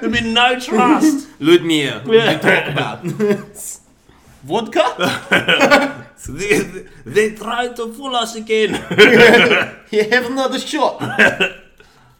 There'd 0.00 0.12
be 0.12 0.20
no 0.32 0.58
trust. 0.60 1.28
Ludmilla, 1.40 2.02
what 2.04 2.14
Yeah. 2.14 2.32
you 2.32 2.38
talk 2.38 2.66
about? 2.72 3.04
Vodka? 4.44 6.04
So 6.16 6.32
they, 6.32 6.60
they 7.04 7.30
tried 7.34 7.74
to 7.76 7.92
fool 7.92 8.14
us 8.16 8.36
again. 8.36 8.70
You 9.90 10.08
have 10.10 10.26
another 10.26 10.58
shot. 10.60 11.00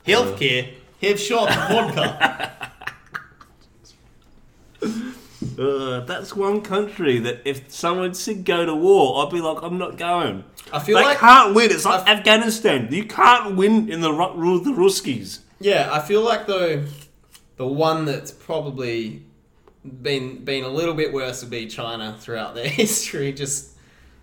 Healthcare. 0.07 0.75
Have 1.03 1.21
shot 1.21 1.49
vodka. 1.71 2.56
Uh, 5.59 6.01
that's 6.01 6.35
one 6.37 6.61
country 6.61 7.19
that 7.21 7.41
if 7.45 7.71
someone 7.73 8.13
said 8.15 8.45
go 8.45 8.67
to 8.67 8.75
war, 8.75 9.25
I'd 9.25 9.33
be 9.33 9.41
like, 9.41 9.63
I'm 9.63 9.79
not 9.79 9.97
going. 9.97 10.45
I 10.73 10.79
feel 10.81 10.99
they 10.99 11.05
like 11.05 11.19
can't 11.19 11.55
win. 11.55 11.71
It's 11.71 11.85
like 11.85 12.07
Afghanistan. 12.09 12.89
You 12.91 13.05
can't 13.05 13.57
win 13.57 13.91
in 13.91 14.01
the 14.01 14.13
ru- 14.13 14.35
rule 14.35 14.61
the 14.61 14.71
Ruskies. 14.71 15.41
Yeah, 15.61 15.89
I 15.93 16.01
feel 16.01 16.23
like 16.23 16.47
though 16.47 16.85
the 17.57 17.67
one 17.67 18.05
that's 18.05 18.31
probably 18.33 19.23
been 20.03 20.45
been 20.45 20.65
a 20.65 20.69
little 20.69 20.95
bit 20.95 21.13
worse 21.13 21.41
would 21.43 21.51
be 21.51 21.67
China 21.67 22.17
throughout 22.21 22.55
their 22.55 22.69
history. 22.83 23.33
Just 23.33 23.77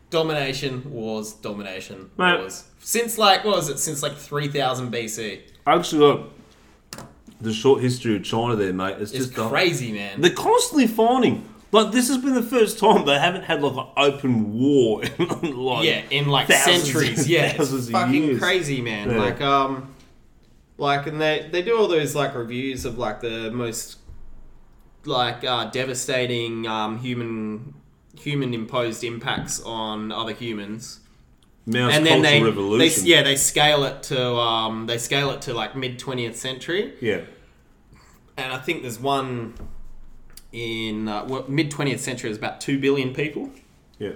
domination, 0.10 0.92
wars, 0.92 1.34
domination, 1.34 2.12
Mate. 2.18 2.40
wars. 2.40 2.66
Since 2.80 3.18
like 3.18 3.44
what 3.44 3.56
was 3.56 3.70
it? 3.70 3.80
Since 3.80 4.04
like 4.04 4.16
three 4.16 4.48
thousand 4.48 4.92
BC. 4.94 5.40
Actually 5.66 6.00
got 6.00 6.30
the 7.44 7.54
short 7.54 7.82
history 7.82 8.16
of 8.16 8.24
China 8.24 8.56
there, 8.56 8.74
mate. 8.74 8.98
It's, 9.00 9.12
It's 9.12 9.28
just 9.28 9.50
crazy, 9.50 9.92
man. 9.92 10.22
they're 10.22 10.32
constantly 10.32 10.88
fighting. 10.88 11.48
Like 11.72 11.92
this 11.92 12.08
has 12.10 12.20
been 12.20 12.36
the 12.36 12.44
first 12.44 12.78
time 12.78 13.06
they 13.06 13.18
haven't 13.18 13.44
had 13.46 13.64
like 13.64 13.76
an 13.76 13.92
open 13.98 14.54
war 14.54 15.04
in 15.18 15.58
like 15.58 15.86
yeah, 15.86 16.04
in 16.12 16.28
like 16.28 16.48
centuries. 16.48 17.28
Yeah, 17.28 17.56
it's 17.58 17.90
fucking 17.90 18.24
years. 18.24 18.40
crazy, 18.40 18.80
man. 18.82 19.10
Yeah. 19.10 19.18
Like 19.18 19.42
um, 19.42 19.94
like 20.78 21.08
and 21.08 21.20
they 21.20 21.50
they 21.52 21.64
do 21.64 21.78
all 21.78 21.88
those 21.88 22.16
like 22.16 22.36
reviews 22.36 22.86
of 22.86 23.00
like 23.00 23.22
the 23.22 23.50
most 23.52 23.98
like 25.06 25.44
uh, 25.44 25.66
devastating 25.72 26.68
um, 26.68 27.00
human 27.00 27.74
human 28.20 28.54
imposed 28.54 29.04
impacts 29.04 29.60
on 29.64 30.12
other 30.12 30.34
humans. 30.34 31.00
Mao's 31.66 31.96
and 31.96 32.06
then 32.06 32.22
they, 32.22 32.40
they 32.42 32.90
yeah 33.04 33.24
they 33.24 33.36
scale 33.36 33.84
it 33.86 34.04
to 34.04 34.36
um 34.36 34.86
they 34.86 34.98
scale 34.98 35.32
it 35.32 35.42
to 35.44 35.54
like 35.54 35.76
mid 35.76 35.98
20th 35.98 36.36
century 36.36 36.94
yeah. 37.00 37.22
and 38.36 38.52
i 38.52 38.58
think 38.58 38.82
there's 38.82 39.00
one 39.00 39.54
in 40.52 41.08
uh, 41.08 41.26
well, 41.26 41.46
mid 41.48 41.72
20th 41.72 42.00
century 42.00 42.30
is 42.30 42.38
about 42.38 42.60
2 42.60 42.80
billion 42.80 43.14
people 43.14 43.50
Yeah. 43.98 44.12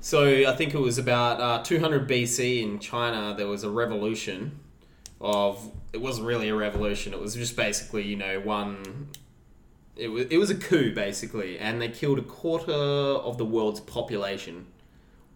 so 0.00 0.24
i 0.48 0.54
think 0.56 0.74
it 0.74 0.80
was 0.80 0.98
about 0.98 1.40
uh, 1.40 1.62
200 1.62 2.08
bc 2.08 2.62
in 2.62 2.80
china 2.80 3.34
there 3.36 3.46
was 3.46 3.62
a 3.62 3.70
revolution 3.70 4.58
of 5.20 5.70
it 5.92 6.00
wasn't 6.00 6.26
really 6.26 6.48
a 6.48 6.54
revolution 6.54 7.12
it 7.12 7.20
was 7.20 7.34
just 7.34 7.56
basically 7.56 8.02
you 8.02 8.16
know 8.16 8.40
one 8.40 9.08
it 9.96 10.08
was, 10.08 10.26
it 10.26 10.38
was 10.38 10.50
a 10.50 10.56
coup 10.56 10.92
basically 10.92 11.60
and 11.60 11.80
they 11.80 11.88
killed 11.88 12.18
a 12.18 12.22
quarter 12.22 12.72
of 12.72 13.38
the 13.38 13.44
world's 13.44 13.78
population 13.78 14.66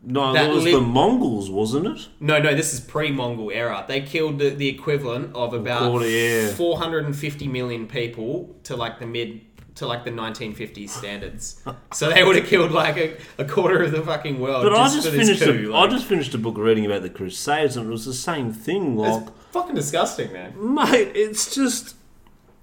No, 0.02 0.32
That 0.32 0.44
that 0.46 0.54
was 0.54 0.64
lit- 0.64 0.74
the 0.74 0.80
Mongols, 0.80 1.50
wasn't 1.50 1.86
it? 1.86 2.08
No, 2.20 2.38
no, 2.38 2.54
this 2.54 2.72
is 2.72 2.80
pre-Mongol 2.80 3.50
era. 3.50 3.84
They 3.88 4.00
killed 4.00 4.38
the, 4.38 4.50
the 4.50 4.68
equivalent 4.68 5.34
of 5.34 5.52
about 5.54 5.90
quarter, 5.90 6.08
yeah. 6.08 6.48
450 6.48 7.48
million 7.48 7.86
people 7.86 8.56
to 8.64 8.76
like 8.76 9.00
the 9.00 9.06
mid 9.06 9.40
to 9.78 9.86
like 9.86 10.04
the 10.04 10.10
1950s 10.10 10.90
standards. 10.90 11.62
so 11.92 12.10
they 12.10 12.24
would 12.24 12.36
have 12.36 12.46
killed 12.46 12.72
like 12.72 12.96
a, 12.96 13.16
a 13.38 13.44
quarter 13.44 13.82
of 13.82 13.92
the 13.92 14.02
fucking 14.02 14.40
world. 14.40 14.64
But 14.64 14.70
just 14.74 14.98
I 14.98 15.02
just 15.02 15.16
finished. 15.16 15.42
coup. 15.42 15.72
A, 15.72 15.76
I 15.76 15.80
like, 15.82 15.90
just 15.90 16.06
finished 16.06 16.34
a 16.34 16.38
book 16.38 16.56
reading 16.58 16.84
about 16.86 17.02
the 17.02 17.10
Crusades, 17.10 17.76
and 17.76 17.86
it 17.86 17.90
was 17.90 18.04
the 18.04 18.14
same 18.14 18.52
thing. 18.52 18.96
Like, 18.96 19.22
it's 19.22 19.30
fucking 19.52 19.74
disgusting, 19.74 20.32
man. 20.32 20.54
mate, 20.74 21.12
it's 21.14 21.54
just. 21.54 21.94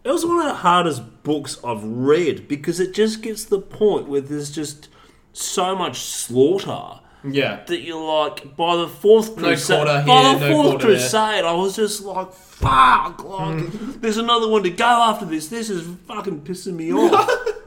It 0.04 0.12
was 0.12 0.26
one 0.26 0.40
of 0.40 0.46
the 0.46 0.56
hardest 0.56 1.24
books 1.24 1.58
I've 1.64 1.84
read 1.84 2.48
because 2.48 2.80
it 2.80 2.94
just 2.94 3.22
gets 3.22 3.46
to 3.46 3.50
the 3.52 3.62
point 3.62 4.08
where 4.08 4.22
there's 4.22 4.52
just 4.52 4.88
so 5.34 5.76
much 5.76 6.00
slaughter 6.00 7.00
Yeah. 7.34 7.64
that 7.66 7.82
you're 7.82 8.02
like, 8.02 8.56
by 8.56 8.76
the 8.76 8.88
fourth 8.88 9.38
No 9.38 9.44
crusade, 9.44 9.78
quarter 9.86 10.04
by 10.06 10.22
here, 10.24 10.40
the 10.40 10.40
no 10.50 10.54
fourth 10.54 10.70
quarter 10.70 10.88
there. 10.88 10.98
crusade, 10.98 11.46
I 11.46 11.54
was 11.54 11.76
just 11.76 12.04
like, 12.04 12.34
fuck, 12.34 13.24
like, 13.24 13.58
mm. 13.58 14.02
there's 14.02 14.18
another 14.18 14.48
one 14.48 14.64
to 14.64 14.70
go 14.70 14.86
after 14.86 15.26
this. 15.26 15.48
This 15.48 15.70
is 15.70 15.88
fucking 16.08 16.42
pissing 16.42 16.76
me 16.76 16.92
off. 16.94 17.30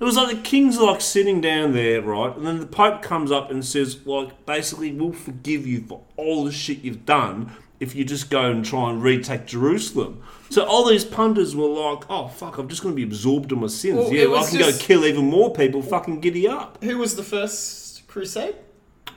It 0.00 0.04
was 0.04 0.16
like 0.16 0.36
the 0.36 0.42
king's 0.42 0.78
like 0.78 1.00
sitting 1.00 1.40
down 1.40 1.72
there, 1.72 2.00
right? 2.00 2.36
And 2.36 2.46
then 2.46 2.60
the 2.60 2.66
Pope 2.66 3.02
comes 3.02 3.32
up 3.32 3.50
and 3.50 3.64
says, 3.64 4.06
like, 4.06 4.46
basically, 4.46 4.92
we'll 4.92 5.12
forgive 5.12 5.66
you 5.66 5.80
for 5.80 6.02
all 6.16 6.44
the 6.44 6.52
shit 6.52 6.84
you've 6.84 7.04
done 7.04 7.50
if 7.80 7.96
you 7.96 8.04
just 8.04 8.30
go 8.30 8.50
and 8.50 8.64
try 8.64 8.90
and 8.90 9.02
retake 9.02 9.46
Jerusalem. 9.46 10.22
So 10.50 10.64
all 10.64 10.86
these 10.86 11.04
punters 11.04 11.56
were 11.56 11.66
like, 11.66 12.04
oh, 12.08 12.28
fuck, 12.28 12.58
I'm 12.58 12.68
just 12.68 12.82
going 12.82 12.94
to 12.94 12.96
be 12.96 13.02
absorbed 13.02 13.50
in 13.50 13.60
my 13.60 13.66
sins. 13.66 13.96
Well, 13.96 14.12
yeah, 14.12 14.26
well, 14.26 14.44
I 14.44 14.48
can 14.48 14.58
just- 14.58 14.80
go 14.80 14.86
kill 14.86 15.04
even 15.04 15.24
more 15.24 15.52
people. 15.52 15.82
Fucking 15.82 16.20
giddy 16.20 16.46
up. 16.46 16.82
Who 16.82 16.98
was 16.98 17.16
the 17.16 17.24
first 17.24 17.87
crusade? 18.08 18.56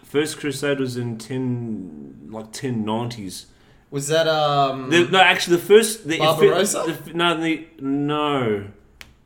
First 0.03 0.39
Crusade 0.39 0.79
was 0.79 0.97
in 0.97 1.17
10, 1.17 2.27
like 2.29 2.51
1090s. 2.51 3.45
Was 3.89 4.07
that 4.09 4.27
um? 4.27 4.89
The, 4.89 5.05
no, 5.07 5.19
actually, 5.19 5.55
the 5.57 5.63
first 5.63 6.07
the 6.07 6.17
Barbarossa? 6.19 6.97
the- 7.05 7.13
no, 7.13 7.35
the 7.39 7.65
no, 7.79 8.65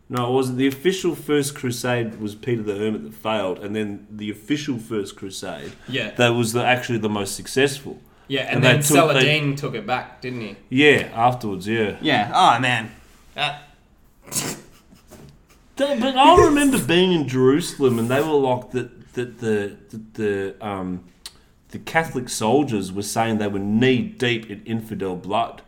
no, 0.09 0.29
it 0.29 0.31
wasn't. 0.33 0.57
The 0.59 0.67
official 0.67 1.13
First 1.15 1.55
Crusade 1.55 2.19
was 2.19 2.33
Peter 2.35 2.61
the 2.63 2.75
Hermit 2.75 3.03
that 3.03 3.13
failed, 3.13 3.59
and 3.59 3.75
then 3.75 4.07
the 4.09 4.29
official 4.31 4.77
First 4.79 5.15
Crusade 5.15 5.71
yeah, 5.87 6.11
that 6.11 6.29
was 6.29 6.53
the, 6.53 6.63
actually 6.63 6.97
the 6.99 7.09
most 7.09 7.35
successful. 7.35 7.99
yeah, 8.27 8.41
and, 8.41 8.55
and 8.55 8.63
then 8.63 8.75
they 8.77 8.81
took- 8.81 8.95
Saladin 8.95 9.55
took 9.55 9.75
it 9.75 9.85
back, 9.85 10.21
didn't 10.21 10.41
he? 10.41 10.55
Yeah, 10.69 11.09
afterwards, 11.13 11.67
yeah. 11.67 11.97
Yeah. 12.01 12.31
Oh 12.33 12.59
man. 12.59 12.91
That 13.35 13.63
Th- 15.77 15.99
But 15.99 16.15
I 16.15 16.45
remember 16.45 16.79
being 16.83 17.11
in 17.11 17.27
Jerusalem, 17.27 17.99
and 17.99 18.07
they 18.09 18.21
were 18.21 18.33
like 18.33 18.71
that. 18.71 18.89
That 19.15 19.39
the 19.39 19.75
the, 19.89 20.01
the 20.13 20.65
um 20.65 21.03
the 21.69 21.79
Catholic 21.79 22.29
soldiers 22.29 22.91
were 22.93 23.01
saying 23.01 23.37
they 23.39 23.47
were 23.49 23.59
knee 23.59 24.01
deep 24.01 24.49
in 24.49 24.63
infidel 24.63 25.15
blood. 25.17 25.61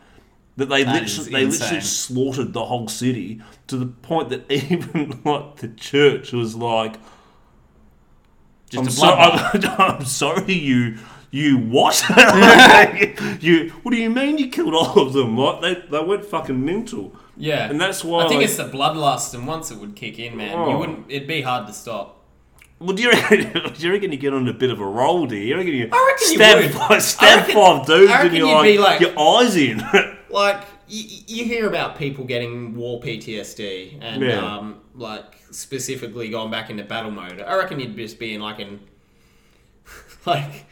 That 0.56 0.70
they 0.70 0.84
That 0.84 1.02
literally 1.04 1.32
they 1.32 1.46
literally 1.46 1.82
slaughtered 1.82 2.54
the 2.54 2.66
whole 2.66 2.88
city 2.88 3.42
to 3.68 3.78
the 3.78 3.88
point 3.88 4.30
that 4.30 4.50
even 4.52 5.20
like 5.26 5.58
the 5.58 5.68
church 5.70 6.32
was 6.32 6.56
like, 6.56 6.96
just 8.70 8.84
I'm, 8.84 8.90
so. 8.90 9.08
I'm, 9.08 9.80
I'm 10.00 10.06
sorry, 10.06 10.54
you 10.54 10.98
you 11.32 11.58
what? 11.58 12.02
you 13.42 13.70
what 13.84 13.92
do 13.92 13.98
you 13.98 14.10
mean 14.10 14.38
you 14.38 14.50
killed 14.50 14.74
all 14.74 15.00
of 15.08 15.14
them? 15.14 15.38
Like 15.38 15.62
they 15.62 15.74
they 15.90 16.04
went 16.04 16.26
fucking 16.26 16.64
mental, 16.64 17.14
Yeah, 17.36 17.70
and 17.70 17.80
that's 17.80 18.04
why 18.04 18.26
I 18.26 18.28
think 18.28 18.42
like, 18.42 18.50
it's 18.50 18.58
the 18.58 18.70
bloodlust, 18.70 19.34
and 19.34 19.46
once 19.46 19.72
it 19.72 19.78
would 19.78 19.96
kick 19.96 20.20
in, 20.20 20.36
man, 20.38 20.52
you 20.52 20.76
Oh. 20.76 20.80
wouldn't. 20.80 21.06
It'd 21.10 21.28
be 21.28 21.42
hard 21.42 21.68
to 21.68 21.74
stop. 21.74 22.16
Well, 22.80 22.96
do 22.96 23.02
you 23.04 23.10
reckon, 23.12 23.52
do 23.74 23.86
you 23.88 23.92
reckon 23.92 24.12
you 24.12 24.18
get 24.18 24.34
on 24.34 24.48
a 24.48 24.54
bit 24.54 24.70
of 24.70 24.80
a 24.80 24.86
roll, 24.86 25.26
do 25.26 25.36
you? 25.36 25.44
You 25.48 25.56
reckon 25.58 25.74
you 25.74 25.90
I 25.92 26.14
reckon 26.14 26.32
you 26.32 26.36
stab, 26.38 26.58
would. 26.64 26.72
five, 26.74 27.02
stab 27.04 27.38
reckon- 27.40 27.56
five 27.56 27.86
dudes 27.88 28.12
and 28.12 28.34
you're 28.38 28.48
like, 28.48 28.80
like- 28.80 29.00
your 29.02 29.20
eyes 29.20 29.56
in? 29.56 29.82
Like 30.30 30.66
you, 30.90 31.22
you 31.28 31.46
hear 31.46 31.68
about 31.68 31.98
people 31.98 32.26
getting 32.26 32.76
war 32.76 33.00
PTSD, 33.00 33.98
and 34.02 34.22
Yeah. 34.22 34.58
um, 34.58 34.82
like 34.94 35.24
specifically 35.52 36.28
going 36.30 36.52
back 36.52 36.70
into 36.70 36.84
battle 36.84 37.12
mode. 37.12 37.40
I 37.42 37.56
reckon 37.56 37.80
you'd 37.80 37.96
just 37.96 38.20
be 38.20 38.34
in 38.34 38.42
like 38.42 38.60
in 38.60 38.82
like 40.26 40.66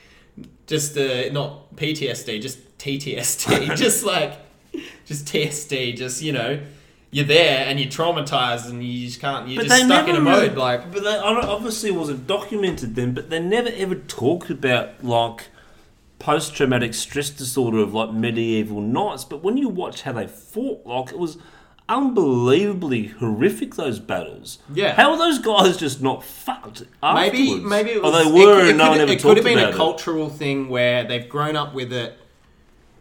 just 0.67 0.97
uh, 0.97 1.31
not 1.31 1.73
PTSD, 1.77 2.41
just 2.41 2.77
TTSD, 2.77 3.75
just 3.77 4.03
like 4.03 4.33
just 5.05 5.25
TSD, 5.25 5.95
just 5.95 6.21
you 6.21 6.33
know. 6.33 6.59
You're 7.15 7.23
there 7.23 7.65
and 7.65 7.79
you're 7.79 7.89
traumatized 7.89 8.69
and 8.69 8.83
you 8.83 9.07
just 9.07 9.21
can't. 9.21 9.47
You're 9.47 9.63
just 9.63 9.85
stuck 9.85 10.09
in 10.09 10.17
a 10.17 10.19
really- 10.19 10.49
mode 10.49 10.57
like 10.57 10.91
But 10.91 11.03
they, 11.05 11.15
obviously 11.15 11.89
it 11.91 11.95
wasn't 11.95 12.27
documented 12.27 12.95
then, 12.95 13.13
but 13.13 13.29
they 13.29 13.39
never 13.39 13.69
ever 13.73 13.95
talked 13.95 14.49
about 14.49 15.01
like 15.01 15.47
post 16.19 16.55
traumatic 16.55 16.93
stress 16.93 17.29
disorder 17.29 17.77
of 17.79 17.93
like 17.93 18.11
medieval 18.11 18.81
knights. 18.81 19.23
But 19.23 19.43
when 19.43 19.55
you 19.55 19.69
watch 19.69 20.01
how 20.01 20.11
they 20.11 20.27
fought, 20.27 20.85
like 20.85 21.11
it 21.11 21.17
was 21.17 21.37
unbelievably 21.87 23.07
horrific. 23.19 23.75
Those 23.75 23.99
battles. 23.99 24.59
Yeah. 24.73 24.93
How 24.95 25.11
are 25.11 25.17
those 25.17 25.39
guys 25.39 25.77
just 25.77 26.01
not 26.01 26.21
fucked? 26.21 26.81
Maybe 27.01 27.43
Afterwards? 27.53 27.63
maybe 27.63 27.91
it 27.91 27.97
Or 27.99 28.11
was, 28.11 28.25
they 28.25 28.31
were, 28.31 28.59
it, 28.59 28.65
it 28.65 28.69
and 28.71 28.77
no 28.77 28.83
could, 28.85 28.89
one 28.89 28.99
ever 28.99 29.11
it 29.13 29.21
could 29.21 29.37
have 29.37 29.45
been 29.45 29.59
a 29.59 29.69
it. 29.69 29.75
cultural 29.75 30.29
thing 30.29 30.67
where 30.67 31.05
they've 31.05 31.29
grown 31.29 31.55
up 31.55 31.73
with 31.73 31.93
it. 31.93 32.19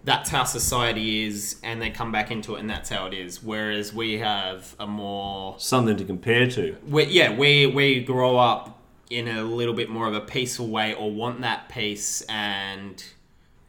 That's 0.05 0.28
how 0.28 0.44
society 0.44 1.24
is, 1.24 1.57
and 1.62 1.80
they 1.80 1.88
come 1.90 2.12
back 2.12 2.30
into 2.30 2.57
it, 2.57 2.61
and 2.61 2.68
that's 2.68 2.90
how 2.90 3.07
it 3.07 3.14
is. 3.14 3.42
Whereas 3.42 3.94
we 3.94 4.18
have 4.18 4.74
a 4.78 4.86
more 4.86 5.55
Something 5.59 5.96
to 5.96 6.05
compare 6.05 6.46
to. 6.50 6.76
we, 6.86 7.05
yeah, 7.05 7.34
we 7.34 7.66
we 7.66 8.02
grow 8.05 8.36
up 8.36 8.78
in 9.11 9.28
a 9.28 9.42
little 9.42 9.74
bit 9.74 9.88
more 9.88 10.07
of 10.07 10.14
a 10.14 10.20
peaceful 10.20 10.68
way, 10.68 10.92
or 10.94 11.11
want 11.11 11.40
that 11.40 11.68
peace, 11.70 12.20
and 12.28 13.02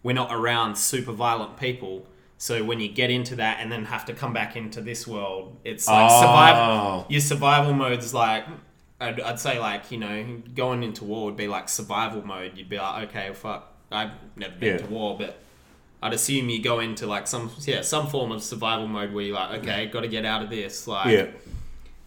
we're 0.03 0.13
not 0.13 0.29
around 0.33 0.75
super 0.77 1.11
violent 1.13 1.57
people. 1.57 2.05
So 2.38 2.65
when 2.65 2.81
you 2.81 2.89
get 2.89 3.09
into 3.09 3.38
that 3.38 3.59
and 3.61 3.71
then 3.71 3.86
have 3.86 4.03
to 4.05 4.13
come 4.13 4.33
back 4.33 4.57
into 4.57 4.81
this 4.81 5.07
world, 5.07 5.55
it's 5.63 5.88
like 5.88 6.11
Oh. 6.11 6.21
survival. 6.21 7.05
Your 7.09 7.21
survival 7.21 7.73
mode 7.73 7.99
is 7.99 8.13
like, 8.13 8.43
I'd, 8.99 9.21
I'd 9.21 9.39
say 9.39 9.57
like 9.57 9.89
you 9.89 9.97
know 9.99 10.41
going 10.53 10.83
into 10.83 11.05
war 11.05 11.25
would 11.25 11.38
be 11.38 11.47
like 11.47 11.69
survival 11.69 12.25
mode. 12.27 12.57
You'd 12.57 12.67
be 12.69 12.77
like, 12.77 13.07
okay, 13.09 13.33
fuck, 13.33 13.71
I've 13.89 14.11
never 14.36 14.53
been 14.57 14.69
Yeah. 14.73 14.77
to 14.79 14.86
war, 14.88 15.15
but 15.17 15.39
I'd 16.06 16.14
assume 16.14 16.49
you 16.49 16.62
go 16.62 16.80
into 16.80 17.08
like 17.08 17.26
some 17.28 17.49
yeah 17.62 17.82
some 17.82 18.08
form 18.08 18.32
of 18.32 18.43
survival 18.43 18.88
mode 18.88 19.12
where 19.14 19.24
you're 19.26 19.36
like, 19.36 19.60
okay, 19.62 19.88
got 19.88 20.01
to 20.01 20.08
get 20.08 20.26
out 20.26 20.41
of 20.43 20.49
this, 20.49 20.88
like 20.88 21.08
Yeah. 21.08 21.28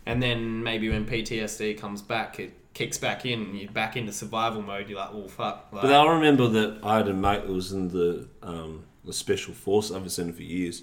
and 0.07 0.23
then 0.23 0.63
maybe 0.63 0.89
when 0.89 1.05
PTSD 1.05 1.77
comes 1.79 2.01
back, 2.03 2.39
it 2.39 2.53
kicks 2.75 2.97
back 2.99 3.27
in, 3.27 3.43
and 3.43 3.59
you're 3.59 3.71
back 3.73 3.97
into 3.97 4.13
survival 4.13 4.63
mode. 4.63 4.89
You're 4.89 5.01
like, 5.01 5.11
oh 5.13 5.27
fuck. 5.29 5.67
Like, 5.73 5.83
But 5.83 5.93
I 5.93 6.07
remember 6.15 6.47
that 6.49 6.79
I 6.83 6.97
had 6.99 7.09
a 7.09 7.15
mate 7.15 7.43
that 7.43 7.53
was 7.53 7.73
in 7.73 7.89
the 7.89 8.29
um, 8.43 8.85
the 9.05 9.13
special 9.13 9.53
force. 9.55 9.91
I 9.91 9.95
haven't 9.95 10.11
seen 10.11 10.29
him 10.29 10.35
for 10.35 10.43
years. 10.43 10.83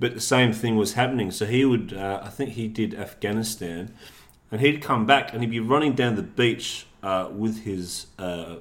But 0.00 0.14
the 0.14 0.20
same 0.20 0.52
thing 0.54 0.76
was 0.76 0.94
happening. 0.94 1.30
So 1.30 1.44
he 1.44 1.62
would, 1.66 1.92
uh, 1.92 2.20
I 2.24 2.30
think 2.30 2.52
he 2.52 2.68
did 2.68 2.94
Afghanistan, 2.94 3.94
and 4.50 4.60
he'd 4.62 4.80
come 4.82 5.04
back 5.04 5.32
and 5.34 5.42
he'd 5.42 5.50
be 5.50 5.60
running 5.60 5.92
down 5.92 6.16
the 6.16 6.22
beach 6.22 6.86
uh, 7.02 7.28
with 7.30 7.64
his, 7.64 8.06
uh, 8.18 8.56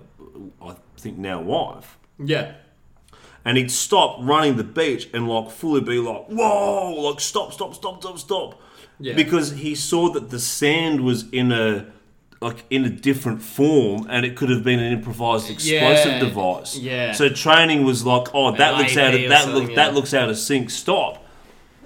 I 0.62 0.76
think 0.98 1.18
now 1.18 1.42
wife, 1.42 1.98
yeah, 2.24 2.56
and 3.46 3.58
he'd 3.58 3.72
stop 3.72 4.18
running 4.22 4.58
the 4.58 4.64
beach 4.64 5.10
and 5.14 5.28
like 5.28 5.50
fully 5.52 5.82
be 5.82 5.98
like, 6.00 6.26
"Whoa!" 6.28 6.94
Like 6.94 7.20
stop, 7.20 7.54
stop, 7.54 7.74
stop, 7.76 8.02
stop, 8.02 8.18
stop, 8.20 8.62
Yeah. 9.00 9.14
because 9.16 9.52
he 9.52 9.76
saw 9.76 10.10
that 10.14 10.30
the 10.30 10.40
sand 10.40 11.02
was 11.02 11.30
in 11.32 11.52
a 11.52 11.86
like 12.42 12.64
in 12.70 12.86
a 12.86 12.90
different 12.90 13.42
form 13.42 14.08
and 14.10 14.26
it 14.26 14.38
could 14.38 14.50
have 14.50 14.64
been 14.64 14.80
an 14.80 14.94
improvised 14.94 15.50
explosive 15.50 16.14
Yeah, 16.14 16.20
device. 16.20 16.78
yeah. 16.78 17.12
So 17.12 17.28
training 17.30 17.84
was 17.84 18.06
like, 18.06 18.28
"Oh, 18.34 18.52
that 18.56 18.74
An 18.76 18.80
looks 18.80 18.96
out 18.98 19.14
of 19.14 19.30
that 19.30 19.50
look 19.54 19.70
yeah. 19.70 19.76
that 19.76 19.94
looks 19.94 20.14
out 20.14 20.30
of 20.30 20.38
sync. 20.38 20.70
Stop." 20.70 21.26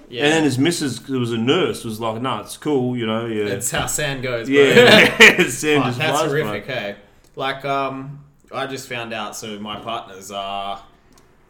yeah. 0.08 0.24
And 0.24 0.32
then 0.32 0.44
his 0.44 0.58
missus, 0.58 0.98
who 0.98 1.18
was 1.18 1.32
a 1.32 1.38
nurse, 1.38 1.82
was 1.84 1.98
like, 1.98 2.20
"No, 2.22 2.38
it's 2.38 2.56
cool, 2.56 2.96
you 2.96 3.04
know." 3.06 3.26
Yeah, 3.26 3.48
that's 3.48 3.70
how 3.70 3.86
sand 3.86 4.22
goes. 4.22 4.46
Bro. 4.48 4.56
yeah. 4.56 5.16
sand 5.48 5.82
Fuck, 5.82 5.86
just 5.86 5.98
that's 5.98 6.18
flies, 6.20 6.30
bro. 6.30 6.44
horrific. 6.44 6.66
Hey, 6.66 6.96
like 7.36 7.64
um, 7.64 8.24
I 8.52 8.66
just 8.68 8.88
found 8.88 9.12
out. 9.12 9.34
So 9.34 9.58
my 9.58 9.80
partner's 9.80 10.30
uh, 10.30 10.78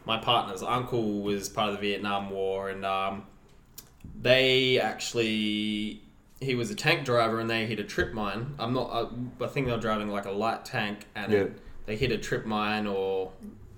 my 0.05 0.17
partner's 0.17 0.61
uncle 0.63 1.21
was 1.21 1.49
part 1.49 1.69
of 1.69 1.75
the 1.75 1.81
Vietnam 1.81 2.29
War, 2.29 2.69
and 2.69 2.85
um, 2.85 3.25
they 4.21 4.79
actually 4.79 6.01
he 6.41 6.53
was 6.55 6.69
a 6.69 6.75
tank 6.75 7.05
driver, 7.05 7.39
and 7.39 7.49
they 7.49 7.65
hit 7.65 7.79
a 7.79 7.83
trip 7.83 8.13
mine. 8.13 8.55
I'm 8.59 8.73
not. 8.73 8.89
I, 8.91 9.43
I 9.43 9.47
think 9.47 9.67
they 9.67 9.73
were 9.73 9.79
driving 9.79 10.09
like 10.09 10.25
a 10.25 10.31
light 10.31 10.65
tank, 10.65 11.05
and 11.15 11.31
Yeah. 11.31 11.39
it, 11.39 11.59
they 11.85 11.95
hit 11.95 12.11
a 12.11 12.17
trip 12.17 12.45
mine 12.45 12.87
or. 12.87 13.31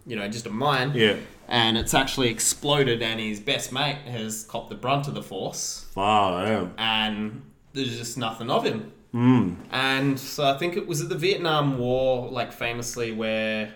You 0.05 0.15
know, 0.15 0.25
just 0.29 0.45
a 0.45 0.49
mine, 0.49 0.93
Yeah, 0.95 1.17
and 1.49 1.77
it's 1.77 1.93
actually 1.93 2.29
exploded, 2.29 3.01
and 3.01 3.19
his 3.19 3.41
best 3.41 3.73
mate 3.73 3.97
has 4.07 4.43
copped 4.45 4.69
the 4.69 4.75
brunt 4.75 5.09
of 5.09 5.15
the 5.15 5.21
force 5.21 5.85
Wow. 5.95 6.69
and 6.77 7.41
there's 7.73 7.97
just 7.97 8.17
nothing 8.17 8.49
of 8.49 8.63
him. 8.63 8.93
Mm. 9.13 9.57
And 9.69 10.17
so 10.17 10.45
I 10.49 10.57
think 10.57 10.77
it 10.77 10.87
was 10.87 11.01
at 11.01 11.09
the 11.09 11.17
Vietnam 11.17 11.77
War, 11.77 12.29
like 12.31 12.53
famously, 12.53 13.11
where 13.11 13.73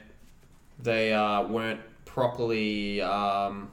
they 0.81 1.11
uh, 1.11 1.41
weren't 1.43 1.81
properly 2.13 3.01
um, 3.01 3.71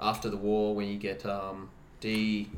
after 0.00 0.28
the 0.28 0.36
war 0.36 0.74
when 0.74 0.88
you 0.88 0.98
get 0.98 1.24
um, 1.26 1.70
de. 2.00 2.48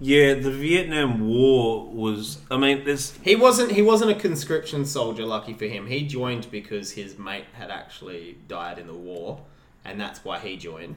Yeah, 0.00 0.34
the 0.34 0.50
Vietnam 0.50 1.28
War 1.28 1.86
was. 1.86 2.38
I 2.50 2.56
mean, 2.56 2.84
there's 2.84 3.16
He 3.22 3.36
wasn't. 3.36 3.72
He 3.72 3.82
wasn't 3.82 4.10
a 4.10 4.14
conscription 4.14 4.84
soldier. 4.84 5.24
Lucky 5.24 5.52
for 5.54 5.66
him, 5.66 5.86
he 5.86 6.06
joined 6.06 6.50
because 6.50 6.92
his 6.92 7.16
mate 7.18 7.44
had 7.52 7.70
actually 7.70 8.38
died 8.48 8.78
in 8.78 8.88
the 8.88 8.94
war, 8.94 9.42
and 9.84 10.00
that's 10.00 10.24
why 10.24 10.40
he 10.40 10.56
joined. 10.56 10.96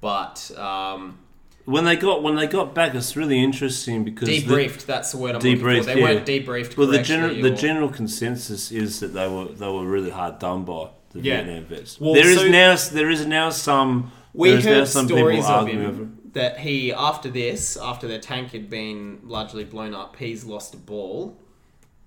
But 0.00 0.50
um, 0.56 1.18
when 1.66 1.84
they 1.84 1.96
got 1.96 2.22
when 2.22 2.36
they 2.36 2.46
got 2.46 2.74
back, 2.74 2.94
it's 2.94 3.14
really 3.14 3.42
interesting 3.42 4.04
because 4.04 4.28
the- 4.28 4.42
debriefed. 4.42 4.86
that's 4.86 5.12
the 5.12 5.18
word 5.18 5.34
I'm 5.34 5.42
looking 5.42 5.58
Debriefed, 5.58 5.78
for. 5.80 5.84
They 5.84 5.98
yeah. 5.98 6.02
weren't 6.02 6.26
debriefed. 6.26 6.76
well, 6.78 6.86
the 6.86 7.02
general 7.02 7.34
the 7.42 7.50
general 7.50 7.90
consensus 7.90 8.72
is 8.72 9.00
that 9.00 9.08
they 9.08 9.28
were 9.28 9.46
they 9.46 9.68
were 9.68 9.84
really 9.84 10.10
hard 10.10 10.38
done 10.38 10.64
by 10.64 10.88
the 11.14 11.20
Yeah. 11.20 11.42
Vietnam 11.42 11.64
vets. 11.64 12.00
Well, 12.00 12.14
there 12.14 12.28
is 12.28 12.38
so- 12.40 12.48
now 12.48 12.76
there 12.92 13.10
is 13.10 13.26
now 13.26 13.50
some 13.50 14.12
We 14.32 14.50
is 14.50 14.64
now 14.64 14.72
heard 14.72 14.88
some 14.88 15.06
stories 15.06 15.46
of 15.46 15.62
over. 15.68 15.70
him 15.70 16.18
that 16.32 16.58
he, 16.58 16.92
after 16.92 17.30
this, 17.30 17.76
after 17.76 18.08
their 18.08 18.18
tank 18.18 18.50
had 18.52 18.68
been 18.68 19.20
largely 19.24 19.64
blown 19.64 19.94
up, 19.94 20.16
he's 20.16 20.44
lost 20.44 20.74
a 20.74 20.76
ball 20.76 21.36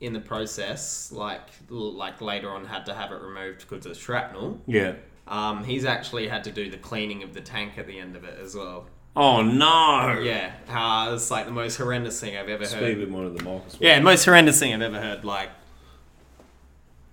in 0.01 0.13
the 0.13 0.19
process. 0.19 1.11
Like, 1.11 1.41
like 1.69 2.21
later 2.21 2.49
on, 2.51 2.65
had 2.65 2.85
to 2.87 2.93
have 2.93 3.11
it 3.11 3.21
removed 3.21 3.61
because 3.69 3.85
of 3.85 3.97
shrapnel. 3.97 4.59
Yeah. 4.67 4.93
Um, 5.27 5.63
he's 5.63 5.85
actually 5.85 6.27
had 6.27 6.43
to 6.45 6.51
do 6.51 6.69
the 6.69 6.77
cleaning 6.77 7.23
of 7.23 7.33
the 7.33 7.41
tank 7.41 7.73
at 7.77 7.87
the 7.87 7.97
end 7.99 8.15
of 8.15 8.23
it 8.23 8.37
as 8.41 8.55
well. 8.55 8.87
Oh 9.15 9.41
no! 9.41 10.19
Yeah, 10.21 10.51
uh, 10.69 11.11
it's 11.15 11.31
like 11.31 11.45
the 11.47 11.51
most 11.51 11.77
horrendous 11.77 12.19
thing 12.21 12.37
I've 12.37 12.49
ever 12.49 12.65
Speak 12.65 12.79
heard. 12.81 12.97
with 12.99 13.09
one 13.09 13.25
of 13.25 13.35
the 13.35 13.43
Marcus. 13.43 13.75
Yeah, 13.79 13.99
most 13.99 14.25
horrendous 14.25 14.59
thing 14.59 14.73
I've 14.75 14.81
ever 14.83 15.01
heard. 15.01 15.25
Like, 15.25 15.49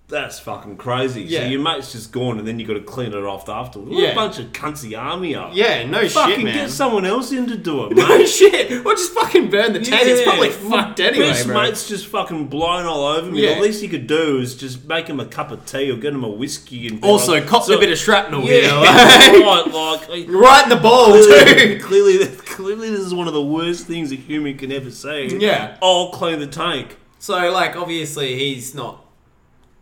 That's 0.07 0.39
fucking 0.39 0.77
crazy. 0.77 1.23
Yeah. 1.23 1.41
So 1.41 1.47
your 1.47 1.61
mate's 1.63 1.91
just 1.93 2.13
gone, 2.13 2.39
and 2.39 2.47
then 2.47 2.59
you 2.61 2.67
got 2.67 2.75
to 2.75 2.83
clean 2.83 3.15
it 3.15 3.25
off 3.25 3.49
afterwards. 3.49 3.91
What 3.91 4.03
Yeah. 4.03 4.11
a 4.11 4.15
bunch 4.15 4.39
of 4.39 4.53
cuntsy 4.53 4.97
army 4.99 5.35
up. 5.35 5.53
yeah, 5.55 5.87
no 5.87 6.07
Fucking 6.07 6.35
shit, 6.37 6.45
man. 6.45 6.55
get 6.55 6.71
someone 6.71 7.07
else 7.07 7.33
in 7.33 7.47
to 7.47 7.57
do 7.57 7.87
it, 7.87 7.93
no 7.97 8.07
mate. 8.19 8.27
shit. 8.29 8.71
Or 8.85 8.93
just 8.93 9.13
fucking 9.13 9.49
burn 9.49 9.73
the 9.73 9.81
tank. 9.81 10.03
It's 10.05 10.23
probably 10.23 10.51
fucked 10.51 11.01
anyway, 11.01 11.29
Best 11.31 11.47
bro. 11.47 11.63
mate's 11.63 11.89
just 11.89 12.07
fucking 12.09 12.49
blown 12.49 12.85
all 12.85 13.07
over 13.07 13.31
me. 13.31 13.45
Yeah. 13.47 13.55
The 13.55 13.63
least 13.63 13.83
you 13.83 13.89
could 13.89 14.07
do 14.07 14.39
is 14.41 14.55
just 14.55 14.85
make 14.85 15.07
him 15.09 15.21
a 15.21 15.25
cup 15.27 15.51
of 15.51 15.65
tea 15.65 15.91
or 15.91 15.97
get 15.97 16.13
him 16.13 16.23
a 16.23 16.29
whiskey 16.29 16.87
and 16.87 17.03
Also, 17.03 17.41
copped 17.43 17.65
So- 17.67 17.77
a 17.77 17.81
bit 17.81 17.91
of 17.91 17.97
shrapnel 17.97 18.43
Yeah, 18.45 18.83
right, 18.83 19.65
like 19.67 20.09
right 20.29 20.63
in 20.65 20.69
the 20.69 20.77
ball, 20.77 21.13
clearly, 21.13 21.79
too. 21.79 21.81
clearly, 21.83 22.27
clearly, 22.37 22.91
this 22.91 23.01
is 23.01 23.15
one 23.15 23.27
of 23.27 23.33
the 23.33 23.43
worst 23.43 23.87
things 23.87 24.13
a 24.13 24.17
human 24.17 24.59
can 24.59 24.71
ever 24.71 24.91
say. 24.91 25.29
Yeah. 25.29 25.79
I'll 25.83 26.11
clean 26.11 26.41
the 26.41 26.47
tank. 26.47 26.99
So, 27.19 27.51
like, 27.51 27.75
obviously, 27.75 28.39
he's 28.39 28.75
not 28.75 29.04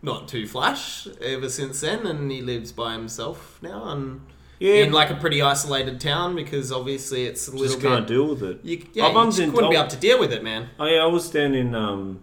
not 0.03 0.27
too 0.27 0.45
flash 0.47 1.07
ever 1.21 1.49
since 1.49 1.81
then, 1.81 2.05
and 2.05 2.29
he 2.29 2.41
lives 2.41 2.71
by 2.71 2.93
himself 2.93 3.57
now, 3.63 3.85
and 3.89 4.21
Yeah, 4.59 4.75
in 4.83 4.91
like 4.91 5.09
a 5.09 5.15
pretty 5.15 5.41
isolated 5.41 5.99
town 5.99 6.35
because 6.35 6.71
obviously 6.71 7.25
it's 7.25 7.47
a 7.47 7.51
little 7.51 7.65
just 7.67 7.81
bit. 7.81 7.87
can't 7.87 8.07
deal 8.07 8.27
with 8.27 8.43
it. 8.43 8.59
You, 8.63 8.85
yeah, 8.93 9.05
I 9.05 9.07
you 9.07 9.13
bumped 9.13 9.31
just 9.37 9.39
into- 9.43 9.55
wouldn't 9.55 9.71
be 9.71 9.77
able 9.77 9.89
to 9.89 9.97
deal 9.97 10.19
with 10.19 10.31
it, 10.33 10.43
man. 10.43 10.69
Oh 10.79 10.85
yeah, 10.85 11.01
I 11.01 11.07
was 11.07 11.29
down 11.31 11.55
in 11.55 11.73
um, 11.73 12.21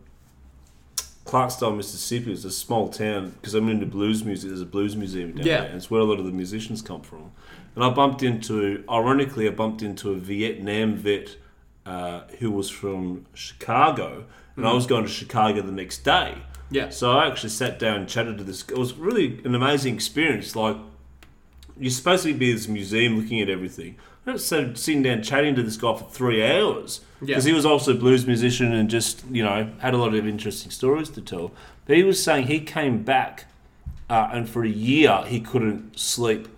Clarksdale, 1.25 1.77
Mississippi. 1.77 2.33
It's 2.33 2.45
a 2.45 2.51
small 2.51 2.89
town 2.89 3.31
because 3.41 3.55
I'm 3.55 3.69
into 3.69 3.87
blues 3.87 4.25
music. 4.25 4.49
There's 4.51 4.61
a 4.61 4.67
blues 4.67 4.97
museum 4.97 5.33
down 5.33 5.47
Yeah. 5.47 5.61
there. 5.61 5.69
And 5.69 5.77
it's 5.77 5.91
where 5.91 6.01
a 6.01 6.05
lot 6.05 6.19
of 6.19 6.25
the 6.27 6.33
musicians 6.33 6.83
come 6.83 7.03
from. 7.03 7.33
And 7.77 7.85
I 7.85 7.91
bumped 7.91 8.23
into, 8.23 8.83
ironically, 8.91 9.47
I 9.47 9.53
bumped 9.53 9.81
into 9.83 10.11
a 10.11 10.17
Vietnam 10.17 10.97
vet 10.97 11.37
uh, 11.87 12.23
who 12.41 12.51
was 12.51 12.69
from 12.69 13.27
Chicago, 13.33 14.25
and 14.57 14.67
I 14.67 14.73
was 14.73 14.87
going 14.87 15.05
to 15.05 15.11
Chicago 15.11 15.63
the 15.63 15.73
next 15.73 15.99
day. 16.05 16.35
Yeah. 16.71 16.91
So 16.91 17.13
I 17.13 17.27
actually 17.27 17.51
sat 17.51 17.79
down 17.79 18.01
and 18.01 18.09
chatted 18.09 18.39
to 18.39 18.45
this. 18.45 18.63
It 18.69 18.79
was 18.79 18.95
really 18.95 19.41
an 19.45 19.55
amazing 19.55 19.95
experience. 19.95 20.55
Like 20.55 20.77
you're 21.79 21.91
supposed 21.91 22.25
to 22.25 22.35
be 22.35 22.53
this 22.53 22.69
museum 22.69 23.17
looking 23.19 23.41
at 23.41 23.49
everything. 23.49 23.97
I 24.27 24.33
was 24.33 24.47
sitting 24.47 25.03
down 25.03 25.23
chatting 25.23 25.55
to 25.57 25.63
this 25.63 25.77
guy 25.77 25.97
for 25.97 26.05
three 26.11 26.45
hours 26.45 27.01
Yeah. 27.21 27.27
because 27.29 27.45
he 27.45 27.53
was 27.53 27.65
also 27.67 27.93
a 27.93 27.95
blues 27.95 28.27
musician 28.27 28.73
and 28.73 28.89
just 28.89 29.25
you 29.31 29.43
know 29.43 29.71
had 29.79 29.95
a 29.95 29.97
lot 29.97 30.15
of 30.15 30.27
interesting 30.27 30.71
stories 30.71 31.09
to 31.11 31.21
tell. 31.21 31.53
But 31.87 31.97
he 31.97 32.05
was 32.05 32.23
saying 32.23 32.47
he 32.47 32.61
came 32.61 33.03
back 33.03 33.47
uh, 34.09 34.29
and 34.33 34.49
for 34.49 34.63
a 34.63 34.69
year 34.69 35.25
he 35.27 35.41
couldn't 35.41 35.99
sleep 35.99 36.49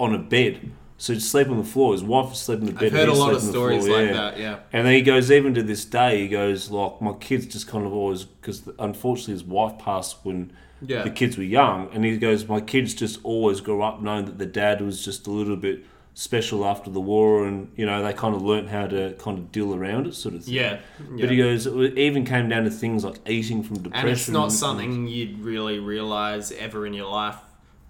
on 0.00 0.14
a 0.14 0.18
bed. 0.18 0.72
So 1.00 1.14
he'd 1.14 1.20
sleep 1.22 1.48
on 1.48 1.56
the 1.56 1.64
floor. 1.64 1.94
His 1.94 2.04
wife 2.04 2.26
would 2.26 2.36
sleep 2.36 2.60
on 2.60 2.66
the 2.66 2.72
bed. 2.72 2.84
I've 2.84 2.92
heard 2.92 3.08
a 3.08 3.14
lot 3.14 3.32
of 3.32 3.40
stories 3.40 3.86
floor, 3.86 4.00
like 4.00 4.08
yeah. 4.08 4.12
that. 4.12 4.38
Yeah. 4.38 4.58
And 4.70 4.86
then 4.86 4.92
he 4.92 5.00
goes, 5.00 5.30
even 5.30 5.54
to 5.54 5.62
this 5.62 5.86
day, 5.86 6.20
he 6.20 6.28
goes, 6.28 6.70
like, 6.70 7.00
my 7.00 7.14
kids 7.14 7.46
just 7.46 7.66
kind 7.66 7.86
of 7.86 7.94
always, 7.94 8.24
because 8.24 8.68
unfortunately 8.78 9.32
his 9.32 9.42
wife 9.44 9.78
passed 9.78 10.18
when 10.24 10.52
Yeah. 10.82 11.02
the 11.02 11.08
kids 11.10 11.38
were 11.38 11.42
young. 11.42 11.88
And 11.94 12.04
he 12.04 12.18
goes, 12.18 12.46
my 12.46 12.60
kids 12.60 12.92
just 12.92 13.18
always 13.22 13.62
grew 13.62 13.80
up 13.82 14.02
knowing 14.02 14.26
that 14.26 14.36
the 14.36 14.44
dad 14.44 14.82
was 14.82 15.02
just 15.02 15.26
a 15.26 15.30
little 15.30 15.56
bit 15.56 15.86
special 16.12 16.66
after 16.66 16.90
the 16.90 17.00
war. 17.00 17.46
And, 17.46 17.72
you 17.76 17.86
know, 17.86 18.02
they 18.02 18.12
kind 18.12 18.34
of 18.34 18.42
learnt 18.42 18.68
how 18.68 18.86
to 18.86 19.14
kind 19.14 19.38
of 19.38 19.50
deal 19.50 19.74
around 19.74 20.06
it, 20.06 20.14
sort 20.14 20.34
of 20.34 20.44
thing. 20.44 20.52
Yeah. 20.52 20.80
But 21.18 21.30
he 21.30 21.38
goes, 21.38 21.66
it 21.66 21.96
even 21.96 22.26
came 22.26 22.50
down 22.50 22.64
to 22.64 22.70
things 22.70 23.06
like 23.06 23.26
eating 23.26 23.62
from 23.62 23.78
depression. 23.82 24.06
and 24.06 24.18
it's 24.18 24.28
not 24.28 24.52
something 24.52 25.06
you'd 25.06 25.38
really 25.38 25.78
realize 25.78 26.52
ever 26.52 26.86
in 26.86 26.92
your 26.92 27.10
life 27.10 27.36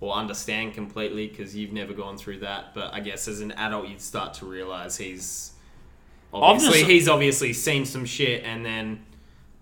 or 0.01 0.15
understand 0.15 0.73
completely 0.75 1.27
because 1.29 1.55
you've 1.55 1.73
never 1.73 1.93
gone 1.93 2.17
through 2.17 2.39
that. 2.39 2.75
But 2.75 2.93
I 2.95 3.01
guess 3.01 3.29
as 3.29 3.41
an 3.41 3.53
adult, 3.53 3.89
you'd 3.89 4.01
start 4.01 4.35
to 4.35 4.47
realize 4.47 4.97
he's 4.97 5.53
obviously 6.33 6.79
just- 6.81 6.91
he's 6.91 7.09
obviously 7.09 7.53
seen 7.53 7.85
some 7.85 8.05
shit, 8.07 8.43
and 8.45 8.65
then, 8.65 9.05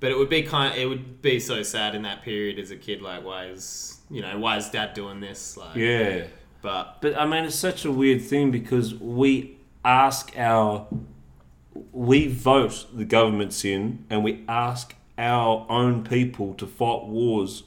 but 0.00 0.10
it 0.12 0.18
would 0.18 0.28
be 0.28 0.42
kind. 0.42 0.72
of, 0.72 0.78
it 0.78 0.86
would 0.86 1.20
be 1.22 1.40
so 1.40 1.62
sad 1.62 1.94
in 1.94 2.02
that 2.02 2.22
period 2.22 2.58
as 2.58 2.70
a 2.70 2.76
kid. 2.76 3.02
Like, 3.02 3.24
why 3.24 3.46
is 3.46 3.98
you 4.10 4.22
know 4.22 4.38
why 4.38 4.56
is 4.56 4.68
dad 4.70 4.94
doing 4.94 5.20
this? 5.20 5.56
Like, 5.56 5.76
Yeah. 5.76 6.24
But 6.62 7.00
But 7.00 7.16
I 7.18 7.24
mean, 7.26 7.44
it's 7.44 7.54
such 7.56 7.84
a 7.84 7.90
weird 7.92 8.22
thing 8.22 8.50
because 8.50 8.94
we 8.94 9.56
ask 9.84 10.32
our, 10.36 10.86
we 11.92 12.26
vote 12.26 12.86
the 12.92 13.04
governments 13.04 13.64
in, 13.64 14.04
and 14.10 14.24
we 14.24 14.44
ask 14.48 14.94
our 15.16 15.66
own 15.68 16.02
people 16.04 16.54
to 16.54 16.66
fight 16.66 17.04
wars, 17.04 17.62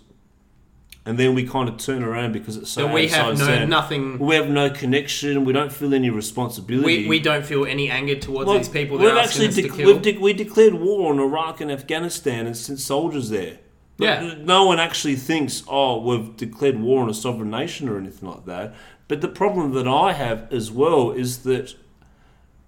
and 1.06 1.18
then 1.18 1.34
we 1.34 1.46
kind 1.48 1.68
of 1.68 1.78
turn 1.78 2.04
around 2.04 2.32
because 2.32 2.58
it's 2.58 2.70
so 2.70 2.88
so 2.88 2.94
we 2.94 3.08
have 3.08 3.38
no 3.38 3.66
nothing. 3.66 4.20
We 4.20 4.36
have 4.36 4.50
no 4.50 4.70
connection. 4.70 5.46
We 5.46 5.54
don't 5.54 5.72
feel 5.72 5.94
any 5.94 6.10
responsibility. 6.12 7.04
We, 7.04 7.08
we 7.08 7.20
don't 7.20 7.46
feel 7.46 7.66
any 7.66 7.90
anger 7.90 8.16
towards 8.16 8.48
Like, 8.48 8.60
these 8.60 8.70
people. 8.70 8.98
we've 9.00 9.16
actually 9.16 9.48
de- 9.48 9.86
we've 9.86 10.02
de- 10.02 10.18
we 10.18 10.34
declared 10.34 10.76
war 10.76 11.12
on 11.12 11.20
Iraq 11.20 11.60
and 11.60 11.72
Afghanistan 11.72 12.46
and 12.46 12.56
sent 12.56 12.80
soldiers 12.80 13.30
there. 13.30 13.58
But 13.98 14.06
Yeah. 14.06 14.36
No 14.42 14.66
one 14.66 14.80
actually 14.80 15.16
thinks, 15.16 15.64
oh, 15.68 16.00
we've 16.02 16.36
declared 16.38 16.80
war 16.80 17.02
on 17.04 17.10
a 17.10 17.14
sovereign 17.14 17.50
nation 17.50 17.90
or 17.90 17.98
anything 17.98 18.30
like 18.30 18.46
that. 18.46 18.76
But 19.08 19.22
the 19.22 19.28
problem 19.28 19.74
that 19.74 19.88
I 19.88 20.14
have 20.14 20.52
as 20.54 20.72
well 20.72 21.12
is 21.12 21.40
that 21.40 21.76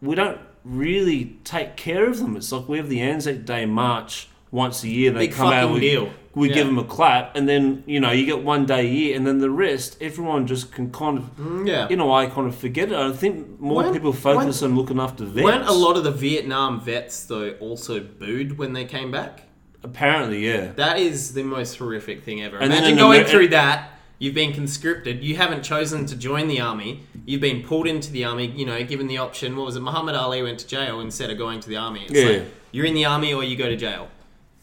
we 0.02 0.16
don't 0.16 0.40
really 0.66 1.38
take 1.44 1.76
care 1.76 2.08
of 2.10 2.20
them. 2.20 2.36
It's 2.36 2.52
like 2.52 2.68
we 2.68 2.78
have 2.78 2.90
the 2.90 3.02
Anzac 3.02 3.46
Day 3.46 3.66
march 3.66 4.28
once 4.54 4.84
a 4.84 4.88
year. 4.88 5.12
They 5.12 5.28
Big 5.28 5.34
come 5.34 5.52
out, 5.52 5.74
we, 5.74 5.80
deal. 5.82 6.10
we 6.36 6.48
Yeah. 6.48 6.54
give 6.56 6.68
them 6.68 6.78
a 6.78 6.84
clap, 6.84 7.36
and 7.36 7.50
then 7.50 7.84
you 7.88 8.00
know 8.00 8.12
you 8.12 8.26
get 8.26 8.44
one 8.44 8.66
day 8.66 8.82
a 8.82 8.90
year, 8.90 9.16
and 9.18 9.26
then 9.28 9.40
the 9.40 9.50
rest, 9.50 9.98
everyone 10.00 10.46
just 10.48 10.72
can 10.72 10.92
kind 10.92 11.18
of, 11.18 11.24
Mm, 11.38 11.68
yeah. 11.68 11.88
in 11.90 12.00
a 12.00 12.06
way, 12.06 12.28
kind 12.28 12.48
of 12.48 12.56
forget 12.56 12.92
it. 12.92 12.96
I 12.98 13.12
think 13.12 13.60
more 13.60 13.84
When- 13.84 13.94
people 13.94 14.14
focus 14.14 14.62
on 14.62 14.76
looking 14.76 15.00
after 15.00 15.26
vets. 15.26 15.44
Weren't 15.44 15.68
a 15.68 15.74
lot 15.74 15.98
of 15.98 16.04
the 16.04 16.12
Vietnam 16.12 16.80
vets 16.80 17.26
though 17.26 17.56
also 17.60 18.00
booed 18.00 18.58
when 18.58 18.74
they 18.74 18.86
came 18.86 19.10
back? 19.12 19.48
Apparently, 19.84 20.46
yeah. 20.48 20.68
That 20.76 20.98
is 21.00 21.34
the 21.34 21.44
most 21.44 21.78
horrific 21.78 22.24
thing 22.24 22.42
ever. 22.42 22.58
And 22.58 22.72
then 22.72 22.80
Imagine 22.84 22.92
in 23.00 23.04
going 23.04 23.26
through 23.26 23.50
that. 23.50 23.90
You've 24.20 24.36
been 24.36 24.54
conscripted. 24.54 25.22
You 25.24 25.36
haven't 25.36 25.64
chosen 25.64 26.06
to 26.06 26.16
join 26.16 26.48
the 26.48 26.62
army. 26.62 27.02
You've 27.26 27.42
been 27.42 27.62
pulled 27.64 27.88
into 27.88 28.10
the 28.10 28.24
army. 28.24 28.54
You 28.56 28.66
know, 28.66 28.82
given 28.84 29.08
the 29.08 29.18
option. 29.18 29.58
What 29.58 29.66
was 29.66 29.76
it? 29.76 29.82
Muhammad 29.82 30.16
Ali 30.16 30.42
went 30.42 30.60
to 30.60 30.68
jail 30.68 31.02
instead 31.02 31.30
of 31.32 31.38
going 31.38 31.60
to 31.60 31.68
the 31.68 31.76
army. 31.76 32.04
It's 32.08 32.14
Yeah. 32.18 32.26
like, 32.38 32.44
you're 32.72 32.86
in 32.86 32.94
the 32.94 33.04
army 33.04 33.34
or 33.34 33.44
you 33.44 33.58
go 33.58 33.68
to 33.68 33.76
jail. 33.76 34.08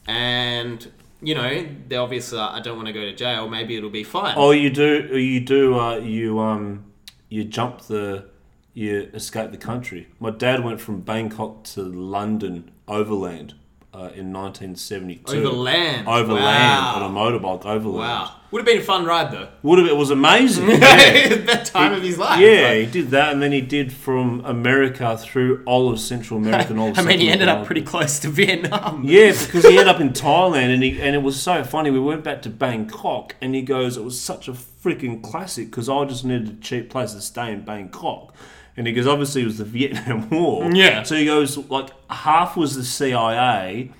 And 0.06 0.90
you 1.22 1.34
know, 1.34 1.66
they 1.88 1.96
obviously 1.96 2.38
like, 2.38 2.52
I 2.52 2.60
don't 2.60 2.76
want 2.76 2.86
to 2.88 2.92
go 2.94 3.00
to 3.00 3.14
jail. 3.14 3.48
Maybe 3.48 3.76
it'll 3.76 3.90
be 3.90 4.04
fine. 4.04 4.34
Oh, 4.36 4.52
you 4.52 4.70
do. 4.70 5.18
You 5.18 5.40
do. 5.40 5.78
Uh, 5.78 5.96
you 5.96 6.38
um, 6.40 6.84
you 7.28 7.44
jump 7.44 7.82
the, 7.82 8.26
you 8.74 9.10
escape 9.14 9.50
the 9.50 9.58
country. 9.58 10.08
My 10.18 10.30
dad 10.30 10.64
went 10.64 10.80
from 10.80 11.00
Bangkok 11.02 11.64
to 11.64 11.82
London 11.82 12.70
overland 12.88 13.54
uh, 13.92 14.10
in 14.14 14.32
1972. 14.32 15.36
Overland. 15.36 16.08
Overland 16.08 16.42
Wow. 16.44 16.94
on 16.96 17.02
a 17.10 17.14
motorbike. 17.38 17.64
Overland. 17.66 17.98
Wow. 17.98 18.36
Would 18.50 18.60
have 18.60 18.66
been 18.66 18.78
a 18.78 18.84
fun 18.84 19.04
ride 19.04 19.30
though. 19.30 19.48
Would 19.62 19.78
have. 19.78 19.86
It 19.86 19.96
was 19.96 20.10
amazing. 20.10 20.68
yeah. 20.70 21.36
that 21.36 21.66
time 21.66 21.92
of 21.92 22.02
his 22.02 22.18
life. 22.18 22.40
Yeah, 22.40 22.74
he 22.74 22.86
did 22.86 23.10
that, 23.10 23.32
and 23.32 23.40
then 23.40 23.52
he 23.52 23.60
did 23.60 23.92
from 23.92 24.44
America 24.44 25.16
through 25.16 25.62
all 25.66 25.92
of 25.92 26.00
Central 26.00 26.40
America 26.40 26.70
and 26.70 26.80
all. 26.80 26.88
Of 26.90 26.98
I 27.00 27.02
mean, 27.02 27.20
he 27.20 27.28
ended 27.28 27.48
up 27.48 27.64
pretty 27.64 27.82
close 27.82 28.18
to 28.20 28.28
Vietnam. 28.28 29.04
Yeah, 29.04 29.30
because 29.30 29.64
he 29.64 29.78
ended 29.78 29.86
up 29.86 30.00
in 30.00 30.10
Thailand, 30.10 30.74
and 30.74 30.82
he 30.82 31.00
and 31.00 31.14
it 31.14 31.22
was 31.22 31.40
so 31.40 31.62
funny. 31.62 31.90
We 31.90 32.00
went 32.00 32.24
back 32.24 32.42
to 32.42 32.50
Bangkok, 32.50 33.36
and 33.40 33.54
he 33.54 33.62
goes, 33.62 33.96
"It 33.96 34.02
was 34.04 34.20
such 34.20 34.48
a 34.48 34.52
freaking 34.52 35.22
classic 35.22 35.66
because 35.70 35.88
I 35.88 36.04
just 36.06 36.24
needed 36.24 36.48
a 36.48 36.60
cheap 36.60 36.90
place 36.90 37.12
to 37.12 37.20
stay 37.20 37.52
in 37.52 37.64
Bangkok." 37.64 38.34
And 38.76 38.86
he 38.86 38.92
goes, 38.92 39.06
"Obviously, 39.06 39.42
it 39.42 39.46
was 39.46 39.58
the 39.58 39.64
Vietnam 39.64 40.28
War." 40.30 40.68
Yeah. 40.72 41.04
So 41.04 41.14
he 41.14 41.24
goes, 41.24 41.56
like 41.70 41.90
half 42.10 42.56
was 42.56 42.74
the 42.74 42.84
CIA. 42.84 43.92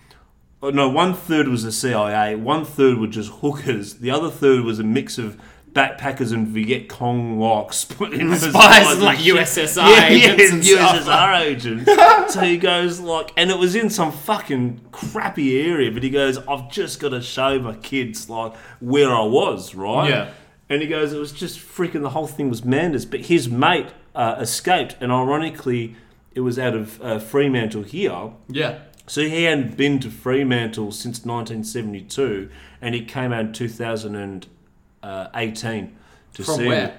No, 0.62 0.88
one 0.88 1.14
third 1.14 1.48
was 1.48 1.62
the 1.62 1.72
CIA. 1.72 2.34
One 2.36 2.64
third 2.64 2.98
were 2.98 3.06
just 3.06 3.30
hookers. 3.40 3.94
The 3.94 4.10
other 4.10 4.30
third 4.30 4.64
was 4.64 4.78
a 4.78 4.84
mix 4.84 5.16
of 5.16 5.40
backpackers 5.72 6.32
and 6.32 6.48
Viet 6.48 6.88
Cong 6.88 7.38
like 7.40 7.72
Spies, 7.72 8.98
like 8.98 9.18
USSR 9.18 9.88
yeah, 9.88 10.08
agents 10.08 10.68
yeah, 10.68 10.94
and. 10.96 11.06
USSR 11.06 11.40
agent. 11.40 12.30
so 12.30 12.40
he 12.40 12.58
goes 12.58 13.00
like, 13.00 13.32
and 13.36 13.50
it 13.50 13.58
was 13.58 13.74
in 13.74 13.90
some 13.90 14.12
fucking 14.12 14.80
crappy 14.92 15.60
area, 15.60 15.90
but 15.90 16.02
he 16.02 16.10
goes, 16.10 16.38
I've 16.38 16.70
just 16.70 17.00
got 17.00 17.10
to 17.10 17.22
show 17.22 17.58
my 17.58 17.74
kids 17.76 18.28
like 18.28 18.54
where 18.80 19.10
I 19.14 19.24
was, 19.24 19.74
right? 19.74 20.08
Yeah. 20.10 20.30
And 20.68 20.82
he 20.82 20.88
goes, 20.88 21.12
it 21.12 21.18
was 21.18 21.32
just 21.32 21.58
freaking 21.58 22.02
the 22.02 22.10
whole 22.10 22.28
thing 22.28 22.48
was 22.48 22.64
madness. 22.64 23.04
But 23.04 23.20
his 23.22 23.48
mate 23.48 23.88
uh, 24.14 24.36
escaped, 24.38 24.96
and 25.00 25.10
ironically, 25.10 25.96
it 26.32 26.40
was 26.40 26.58
out 26.58 26.74
of 26.74 27.00
uh, 27.02 27.18
Fremantle 27.18 27.82
here. 27.82 28.32
Yeah. 28.48 28.78
So 29.10 29.22
he 29.22 29.42
hadn't 29.42 29.76
been 29.76 29.98
to 30.00 30.08
Fremantle 30.08 30.92
since 30.92 31.24
1972, 31.24 32.48
and 32.80 32.94
he 32.94 33.04
came 33.04 33.32
out 33.32 33.40
in 33.46 33.52
2018 33.52 35.96
to 36.34 36.44
From 36.44 36.54
see 36.54 36.68
where? 36.68 36.96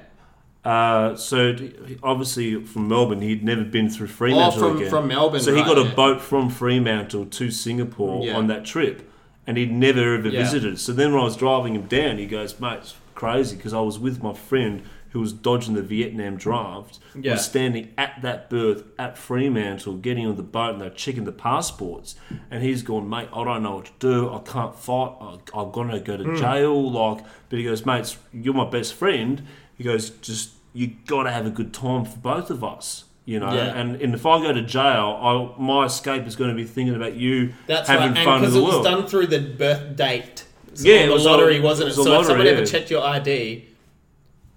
Uh, 0.65 1.15
so 1.15 1.55
obviously 2.03 2.65
from 2.65 2.89
Melbourne, 2.89 3.21
he'd 3.21 3.45
never 3.45 3.63
been 3.63 3.89
through 3.89 4.07
Fremantle 4.07 4.61
Oh, 4.61 4.67
from- 4.71 4.77
again. 4.79 4.89
from 4.89 5.07
Melbourne, 5.07 5.39
So 5.39 5.53
he 5.55 5.61
right, 5.61 5.67
got 5.67 5.77
a 5.77 5.83
yeah. 5.85 5.95
boat 5.95 6.19
from 6.19 6.49
Fremantle 6.49 7.27
to 7.27 7.49
Singapore 7.49 8.25
Yeah. 8.25 8.35
on 8.35 8.47
that 8.47 8.65
trip, 8.65 9.09
and 9.47 9.55
he'd 9.55 9.71
never 9.71 10.15
ever 10.15 10.27
Yeah. 10.27 10.43
visited. 10.43 10.79
So 10.79 10.91
then 10.91 11.13
when 11.13 11.21
I 11.21 11.23
was 11.23 11.37
driving 11.37 11.75
him 11.75 11.83
down, 11.83 12.17
he 12.17 12.25
goes, 12.25 12.59
"Mate, 12.59 12.79
it's 12.81 12.95
crazy," 13.15 13.55
because 13.55 13.73
I 13.73 13.79
was 13.79 13.97
with 13.97 14.21
my 14.21 14.33
friend 14.33 14.81
who 15.11 15.19
was 15.19 15.33
dodging 15.33 15.73
the 15.75 15.81
Vietnam 15.81 16.37
draft. 16.37 16.99
Yeah. 17.15 17.33
Was 17.33 17.45
standing 17.45 17.93
at 17.97 18.21
that 18.21 18.49
berth 18.49 18.83
at 18.97 19.17
Fremantle, 19.17 19.97
getting 19.97 20.25
on 20.25 20.37
the 20.37 20.43
boat, 20.43 20.71
and 20.73 20.81
they're 20.81 20.89
checking 20.89 21.25
the 21.25 21.31
passports. 21.31 22.15
And 22.49 22.63
he's 22.63 22.81
gone, 22.81 23.09
mate, 23.09 23.29
I 23.33 23.43
don't 23.43 23.63
know 23.63 23.75
what 23.75 23.85
to 23.85 23.91
do. 23.99 24.33
I 24.33 24.39
can't 24.39 24.75
fight. 24.75 25.15
I, 25.19 25.37
I'm 25.53 25.71
gonna 25.71 25.99
go 25.99 26.17
to 26.17 26.23
hmm. 26.23 26.35
jail. 26.35 26.91
Like, 26.91 27.23
but 27.49 27.59
he 27.59 27.65
goes, 27.65 27.85
mates, 27.85 28.17
you're 28.33 28.53
my 28.53 28.69
best 28.69 28.93
friend. 28.93 29.45
He 29.77 29.83
goes, 29.83 30.09
just 30.11 30.51
you 30.73 30.95
got 31.05 31.23
to 31.23 31.31
have 31.31 31.45
a 31.45 31.49
good 31.49 31.73
time 31.73 32.05
for 32.05 32.17
both 32.17 32.49
of 32.49 32.63
us. 32.63 33.05
You 33.25 33.39
know, 33.39 33.53
Yeah. 33.53 33.79
and, 33.79 34.01
and 34.01 34.13
if 34.15 34.25
I 34.25 34.41
go 34.41 34.51
to 34.51 34.61
jail, 34.63 35.53
I, 35.57 35.61
my 35.61 35.85
escape 35.85 36.25
is 36.25 36.35
going 36.35 36.49
to 36.49 36.55
be 36.55 36.63
thinking 36.65 36.95
about 36.95 37.15
you 37.15 37.53
That's 37.67 37.87
having 37.87 38.13
right. 38.13 38.25
Fun 38.25 38.35
in 38.35 38.41
because 38.41 38.53
the 38.53 38.59
it 38.59 38.63
was 38.63 38.73
world. 38.73 38.83
done 38.85 39.07
through 39.07 39.27
the 39.27 39.39
birth 39.39 39.95
date. 39.95 40.45
Yeah, 40.75 40.95
on 40.95 41.01
it 41.03 41.07
the 41.07 41.13
was 41.13 41.25
lottery, 41.25 41.57
a- 41.57 41.61
wasn't 41.61 41.89
it 41.89 41.93
it? 41.93 41.97
was 41.97 42.05
so 42.07 42.19
if 42.19 42.25
someone 42.25 42.45
lottery, 42.45 42.57
ever 42.57 42.65
checked 42.65 42.89
your 42.89 43.03
ID, 43.03 43.65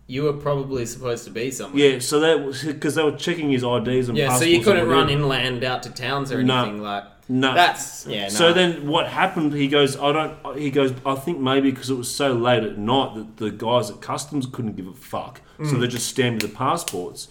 you 0.06 0.22
were 0.24 0.32
probably 0.34 0.84
supposed 0.86 1.24
to 1.24 1.30
be 1.30 1.50
somewhere. 1.50 1.92
yeah, 1.92 1.98
so 1.98 2.20
that 2.20 2.44
was 2.44 2.62
because 2.62 2.94
they 2.94 3.02
were 3.02 3.12
checking 3.16 3.50
his 3.50 3.62
IDs 3.62 4.08
and 4.08 4.18
Yeah, 4.18 4.36
so 4.36 4.44
you 4.44 4.60
couldn't 4.62 4.88
run 4.88 5.08
inland 5.08 5.64
out 5.64 5.82
to 5.84 5.90
towns 5.90 6.30
or 6.32 6.42
No. 6.42 6.62
anything 6.64 6.82
like. 6.82 7.04
No. 7.26 7.54
That's 7.54 8.06
yeah. 8.06 8.28
So 8.28 8.52
then 8.52 8.86
what 8.86 9.08
happened? 9.08 9.54
He 9.54 9.66
goes, 9.66 9.96
I 9.96 10.12
don't. 10.12 10.58
He 10.58 10.70
goes, 10.70 10.92
I 11.06 11.14
think 11.14 11.38
maybe 11.40 11.70
because 11.70 11.88
it 11.88 11.94
was 11.96 12.14
so 12.14 12.34
late 12.34 12.62
at 12.64 12.76
night 12.76 13.14
that 13.14 13.36
the 13.38 13.50
guys 13.50 13.88
at 13.90 14.02
customs 14.02 14.44
couldn't 14.46 14.76
give 14.76 14.86
a 14.86 14.92
fuck, 14.92 15.40
Mm. 15.58 15.70
so 15.70 15.78
they 15.78 15.86
just 15.86 16.06
stamped 16.06 16.42
the 16.42 16.48
passports. 16.50 17.28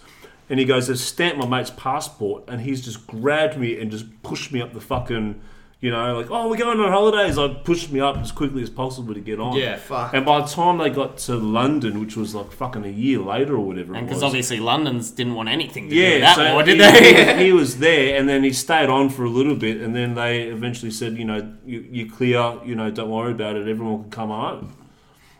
And 0.50 0.58
he 0.58 0.66
goes, 0.66 0.88
they 0.88 0.94
stamped 0.96 1.38
my 1.38 1.46
mate's 1.46 1.70
passport, 1.70 2.42
and 2.48 2.60
he's 2.62 2.84
just 2.84 3.06
grabbed 3.06 3.56
me 3.56 3.78
and 3.80 3.90
just 3.90 4.06
pushed 4.24 4.52
me 4.52 4.60
up 4.60 4.74
the 4.74 4.80
fucking, 4.80 5.40
you 5.84 5.90
know, 5.90 6.16
like, 6.16 6.30
oh, 6.30 6.48
we're 6.48 6.56
going 6.56 6.80
on 6.80 6.90
holidays. 6.90 7.36
I 7.36 7.46
pushed 7.48 7.92
me 7.92 8.00
up 8.00 8.16
as 8.16 8.32
quickly 8.32 8.62
as 8.62 8.70
possible 8.70 9.12
to 9.12 9.20
get 9.20 9.38
on. 9.38 9.54
Yeah, 9.54 9.76
fuck. 9.76 10.14
And 10.14 10.24
by 10.24 10.40
the 10.40 10.46
time 10.46 10.78
they 10.78 10.88
got 10.88 11.18
to 11.18 11.34
London, 11.34 12.00
which 12.00 12.16
was 12.16 12.34
like 12.34 12.52
fucking 12.52 12.86
a 12.86 12.88
year 12.88 13.18
later 13.18 13.56
or 13.56 13.60
whatever, 13.60 13.94
And 13.94 14.06
because 14.06 14.22
obviously 14.22 14.60
London's 14.60 15.10
didn't 15.10 15.34
want 15.34 15.50
anything 15.50 15.90
to 15.90 15.94
do 15.94 16.02
with 16.02 16.20
that 16.22 16.36
so 16.36 16.54
war, 16.54 16.62
did 16.62 16.80
he, 16.80 17.12
they? 17.12 17.44
he 17.44 17.52
was 17.52 17.80
there, 17.80 18.18
and 18.18 18.26
then 18.26 18.42
he 18.42 18.50
stayed 18.50 18.88
on 18.88 19.10
for 19.10 19.24
a 19.24 19.28
little 19.28 19.56
bit, 19.56 19.82
and 19.82 19.94
then 19.94 20.14
they 20.14 20.44
eventually 20.44 20.90
said, 20.90 21.18
you 21.18 21.26
know, 21.26 21.54
you, 21.66 21.86
you 21.90 22.10
clear, 22.10 22.58
you 22.64 22.74
know, 22.74 22.90
don't 22.90 23.10
worry 23.10 23.32
about 23.32 23.54
it, 23.56 23.68
everyone 23.68 24.04
can 24.04 24.10
come 24.10 24.30
home. 24.30 24.74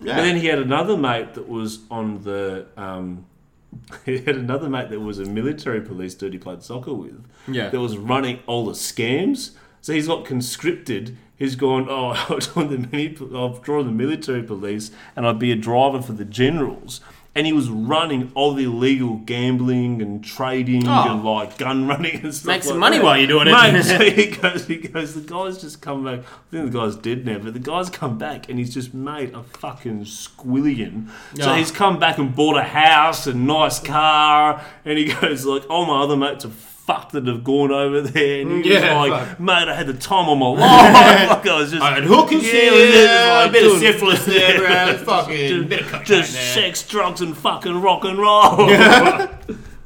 Yeah. 0.02 0.18
And 0.18 0.26
then 0.26 0.36
he 0.36 0.48
had 0.48 0.58
another 0.58 0.98
mate 0.98 1.32
that 1.34 1.48
was 1.48 1.78
on 1.90 2.22
the. 2.22 2.66
Um, 2.76 3.24
he 4.04 4.18
had 4.18 4.36
another 4.36 4.68
mate 4.68 4.90
that 4.90 5.00
was 5.00 5.18
a 5.18 5.24
military 5.24 5.80
police 5.80 6.14
dude 6.14 6.34
he 6.34 6.38
played 6.38 6.62
soccer 6.62 6.92
with. 6.92 7.24
Yeah. 7.48 7.70
That 7.70 7.80
was 7.80 7.96
running 7.96 8.40
all 8.46 8.66
the 8.66 8.72
scams. 8.72 9.52
So 9.84 9.92
he's 9.92 10.06
got 10.06 10.24
conscripted. 10.24 11.14
He's 11.36 11.56
gone, 11.56 11.88
oh, 11.90 12.12
I'll 12.30 12.38
join 12.38 12.70
the 12.70 12.78
mini, 12.78 13.18
I'll 13.34 13.58
join 13.58 13.84
the 13.84 13.92
military 13.92 14.42
police, 14.42 14.90
and 15.14 15.26
I'd 15.26 15.38
be 15.38 15.52
a 15.52 15.56
driver 15.56 16.00
for 16.00 16.12
the 16.14 16.24
generals. 16.24 17.02
And 17.34 17.46
he 17.46 17.52
was 17.52 17.68
running 17.68 18.32
all 18.34 18.54
the 18.54 18.64
illegal 18.64 19.16
gambling 19.16 20.00
and 20.00 20.24
trading 20.24 20.88
Oh. 20.88 21.12
and 21.12 21.22
like 21.22 21.58
gun 21.58 21.86
running 21.86 22.20
and 22.22 22.34
stuff. 22.34 22.46
Make 22.46 22.62
some 22.62 22.80
like 22.80 22.80
money 22.80 22.96
that. 22.98 23.04
while 23.04 23.18
you're 23.18 23.26
doing 23.26 23.48
it. 23.48 23.84
So 23.84 23.98
he 23.98 24.26
goes, 24.30 24.66
he 24.66 24.76
goes, 24.76 25.14
the 25.14 25.20
guy's 25.20 25.60
just 25.60 25.82
come 25.82 26.02
back. 26.02 26.20
I 26.20 26.50
think 26.50 26.72
the 26.72 26.78
guy's 26.78 26.96
dead 26.96 27.26
now, 27.26 27.38
but 27.40 27.52
the 27.52 27.58
guy's 27.58 27.90
come 27.90 28.16
back 28.16 28.48
and 28.48 28.58
he's 28.58 28.72
just 28.72 28.94
made 28.94 29.34
a 29.34 29.42
fucking 29.42 30.04
squillion. 30.04 31.10
So 31.36 31.50
Oh. 31.52 31.54
he's 31.56 31.70
come 31.70 31.98
back 31.98 32.16
and 32.16 32.34
bought 32.34 32.56
a 32.56 32.62
house 32.62 33.26
and 33.26 33.46
nice 33.46 33.80
car, 33.80 34.64
and 34.86 34.96
he 34.98 35.12
goes 35.20 35.44
like, 35.44 35.68
all 35.68 35.84
my 35.84 36.02
other 36.04 36.16
mates 36.16 36.46
are 36.46 36.50
fucked 36.86 37.12
that 37.12 37.26
have 37.26 37.42
gone 37.42 37.72
over 37.72 38.00
there, 38.02 38.40
and 38.42 38.62
he's 38.64 38.74
Yeah, 38.74 38.94
like, 39.00 39.28
fuck. 39.28 39.40
mate, 39.40 39.68
I 39.68 39.74
had 39.74 39.86
the 39.86 39.94
time 39.94 40.28
of 40.28 40.36
my 40.38 40.46
life. 40.48 41.30
like 41.30 41.46
I 41.46 41.58
was 41.58 41.70
just, 41.70 41.82
I 41.82 41.94
had 41.94 42.04
hookers 42.04 42.44
Yeah, 42.44 42.52
there, 42.52 42.74
it 42.74 42.90
was 42.90 43.10
a 43.10 43.44
like 43.44 43.52
bit 43.52 43.72
of 43.72 43.78
syphilis 43.78 44.24
there, 44.26 44.58
bro. 44.58 44.98
Fucking 45.04 45.68
bit 45.68 45.92
of 45.92 46.04
just 46.04 46.32
there. 46.34 46.42
sex, 46.54 46.86
drugs, 46.86 47.20
and 47.22 47.36
fucking 47.36 47.80
rock 47.80 48.04
and 48.04 48.18
roll. 48.18 48.70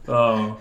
oh. 0.08 0.58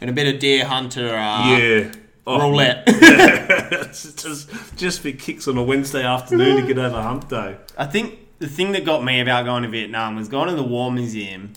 and 0.00 0.10
a 0.10 0.12
bit 0.12 0.34
of 0.34 0.40
deer 0.40 0.64
hunter 0.66 1.08
uh, 1.08 1.56
yeah. 1.56 1.92
Oh, 2.26 2.38
roulette. 2.50 2.84
it's 2.86 4.12
just 4.14 4.76
just 4.76 5.00
for 5.00 5.10
kicks 5.10 5.48
on 5.48 5.56
a 5.56 5.62
Wednesday 5.62 6.04
afternoon 6.04 6.60
to 6.60 6.66
get 6.66 6.78
over 6.78 7.00
hump 7.00 7.28
day. 7.28 7.56
I 7.76 7.86
think 7.86 8.18
the 8.38 8.46
thing 8.48 8.72
that 8.72 8.84
got 8.84 9.02
me 9.02 9.20
about 9.20 9.44
going 9.44 9.64
to 9.64 9.68
Vietnam 9.68 10.14
was 10.16 10.28
going 10.28 10.48
to 10.48 10.54
the 10.54 10.62
War 10.62 10.92
Museum 10.92 11.52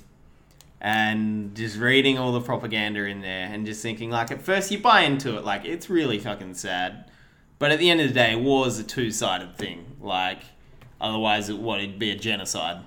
and 0.82 1.56
just 1.56 1.78
reading 1.78 2.18
all 2.18 2.32
the 2.32 2.42
propaganda 2.42 3.06
in 3.06 3.22
there 3.22 3.48
and 3.52 3.66
just 3.66 3.82
thinking 3.82 4.10
like 4.10 4.32
at 4.32 4.42
first 4.42 4.72
you 4.72 4.80
buy 4.80 5.02
into 5.02 5.38
it 5.38 5.44
like 5.44 5.66
it's 5.66 5.90
really 5.90 6.20
fucking 6.20 6.54
sad 6.54 7.10
but 7.60 7.72
at 7.72 7.80
the 7.80 7.90
end 7.90 8.02
of 8.02 8.08
the 8.08 8.14
day 8.14 8.36
war 8.36 8.68
is 8.68 8.78
a 8.78 8.84
two-sided 8.84 9.56
thing 9.58 9.86
like 10.02 10.40
otherwise 11.00 11.50
it 11.50 11.58
what 11.58 11.80
it'd 11.80 11.98
be 11.98 12.12
a 12.12 12.16
genocide 12.16 12.82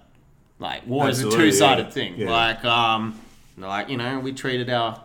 like 0.58 0.86
war 0.86 1.08
is 1.08 1.22
a 1.22 1.30
two-sided 1.30 1.86
yeah. 1.86 1.90
thing 1.90 2.14
Yeah. 2.18 2.30
like 2.30 2.64
um 2.64 3.18
like 3.56 3.88
you 3.88 3.96
know 3.96 4.20
we 4.20 4.32
treated 4.32 4.70
our, 4.70 5.02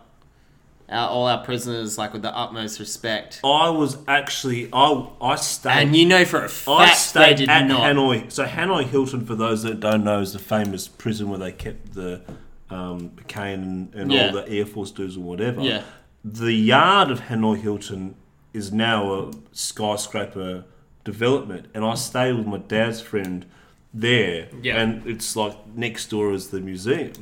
our 0.88 1.08
all 1.08 1.26
our 1.26 1.42
prisoners 1.42 1.96
like 1.98 2.12
with 2.12 2.22
the 2.22 2.36
utmost 2.36 2.78
respect 2.78 3.40
I 3.42 3.70
was 3.70 3.98
actually 4.06 4.68
I 4.72 5.08
I 5.20 5.34
stayed 5.36 5.70
and 5.72 5.96
you 5.96 6.06
know 6.06 6.24
for 6.24 6.40
a 6.42 6.44
I 6.44 6.48
fact 6.48 6.90
they 6.90 6.94
stayed 6.96 7.36
did 7.38 7.48
at 7.48 7.66
not 7.66 7.80
Hanoi. 7.80 8.30
So 8.30 8.44
Hanoi 8.46 8.84
Hilton, 8.84 9.24
for 9.26 9.34
those 9.34 9.62
that 9.64 9.80
don't 9.80 10.04
know, 10.04 10.20
is 10.20 10.34
the 10.34 10.38
famous 10.38 10.86
prison 10.86 11.30
where 11.30 11.38
they 11.38 11.52
kept 11.52 11.94
the 11.94 12.22
um, 12.70 13.10
McCain 13.10 13.54
and, 13.54 13.94
and 13.94 14.12
Yeah. 14.12 14.26
all 14.28 14.32
the 14.32 14.48
Air 14.48 14.66
Force 14.66 14.90
dudes 14.90 15.16
or 15.16 15.20
whatever. 15.20 15.60
Yeah. 15.60 15.82
The 16.24 16.52
yard 16.52 17.10
of 17.10 17.20
Hanoi 17.22 17.58
Hilton 17.60 18.14
is 18.52 18.72
now 18.72 19.12
a 19.12 19.30
skyscraper 19.52 20.64
development, 21.04 21.66
and 21.74 21.84
I 21.84 21.94
stayed 21.94 22.32
with 22.34 22.46
my 22.46 22.58
dad's 22.58 23.00
friend 23.00 23.44
there, 23.92 24.48
Yeah. 24.62 24.80
and 24.80 25.06
it's 25.06 25.36
like 25.36 25.54
next 25.76 26.08
door 26.10 26.32
is 26.32 26.48
the 26.48 26.60
museum, 26.60 27.12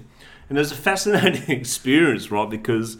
and 0.49 0.57
there's 0.57 0.71
a 0.73 0.77
fascinating 0.77 1.51
experience, 1.59 2.31
right? 2.31 2.49
Because 2.49 2.99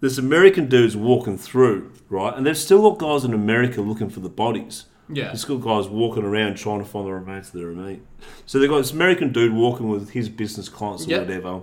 there's 0.00 0.18
American 0.18 0.68
dudes 0.68 0.96
walking 0.96 1.36
through, 1.36 1.92
right, 2.08 2.34
and 2.34 2.46
they've 2.46 2.56
still 2.56 2.82
got 2.90 2.98
guys 2.98 3.24
in 3.24 3.34
America 3.34 3.80
looking 3.82 4.08
for 4.08 4.20
the 4.20 4.28
bodies. 4.30 4.84
Yeah. 5.08 5.30
This 5.32 5.42
still 5.42 5.58
guys 5.58 5.88
walking 5.88 6.24
around 6.24 6.56
trying 6.56 6.80
to 6.80 6.84
find 6.84 7.06
the 7.06 7.12
remains 7.12 7.48
of 7.48 7.54
their 7.54 7.66
remain. 7.66 8.02
So 8.46 8.58
they've 8.58 8.68
got 8.68 8.78
this 8.78 8.92
American 8.92 9.32
dude 9.32 9.52
walking 9.52 9.88
with 9.88 10.10
his 10.10 10.28
business 10.28 10.68
clients 10.68 11.06
or 11.06 11.10
Yep. 11.10 11.20
whatever. 11.26 11.60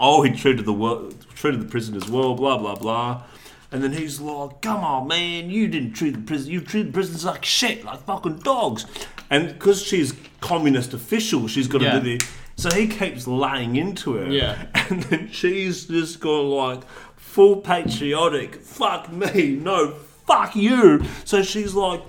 Oh, 0.00 0.22
he 0.22 0.30
treated 0.32 0.64
the 0.64 0.72
well, 0.72 1.10
treated 1.34 1.60
the 1.60 1.66
prisoners 1.66 2.08
well, 2.08 2.34
blah 2.34 2.58
blah 2.58 2.74
blah. 2.74 3.22
And 3.70 3.82
then 3.82 3.92
he's 3.92 4.20
like, 4.20 4.60
"Come 4.60 4.82
on, 4.84 5.08
man, 5.08 5.50
you 5.50 5.66
didn't 5.68 5.92
treat 5.94 6.14
the 6.14 6.20
prison. 6.20 6.52
You 6.52 6.60
treated 6.60 6.88
the 6.88 6.92
prisoners 6.94 7.24
like 7.24 7.44
shit, 7.44 7.84
like 7.84 8.00
fucking 8.04 8.38
dogs." 8.38 8.86
And 9.30 9.48
because 9.48 9.82
she's 9.82 10.14
communist 10.40 10.94
official, 10.94 11.48
she's 11.48 11.66
got 11.68 11.78
to 11.78 11.84
Yeah. 11.84 11.98
do 11.98 12.18
the. 12.18 12.26
So 12.56 12.70
he 12.70 12.86
keeps 12.86 13.26
laying 13.26 13.76
into 13.76 14.14
her. 14.14 14.30
Yeah. 14.30 14.66
And 14.90 15.02
then 15.04 15.28
she's 15.32 15.86
just 15.86 16.20
gone 16.20 16.50
like 16.50 16.82
full 17.16 17.56
patriotic. 17.56 18.56
Fuck 18.62 19.10
me, 19.10 19.56
no, 19.60 19.94
fuck 20.26 20.54
you. 20.54 21.02
So 21.24 21.42
she's 21.42 21.74
like, 21.74 22.02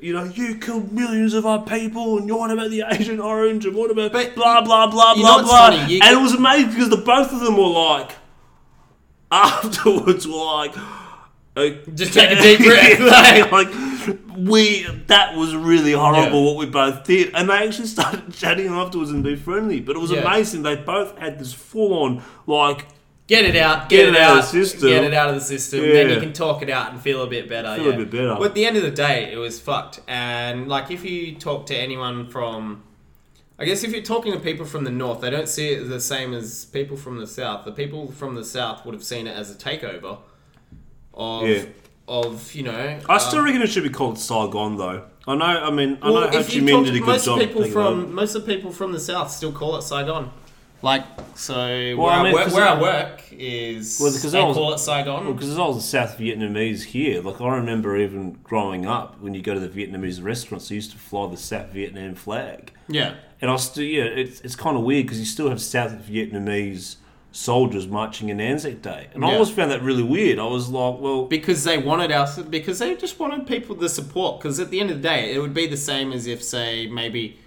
you 0.00 0.12
know, 0.12 0.24
you 0.24 0.56
killed 0.58 0.92
millions 0.92 1.32
of 1.34 1.46
our 1.46 1.64
people, 1.64 2.18
and 2.18 2.28
you're 2.28 2.36
what 2.38 2.50
about 2.50 2.70
the 2.70 2.84
Agent 2.90 3.20
Orange, 3.20 3.64
and 3.66 3.74
what 3.74 3.90
about 3.90 4.12
But 4.12 4.34
blah 4.34 4.60
blah 4.60 4.86
blah 4.90 5.14
you 5.14 5.22
blah 5.22 5.42
blah. 5.42 5.70
And 5.70 5.90
it 5.90 6.20
was 6.20 6.34
amazing 6.34 6.70
because 6.70 6.90
the 6.90 6.96
both 6.98 7.32
of 7.32 7.40
them 7.40 7.56
were 7.56 7.66
like, 7.68 8.12
afterwards, 9.32 10.26
were 10.26 10.34
like. 10.44 10.72
uh, 11.56 11.70
Just 11.94 12.12
take 12.14 12.30
a 12.38 12.42
deep 12.42 12.60
breath, 12.60 13.00
like- 13.50 13.50
like 13.52 13.68
we 14.36 14.86
that 15.08 15.36
was 15.36 15.54
really 15.56 15.92
horrible 15.92 16.40
Yeah. 16.40 16.46
what 16.46 16.56
we 16.56 16.66
both 16.66 17.02
did 17.04 17.34
and 17.34 17.50
they 17.50 17.66
actually 17.66 17.88
started 17.88 18.32
chatting 18.32 18.68
afterwards 18.68 19.10
and 19.10 19.24
be 19.24 19.34
friendly 19.34 19.80
but 19.80 19.96
it 19.96 19.98
was 19.98 20.12
Yeah. 20.12 20.18
amazing 20.20 20.62
they 20.62 20.76
both 20.76 21.18
had 21.18 21.40
this 21.40 21.52
full-on 21.52 22.22
like 22.46 22.86
Get 23.28 23.44
it 23.44 23.56
out. 23.56 23.90
Get 23.90 23.96
Get, 23.96 24.08
it 24.08 24.14
it 24.14 24.20
out 24.20 24.38
of 24.38 24.44
the 24.44 24.64
system. 24.64 24.88
Get 24.88 25.04
it 25.04 25.12
out 25.14 25.28
of 25.28 25.34
the 25.34 25.40
system. 25.42 25.80
Then 25.80 26.08
you 26.08 26.18
can 26.18 26.32
talk 26.32 26.62
it 26.62 26.70
out 26.70 26.92
and 26.92 27.00
feel 27.00 27.22
a 27.22 27.26
bit 27.26 27.46
better. 27.48 27.76
Feel 27.76 27.92
a 27.92 27.96
bit 27.96 28.10
better. 28.10 28.34
But 28.34 28.42
at 28.42 28.54
the 28.54 28.64
end 28.64 28.78
of 28.78 28.82
the 28.82 28.90
day, 28.90 29.30
it 29.30 29.36
was 29.36 29.60
fucked. 29.60 30.00
And 30.08 30.66
like, 30.66 30.90
if 30.90 31.04
you 31.04 31.34
talk 31.34 31.66
to 31.66 31.76
anyone 31.76 32.28
from, 32.30 32.82
I 33.58 33.66
guess 33.66 33.84
if 33.84 33.92
you're 33.92 34.02
talking 34.02 34.32
to 34.32 34.40
people 34.40 34.64
from 34.64 34.84
the 34.84 34.90
north, 34.90 35.20
they 35.20 35.28
don't 35.28 35.48
see 35.48 35.68
it 35.74 35.84
the 35.84 36.00
same 36.00 36.32
as 36.32 36.64
people 36.64 36.96
from 36.96 37.18
the 37.18 37.26
south. 37.26 37.66
The 37.66 37.72
people 37.72 38.10
from 38.10 38.34
the 38.34 38.44
south 38.44 38.86
would 38.86 38.94
have 38.94 39.04
seen 39.04 39.26
it 39.26 39.36
as 39.36 39.50
a 39.50 39.54
takeover 39.54 40.18
of, 41.12 41.46
Yeah. 41.46 41.64
of 42.08 42.54
you 42.54 42.62
know. 42.62 42.98
I 43.10 43.18
still 43.18 43.40
um, 43.40 43.44
reckon 43.44 43.60
it 43.60 43.66
should 43.68 43.82
be 43.82 43.90
called 43.90 44.18
Saigon 44.18 44.76
though 44.76 45.04
I 45.26 45.34
know 45.34 45.44
I 45.44 45.70
mean 45.70 45.98
I 46.00 46.10
well, 46.10 46.22
know 46.22 46.28
Ho 46.28 46.38
if 46.38 46.48
Chi 46.48 46.54
you 46.54 46.62
Minh 46.62 46.84
did 46.86 46.94
a 46.94 46.98
good 47.00 47.06
most 47.06 47.24
job 47.26 47.38
people 47.40 47.64
from 47.64 48.14
most 48.14 48.34
of 48.34 48.46
the 48.46 48.54
people 48.54 48.70
from 48.72 48.92
the 48.92 49.00
south 49.00 49.30
still 49.30 49.52
call 49.52 49.76
it 49.76 49.82
Saigon. 49.82 50.30
Like 50.80 51.04
so, 51.34 51.56
where, 51.96 52.10
I 52.12 52.20
I 52.20 52.22
mean, 52.22 52.32
work, 52.34 52.44
'cause 52.44 52.54
where 52.54 52.68
I 52.68 52.80
work 52.80 53.22
is 53.32 53.98
Well, 54.00 54.12
because 54.12 54.30
they 54.30 54.40
I 54.40 54.44
was- 54.44 54.56
call 54.56 54.72
it 54.74 54.78
Saigon. 54.78 55.24
Well, 55.24 55.34
because 55.34 55.58
I 55.58 55.66
was 55.66 55.78
a 55.78 55.80
South 55.82 56.16
Vietnamese 56.18 56.84
here. 56.84 57.20
Like 57.20 57.40
I 57.40 57.48
remember 57.56 57.96
even 57.96 58.38
growing 58.44 58.86
up, 58.86 59.20
when 59.20 59.34
you 59.34 59.42
go 59.42 59.54
to 59.54 59.60
the 59.60 59.68
Vietnamese 59.68 60.22
restaurants, 60.22 60.68
they 60.68 60.76
used 60.76 60.92
to 60.92 60.98
fly 60.98 61.28
the 61.28 61.36
South 61.36 61.70
Vietnam 61.72 62.14
flag. 62.14 62.72
yeah, 62.88 63.14
And 63.40 63.50
I 63.50 63.56
still, 63.56 63.82
yeah, 63.84 64.04
it's, 64.04 64.40
it's 64.42 64.54
kind 64.54 64.76
of 64.76 64.84
weird 64.84 65.06
because 65.06 65.18
you 65.18 65.26
still 65.26 65.48
have 65.48 65.60
South 65.60 65.92
Vietnamese 66.08 66.96
soldiers 67.32 67.86
marching 67.88 68.28
in 68.30 68.40
Anzac 68.40 68.80
Day, 68.80 69.08
and 69.14 69.24
I 69.24 69.32
always 69.34 69.50
found 69.50 69.70
that 69.72 69.82
really 69.82 70.02
weird. 70.04 70.38
I 70.38 70.44
was 70.46 70.68
like, 70.70 70.98
well, 71.00 71.24
because 71.26 71.62
they 71.64 71.76
wanted 71.78 72.10
us 72.12 72.38
because 72.38 72.78
they 72.78 72.94
just 72.96 73.18
wanted 73.18 73.46
people 73.48 73.74
to 73.76 73.88
support. 73.88 74.38
Because 74.40 74.58
at 74.60 74.70
the 74.70 74.80
end 74.80 74.90
of 74.90 75.02
the 75.02 75.08
day, 75.08 75.34
it 75.34 75.38
would 75.40 75.54
be 75.54 75.66
the 75.66 75.76
same 75.76 76.12
as 76.12 76.26
if, 76.28 76.42
say, 76.42 76.86
maybe 76.86 77.38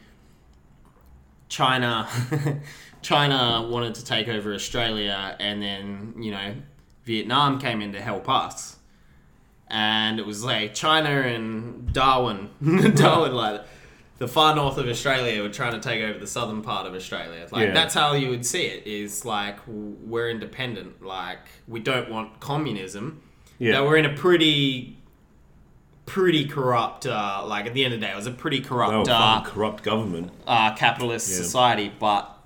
China, 1.49 2.07
China 3.01 3.67
wanted 3.69 3.95
to 3.95 4.05
take 4.05 4.27
over 4.27 4.53
Australia, 4.53 5.35
and 5.39 5.61
then 5.61 6.13
you 6.19 6.31
know 6.31 6.55
Vietnam 7.05 7.59
came 7.59 7.81
in 7.81 7.93
to 7.93 8.01
help 8.01 8.29
us, 8.29 8.77
and 9.69 10.19
it 10.19 10.25
was 10.25 10.43
like 10.43 10.73
China 10.73 11.09
and 11.09 11.91
Darwin, 11.93 12.49
Darwin 12.95 13.33
like. 13.33 13.61
The 14.17 14.27
far 14.27 14.55
north 14.55 14.77
of 14.77 14.87
Australia 14.87 15.41
were 15.41 15.49
trying 15.49 15.71
to 15.73 15.79
take 15.79 16.03
over 16.03 16.19
the 16.19 16.27
southern 16.27 16.61
part 16.61 16.85
of 16.85 16.93
Australia. 16.93 17.47
Like 17.51 17.69
Yeah. 17.69 17.73
that's 17.73 17.95
how 17.95 18.13
you 18.13 18.29
would 18.29 18.45
see 18.45 18.61
it. 18.67 18.85
Is 18.85 19.25
like 19.25 19.57
we're 19.65 20.29
independent. 20.29 21.03
Like 21.03 21.39
we 21.67 21.79
don't 21.79 22.07
want 22.07 22.39
communism 22.39 23.23
yeah, 23.57 23.71
that 23.71 23.83
we're 23.83 23.97
in 23.97 24.05
a 24.05 24.13
pretty 24.13 24.99
pretty 26.05 26.45
corrupt 26.45 27.07
uh, 27.07 27.43
like 27.47 27.65
at 27.65 27.73
the 27.73 27.83
end 27.83 27.95
of 27.95 27.99
the 27.99 28.05
day 28.05 28.11
it 28.11 28.15
was 28.15 28.27
a 28.27 28.31
pretty 28.31 28.59
corrupt 28.61 29.07
uh, 29.07 29.41
corrupt 29.43 29.81
government. 29.83 30.31
uh, 30.45 30.75
capitalist 30.75 31.27
Yeah. 31.31 31.37
society 31.37 31.91
but 31.99 32.37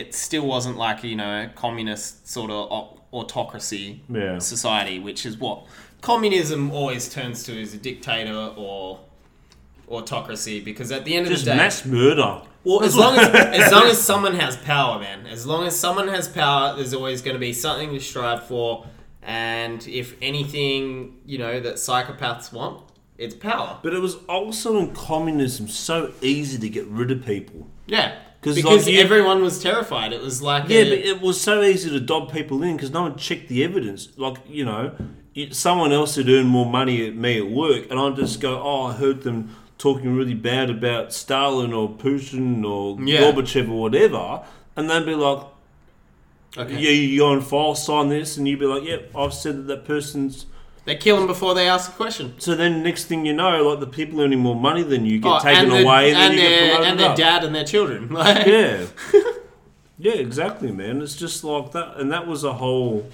it 0.00 0.14
still 0.14 0.46
wasn't 0.46 0.76
like 0.76 1.02
you 1.04 1.16
know 1.16 1.32
a 1.44 1.48
communist 1.54 2.28
sort 2.28 2.50
of 2.50 2.62
autocracy 3.12 4.02
Yeah. 4.08 4.38
society 4.38 4.98
which 4.98 5.24
is 5.26 5.36
what 5.38 5.64
communism 6.02 6.70
always 6.70 7.08
turns 7.08 7.42
to 7.44 7.52
is 7.60 7.74
a 7.74 7.78
dictator 7.78 8.52
or 8.56 9.00
autocracy 9.88 10.60
because 10.60 10.90
at 10.92 11.04
the 11.04 11.14
end 11.16 11.26
of 11.26 11.32
Just 11.32 11.44
the 11.44 11.52
day 11.52 11.56
mass 11.56 11.84
murder. 11.84 12.42
well, 12.64 12.82
as 12.82 12.96
long 12.96 13.16
as 13.18 13.28
as 13.28 13.72
long 13.72 13.84
as 13.84 13.98
someone 14.00 14.34
has 14.34 14.56
power, 14.56 14.98
man. 14.98 15.26
As 15.26 15.46
long 15.46 15.66
as 15.66 15.78
someone 15.78 16.08
has 16.08 16.26
power, 16.28 16.74
there's 16.76 16.92
always 16.92 17.22
going 17.22 17.34
to 17.36 17.40
be 17.40 17.52
something 17.52 17.90
to 17.90 18.00
strive 18.00 18.46
for. 18.46 18.86
And 19.22 19.86
if 19.86 20.16
anything, 20.22 21.18
you 21.24 21.38
know, 21.38 21.60
that 21.60 21.74
psychopaths 21.76 22.52
want, 22.52 22.82
it's 23.18 23.34
power. 23.34 23.78
But 23.82 23.92
it 23.94 24.00
was 24.00 24.16
also 24.28 24.78
in 24.78 24.92
communism 24.94 25.68
so 25.68 26.12
easy 26.20 26.58
to 26.58 26.68
get 26.68 26.86
rid 26.86 27.10
of 27.10 27.24
people. 27.24 27.68
Yeah, 27.86 28.16
'Cause, 28.46 28.54
because 28.56 28.86
like, 28.86 28.94
you- 28.94 29.00
everyone 29.00 29.42
was 29.42 29.62
terrified. 29.62 30.12
It 30.12 30.22
was 30.22 30.40
like 30.40 30.64
Yeah, 30.68 30.80
a- 30.80 30.88
but 30.90 30.98
it 30.98 31.20
was 31.20 31.40
so 31.40 31.62
easy 31.62 31.90
to 31.90 32.00
dob 32.00 32.32
people 32.32 32.62
in 32.62 32.76
because 32.76 32.90
no 32.92 33.02
one 33.02 33.16
checked 33.16 33.48
the 33.48 33.62
evidence. 33.64 34.08
Like, 34.16 34.36
you 34.48 34.64
know, 34.64 34.92
someone 35.50 35.92
else 35.92 36.14
had 36.16 36.28
earned 36.28 36.48
more 36.48 36.64
money 36.66 37.06
at 37.06 37.14
me 37.16 37.38
at 37.38 37.50
work, 37.50 37.90
and 37.90 37.98
I'd 38.00 38.16
just 38.16 38.40
go, 38.40 38.60
oh, 38.62 38.84
I 38.86 38.92
heard 38.94 39.22
them 39.22 39.50
talking 39.78 40.14
really 40.16 40.34
bad 40.34 40.70
about 40.70 41.12
Stalin 41.12 41.72
or 41.74 41.88
Putin 41.90 42.64
or 42.64 42.96
Yeah. 43.04 43.20
Gorbachev 43.20 43.68
or 43.68 43.80
whatever, 43.82 44.40
and 44.76 44.88
they'd 44.88 45.04
be 45.04 45.14
like, 45.14 45.40
okay. 46.56 46.72
yeah, 46.80 46.90
you're 46.90 47.30
on 47.30 47.40
file, 47.42 47.74
sign 47.74 48.08
this, 48.08 48.36
and 48.36 48.48
you'd 48.48 48.58
be 48.60 48.66
like, 48.66 48.84
yep, 48.84 49.10
I've 49.14 49.34
said 49.34 49.56
that 49.56 49.66
that 49.66 49.84
person's. 49.84 50.46
They 50.86 50.96
kill 50.96 51.18
them 51.18 51.26
before 51.26 51.54
they 51.54 51.68
ask 51.68 51.90
a 51.90 51.94
question. 51.94 52.34
So 52.38 52.54
then 52.54 52.82
next 52.82 53.04
thing 53.04 53.26
you 53.26 53.34
know, 53.34 53.68
like 53.68 53.80
the 53.80 53.86
people 53.86 54.20
earning 54.22 54.38
more 54.38 54.56
money 54.56 54.82
than 54.82 55.04
you 55.04 55.18
get 55.18 55.30
Oh, 55.30 55.38
taken 55.40 55.64
and 55.64 55.72
the- 55.72 55.82
away, 55.82 56.12
and 56.12 56.16
then 56.16 56.32
you 56.32 56.38
get 56.38 56.48
their, 56.48 56.68
promoted 56.70 56.90
and 56.90 57.00
their 57.00 57.10
up. 57.10 57.16
dad 57.16 57.44
and 57.44 57.54
their 57.54 57.64
children. 57.64 58.08
Like, 58.14 58.46
Yeah. 58.46 58.86
yeah, 59.98 60.12
exactly, 60.14 60.70
man. 60.72 61.02
It's 61.02 61.16
just 61.16 61.44
like 61.44 61.72
that. 61.72 61.96
And 61.98 62.10
that 62.12 62.26
was 62.26 62.44
a 62.44 62.52
whole, 62.54 63.08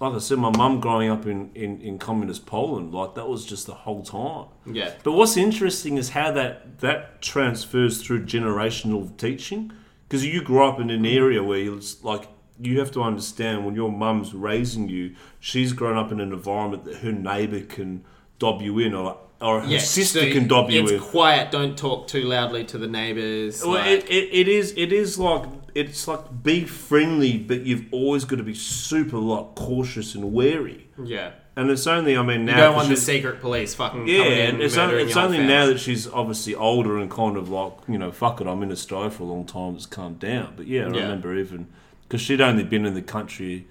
like 0.00 0.14
I 0.14 0.18
said, 0.18 0.38
my 0.38 0.50
mum 0.56 0.80
growing 0.80 1.10
up 1.10 1.26
in, 1.26 1.50
in, 1.54 1.80
in 1.80 1.98
communist 1.98 2.46
Poland, 2.46 2.92
like 2.92 3.14
that 3.14 3.28
was 3.28 3.44
just 3.44 3.66
the 3.66 3.74
whole 3.74 4.02
time. 4.02 4.46
yeah. 4.74 4.92
But 5.04 5.12
what's 5.12 5.36
interesting 5.36 5.96
is 5.96 6.10
how 6.10 6.30
that, 6.32 6.80
that 6.80 7.22
transfers 7.22 8.02
through 8.02 8.26
generational 8.26 9.16
teaching. 9.16 9.72
Because 10.08 10.24
you 10.24 10.42
grew 10.42 10.64
up 10.64 10.80
in 10.80 10.88
an 10.90 11.04
area 11.04 11.42
where 11.42 11.58
it's 11.74 12.02
like, 12.02 12.28
you 12.60 12.78
have 12.80 12.90
to 12.92 13.02
understand 13.02 13.64
when 13.64 13.74
your 13.74 13.90
mum's 13.92 14.34
raising 14.34 14.88
you, 14.88 15.14
she's 15.40 15.72
grown 15.72 15.96
up 15.96 16.10
in 16.12 16.20
an 16.20 16.32
environment 16.32 16.84
that 16.84 16.96
her 16.96 17.12
neighbour 17.12 17.60
can 17.60 18.04
dob 18.38 18.62
you 18.62 18.78
in 18.78 18.94
or 18.94 19.18
or 19.40 19.60
her 19.60 19.78
sister 19.78 20.20
so 20.22 20.32
can 20.32 20.48
dob 20.48 20.68
you 20.70 20.80
in. 20.80 20.94
it's 20.96 21.04
quiet. 21.04 21.52
Don't 21.52 21.78
talk 21.78 22.08
too 22.08 22.22
loudly 22.24 22.64
to 22.64 22.78
the 22.78 22.88
neighbors. 22.88 23.62
Well, 23.62 23.72
like- 23.74 23.86
it, 23.86 24.10
it, 24.10 24.28
it 24.32 24.48
is 24.48 24.74
it 24.76 24.92
is 24.92 25.18
like 25.18 25.44
it's 25.74 26.08
like 26.08 26.42
be 26.42 26.64
friendly, 26.64 27.38
but 27.38 27.60
you've 27.62 27.84
always 27.92 28.24
got 28.24 28.36
to 28.36 28.42
be 28.42 28.54
super 28.54 29.18
like 29.18 29.54
cautious 29.54 30.14
and 30.14 30.32
wary. 30.32 30.88
yeah. 31.02 31.32
And 31.56 31.70
it's 31.72 31.88
only 31.88 32.16
I 32.16 32.22
mean 32.22 32.44
now 32.46 32.52
You 32.56 32.62
don't 32.62 32.76
want 32.76 32.88
the 32.88 32.96
secret 32.96 33.40
police 33.40 33.74
fucking 33.74 34.06
yeah, 34.06 34.18
coming 34.22 34.32
in. 34.38 34.48
and 34.54 34.62
it's 34.62 34.76
only, 34.76 35.02
it's 35.02 35.16
only 35.16 35.38
now 35.38 35.66
that 35.66 35.80
she's 35.80 36.06
obviously 36.06 36.54
older 36.54 36.98
and 36.98 37.10
kind 37.10 37.36
of 37.36 37.48
like 37.48 37.72
you 37.88 37.98
know 37.98 38.12
fuck 38.12 38.40
it, 38.40 38.46
I'm 38.46 38.62
in 38.62 38.70
Australia 38.70 39.10
for 39.10 39.24
a 39.24 39.26
long 39.26 39.44
time. 39.44 39.74
It's 39.74 39.84
calmed 39.86 40.20
down, 40.20 40.54
but 40.56 40.66
yeah, 40.68 40.82
I 40.86 40.90
Yeah. 40.94 41.02
remember 41.02 41.34
even 41.36 41.66
because 42.08 42.20
she'd 42.22 42.40
only 42.40 42.64
been 42.64 42.86
in 42.86 42.94
the 42.94 43.02
country 43.02 43.66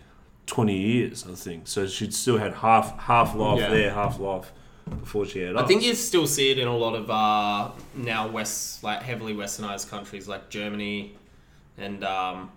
twenty 0.45 0.77
years, 0.77 1.25
I 1.27 1.33
think, 1.33 1.67
so 1.67 1.87
she'd 1.87 2.13
still 2.13 2.37
had 2.37 2.53
half 2.53 2.97
half 2.99 3.35
life 3.35 3.59
Yeah. 3.59 3.69
there, 3.69 3.91
half 3.93 4.19
life 4.19 4.51
before 4.99 5.25
she 5.25 5.39
had. 5.39 5.55
I 5.57 5.61
us. 5.61 5.67
think 5.67 5.83
you 5.83 5.93
still 5.95 6.27
see 6.27 6.51
it 6.51 6.57
in 6.59 6.67
a 6.67 6.75
lot 6.77 6.95
of 6.95 7.09
uh, 7.09 7.71
now 7.95 8.27
west, 8.27 8.83
like 8.83 9.01
heavily 9.03 9.33
westernized 9.33 9.89
countries 9.89 10.27
like 10.27 10.49
Germany, 10.49 11.17
and 11.77 12.03
um, 12.05 12.51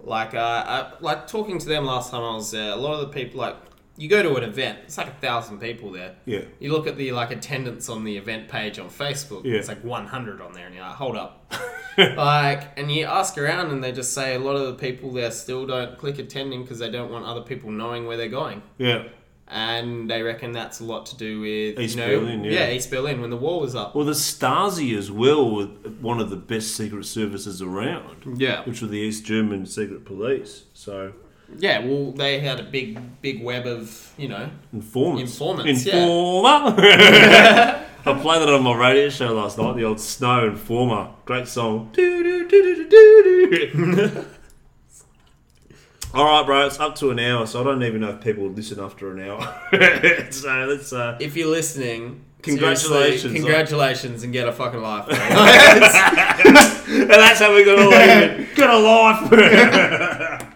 like 0.00 0.34
uh, 0.34 0.38
I, 0.66 0.92
like 1.00 1.26
talking 1.26 1.58
to 1.58 1.66
them 1.68 1.84
last 1.84 2.10
time 2.10 2.22
I 2.22 2.34
was 2.34 2.50
there. 2.50 2.72
A 2.72 2.76
lot 2.76 2.94
of 2.94 3.00
the 3.00 3.08
people 3.08 3.38
like 3.40 3.56
you 3.96 4.08
go 4.08 4.22
to 4.22 4.34
an 4.36 4.44
event, 4.44 4.78
it's 4.84 4.96
like 4.96 5.08
a 5.08 5.12
thousand 5.20 5.60
people 5.60 5.92
there. 5.92 6.14
yeah. 6.24 6.40
You 6.58 6.72
look 6.72 6.86
at 6.86 6.96
the 6.96 7.12
like 7.12 7.30
attendance 7.30 7.88
on 7.90 8.02
the 8.04 8.16
event 8.16 8.48
page 8.48 8.78
on 8.78 8.88
Facebook. 8.88 9.44
Yeah. 9.44 9.56
It's 9.58 9.68
like 9.68 9.84
100 9.84 10.40
on 10.40 10.52
there, 10.54 10.64
and 10.66 10.74
you're 10.74 10.84
like, 10.84 10.94
hold 10.94 11.16
up. 11.16 11.52
like, 12.16 12.78
and 12.78 12.90
you 12.90 13.04
ask 13.04 13.36
around, 13.38 13.70
and 13.70 13.82
they 13.82 13.92
just 13.92 14.12
say 14.14 14.34
a 14.34 14.38
lot 14.38 14.56
of 14.56 14.66
the 14.66 14.74
people 14.74 15.12
there 15.12 15.30
still 15.30 15.66
don't 15.66 15.98
click 15.98 16.18
attending 16.18 16.62
because 16.62 16.78
they 16.78 16.90
don't 16.90 17.10
want 17.10 17.24
other 17.24 17.42
people 17.42 17.70
knowing 17.70 18.06
where 18.06 18.16
they're 18.16 18.28
going 18.28 18.62
Yeah. 18.78 19.04
and 19.48 20.08
they 20.10 20.22
reckon 20.22 20.52
that's 20.52 20.80
a 20.80 20.84
lot 20.84 21.06
to 21.06 21.16
do 21.16 21.40
with 21.40 21.78
East 21.78 21.96
you 21.96 22.00
know, 22.02 22.20
Berlin, 22.20 22.44
yeah. 22.44 22.70
East 22.70 22.90
Berlin 22.90 23.20
when 23.20 23.30
the 23.30 23.36
wall 23.36 23.60
was 23.60 23.74
up. 23.74 23.94
Well, 23.94 24.04
the 24.04 24.12
Stasi 24.12 24.96
as 24.96 25.10
well 25.10 25.50
were 25.54 25.66
one 26.00 26.20
of 26.20 26.30
the 26.30 26.36
best 26.36 26.76
secret 26.76 27.04
services 27.04 27.60
around, 27.60 28.38
Yeah, 28.38 28.62
which 28.64 28.80
were 28.80 28.88
the 28.88 28.98
East 28.98 29.24
German 29.24 29.66
secret 29.66 30.04
police. 30.04 30.64
So 30.74 31.12
yeah. 31.58 31.80
Well, 31.84 32.12
they 32.12 32.38
had 32.38 32.60
a 32.60 32.62
big, 32.62 33.20
big 33.22 33.42
web 33.42 33.66
of 33.66 34.12
you 34.16 34.28
know. 34.28 34.48
informants, 34.72 35.32
Informants, 35.32 35.84
yeah. 35.84 37.82
I 38.06 38.14
played 38.20 38.42
it 38.42 38.48
on 38.48 38.62
my 38.62 38.74
radio 38.74 39.08
show 39.10 39.32
last 39.34 39.58
night. 39.58 39.76
The 39.76 39.84
old 39.84 40.00
Snow 40.00 40.46
Informer, 40.48 41.10
great 41.24 41.46
song. 41.48 41.92
All 46.12 46.24
right, 46.24 46.44
bro. 46.44 46.66
It's 46.66 46.80
up 46.80 46.96
to 46.96 47.10
an 47.10 47.18
hour, 47.20 47.46
so 47.46 47.60
I 47.60 47.64
don't 47.64 47.82
even 47.84 48.00
know 48.00 48.10
if 48.10 48.20
people 48.20 48.42
would 48.44 48.56
listen 48.56 48.80
after 48.80 49.12
an 49.16 49.20
hour. 49.28 49.42
so 50.30 50.66
let's. 50.68 50.92
Uh, 50.92 51.16
If 51.20 51.36
you're 51.36 51.48
listening, 51.50 52.24
Congratulations. 52.42 53.32
congratulations, 53.34 54.22
and 54.24 54.32
get 54.32 54.48
a 54.48 54.52
fucking 54.52 54.80
life. 54.80 55.06
and 55.10 55.18
that's 57.10 57.38
how 57.38 57.54
we 57.54 57.64
got 57.64 57.76
to 57.76 57.88
leave 57.88 57.92
it. 58.50 58.56
Got 58.56 58.70
a 58.74 58.78
life. 58.78 60.46